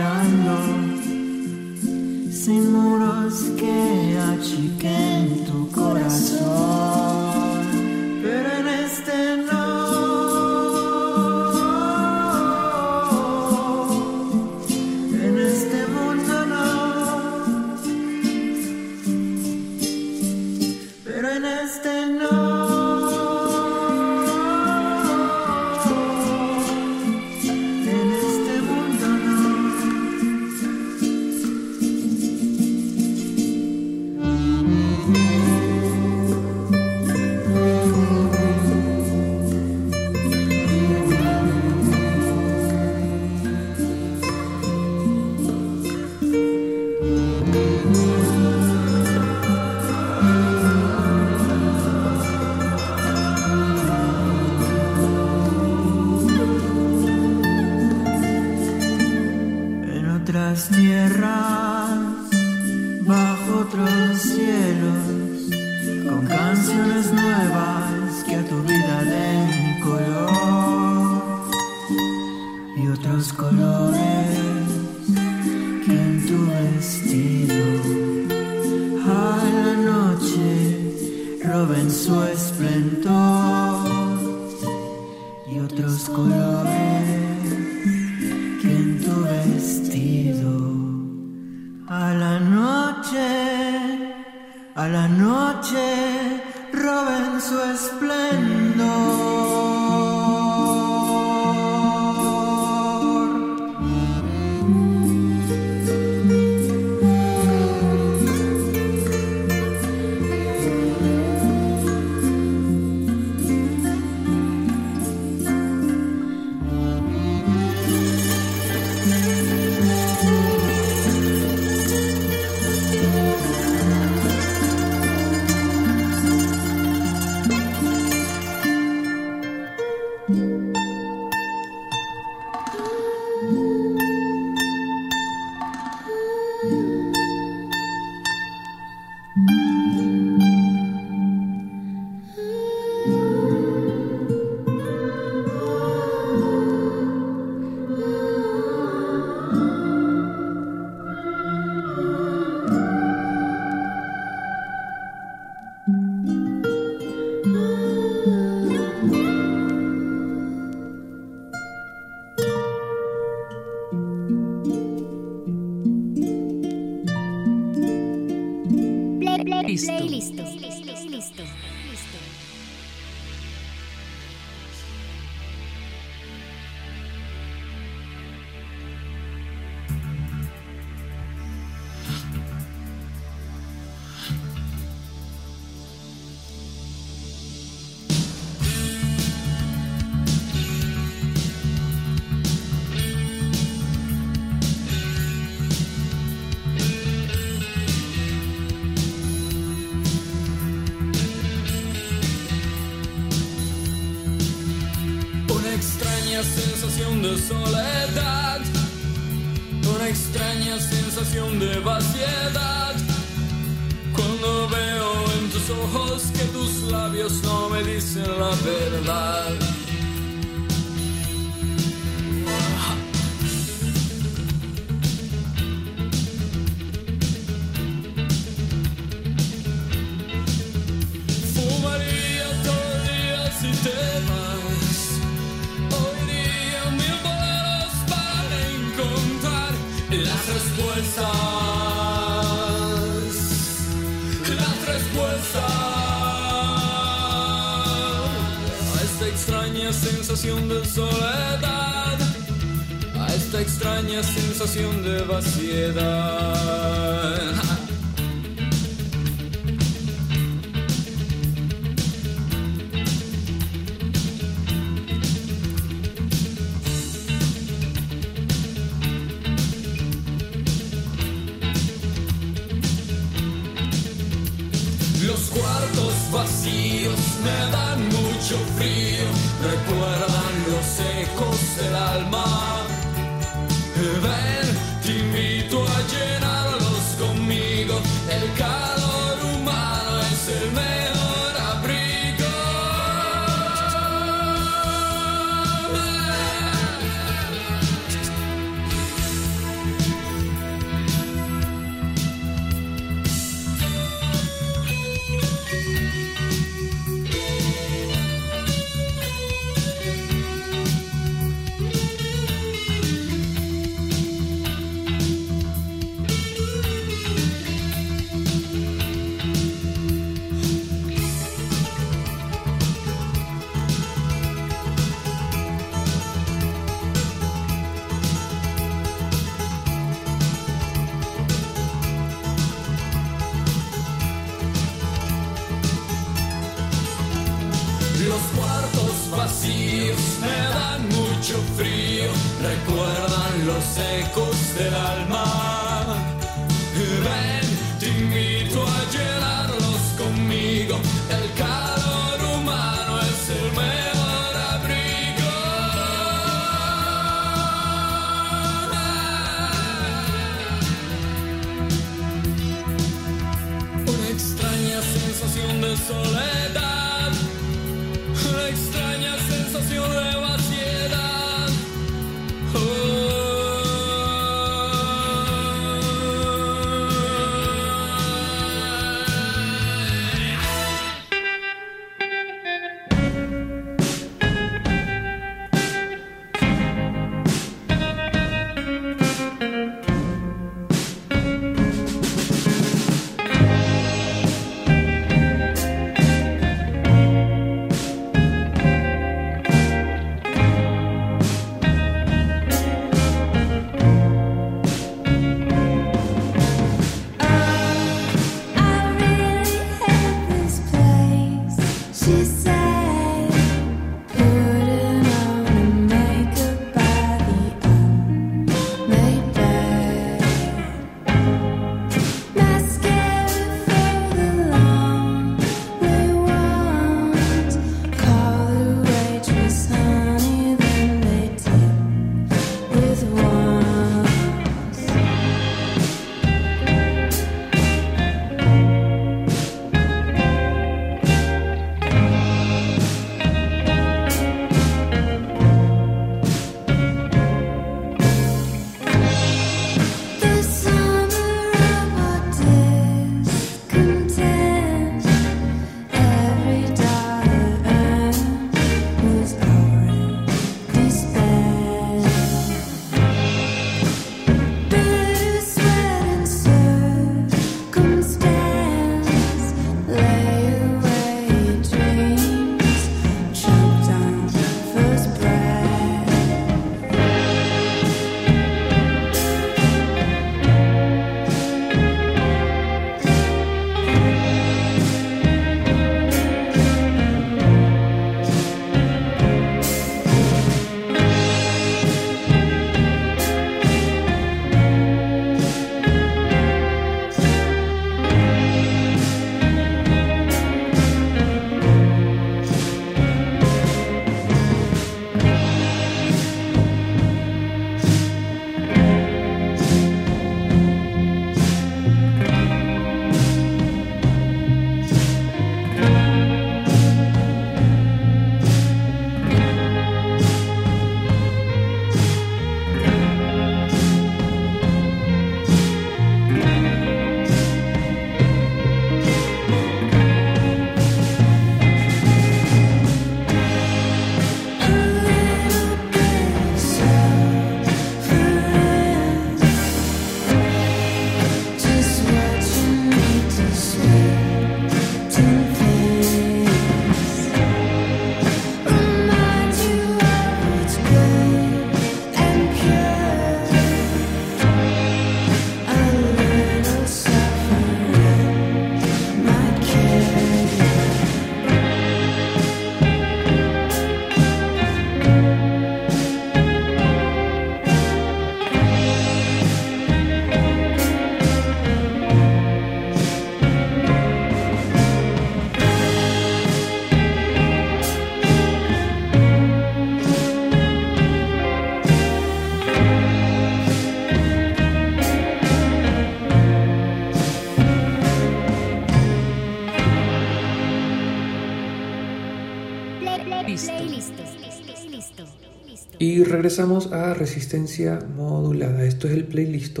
[596.34, 599.04] Y regresamos a Resistencia Modulada.
[599.04, 600.00] Esto es el playlist.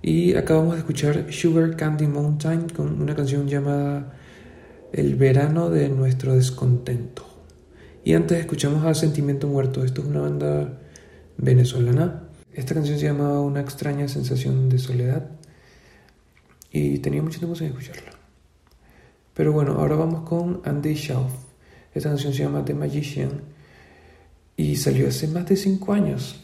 [0.00, 4.10] Y acabamos de escuchar Sugar Candy Mountain con una canción llamada
[4.90, 7.26] El verano de nuestro descontento.
[8.06, 9.84] Y antes escuchamos a Sentimiento Muerto.
[9.84, 10.80] Esto es una banda
[11.36, 12.22] venezolana.
[12.54, 15.28] Esta canción se llama Una extraña sensación de soledad.
[16.72, 18.12] Y tenía mucho tiempo sin escucharla.
[19.34, 21.34] Pero bueno, ahora vamos con Andy Schauf.
[21.94, 23.49] Esta canción se llama The Magician
[24.60, 26.38] y salió hace más de 5 años.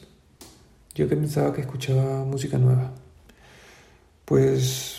[0.94, 2.90] Yo que pensaba que escuchaba música nueva.
[4.24, 4.95] Pues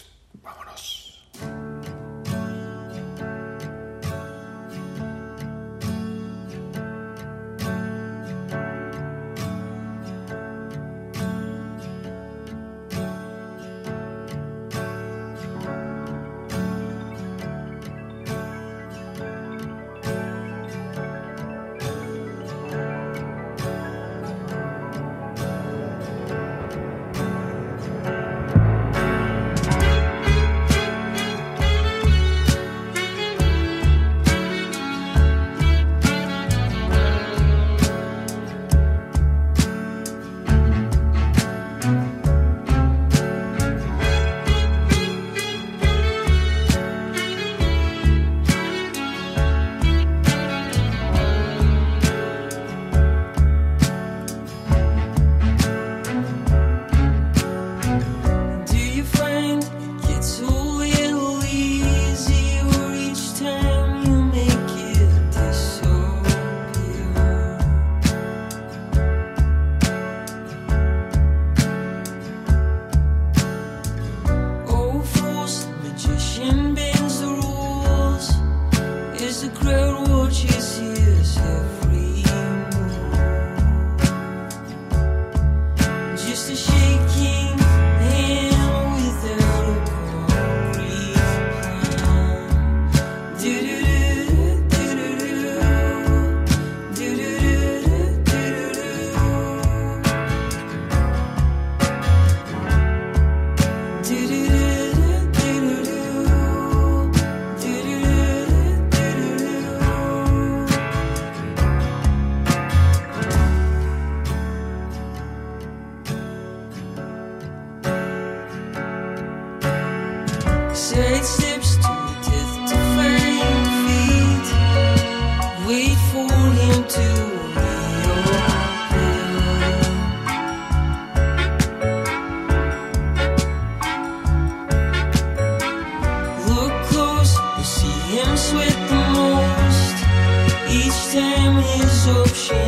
[142.07, 142.66] so she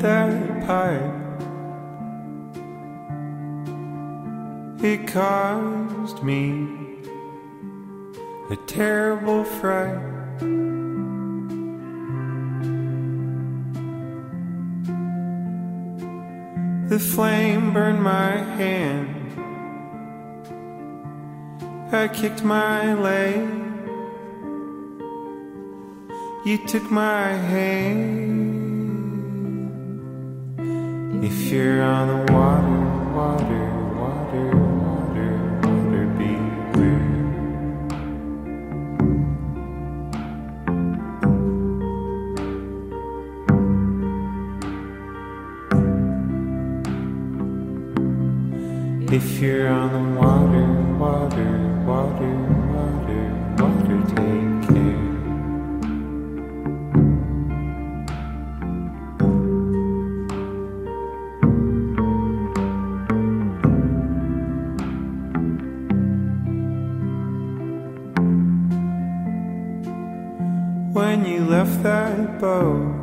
[0.00, 1.12] That pipe.
[4.82, 6.66] It caused me
[8.48, 10.00] a terrible fright.
[16.88, 19.16] The flame burned my hand.
[21.92, 23.46] I kicked my leg.
[26.46, 28.39] You took my hand.
[31.50, 32.80] Teacher on the water,
[33.12, 33.66] water,
[33.98, 34.54] water,
[34.86, 35.30] water,
[35.64, 36.30] water, be
[36.70, 37.02] beware.
[49.12, 50.66] If you're on the water,
[51.00, 51.59] water,
[72.40, 72.96] boat.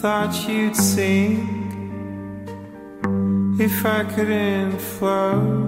[0.00, 1.40] Thought you'd sink
[3.60, 5.66] if I couldn't float.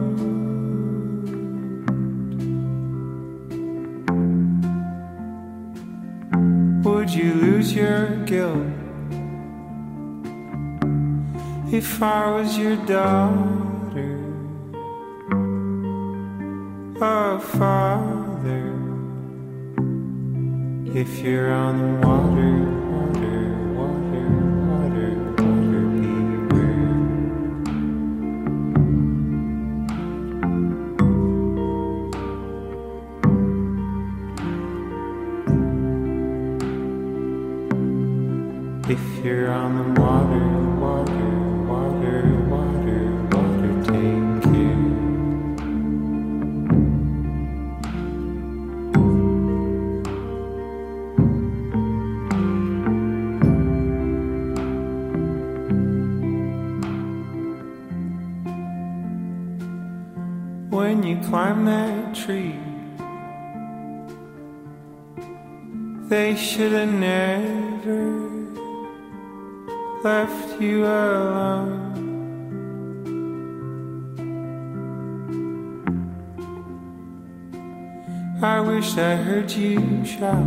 [6.84, 8.66] Would you lose your guilt
[11.72, 14.14] if I was your daughter,
[17.00, 18.87] a father?
[20.94, 24.28] If you're on the water, water, water,
[24.68, 26.88] water, water, beware.
[38.90, 40.57] If you're on the water, water,
[61.08, 62.54] you climb that tree,
[66.10, 68.28] they should have never
[70.04, 71.94] left you alone.
[78.42, 80.44] I wish I heard you shout.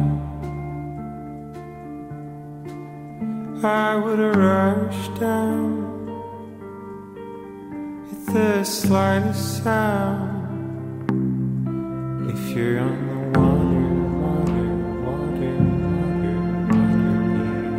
[3.63, 5.81] I would have rushed down
[8.11, 10.40] at the slightest sound.
[12.51, 13.85] If you're on the water,
[14.19, 14.67] water,
[14.99, 16.35] water, water,
[16.67, 16.99] water,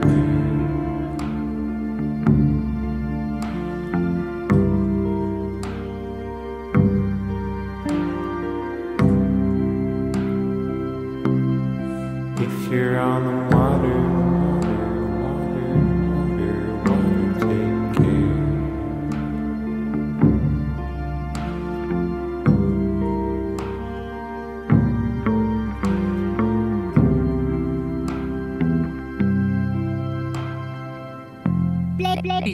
[0.00, 0.32] beware.
[12.40, 13.41] If you're on the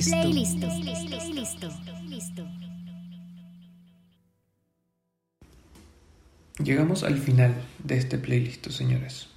[0.04, 0.68] Play, Listo.
[2.08, 2.46] Listo.
[6.62, 7.54] Llegamos al final
[7.84, 9.28] de este playlist, señores.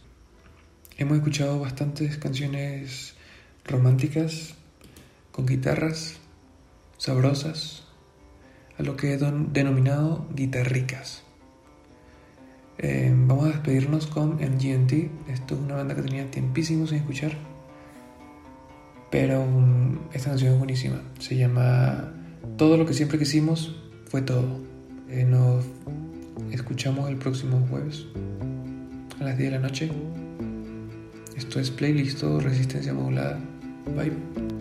[0.97, 3.15] Hemos escuchado bastantes canciones
[3.65, 4.55] románticas,
[5.31, 6.17] con guitarras,
[6.97, 7.83] sabrosas,
[8.77, 11.23] a lo que he don- denominado guitarricas.
[12.77, 15.09] Eh, vamos a despedirnos con MGMT.
[15.29, 17.37] Esto es una banda que tenía tiempísimo sin escuchar.
[19.11, 21.01] Pero mm, esta canción es buenísima.
[21.19, 22.11] Se llama
[22.57, 23.75] Todo lo que siempre quisimos
[24.05, 24.59] fue todo.
[25.09, 25.65] Eh, nos
[26.51, 28.05] escuchamos el próximo jueves
[29.19, 29.91] a las 10 de la noche.
[31.35, 33.39] Esto es playlist resistencia modulada.
[33.95, 34.60] Bye.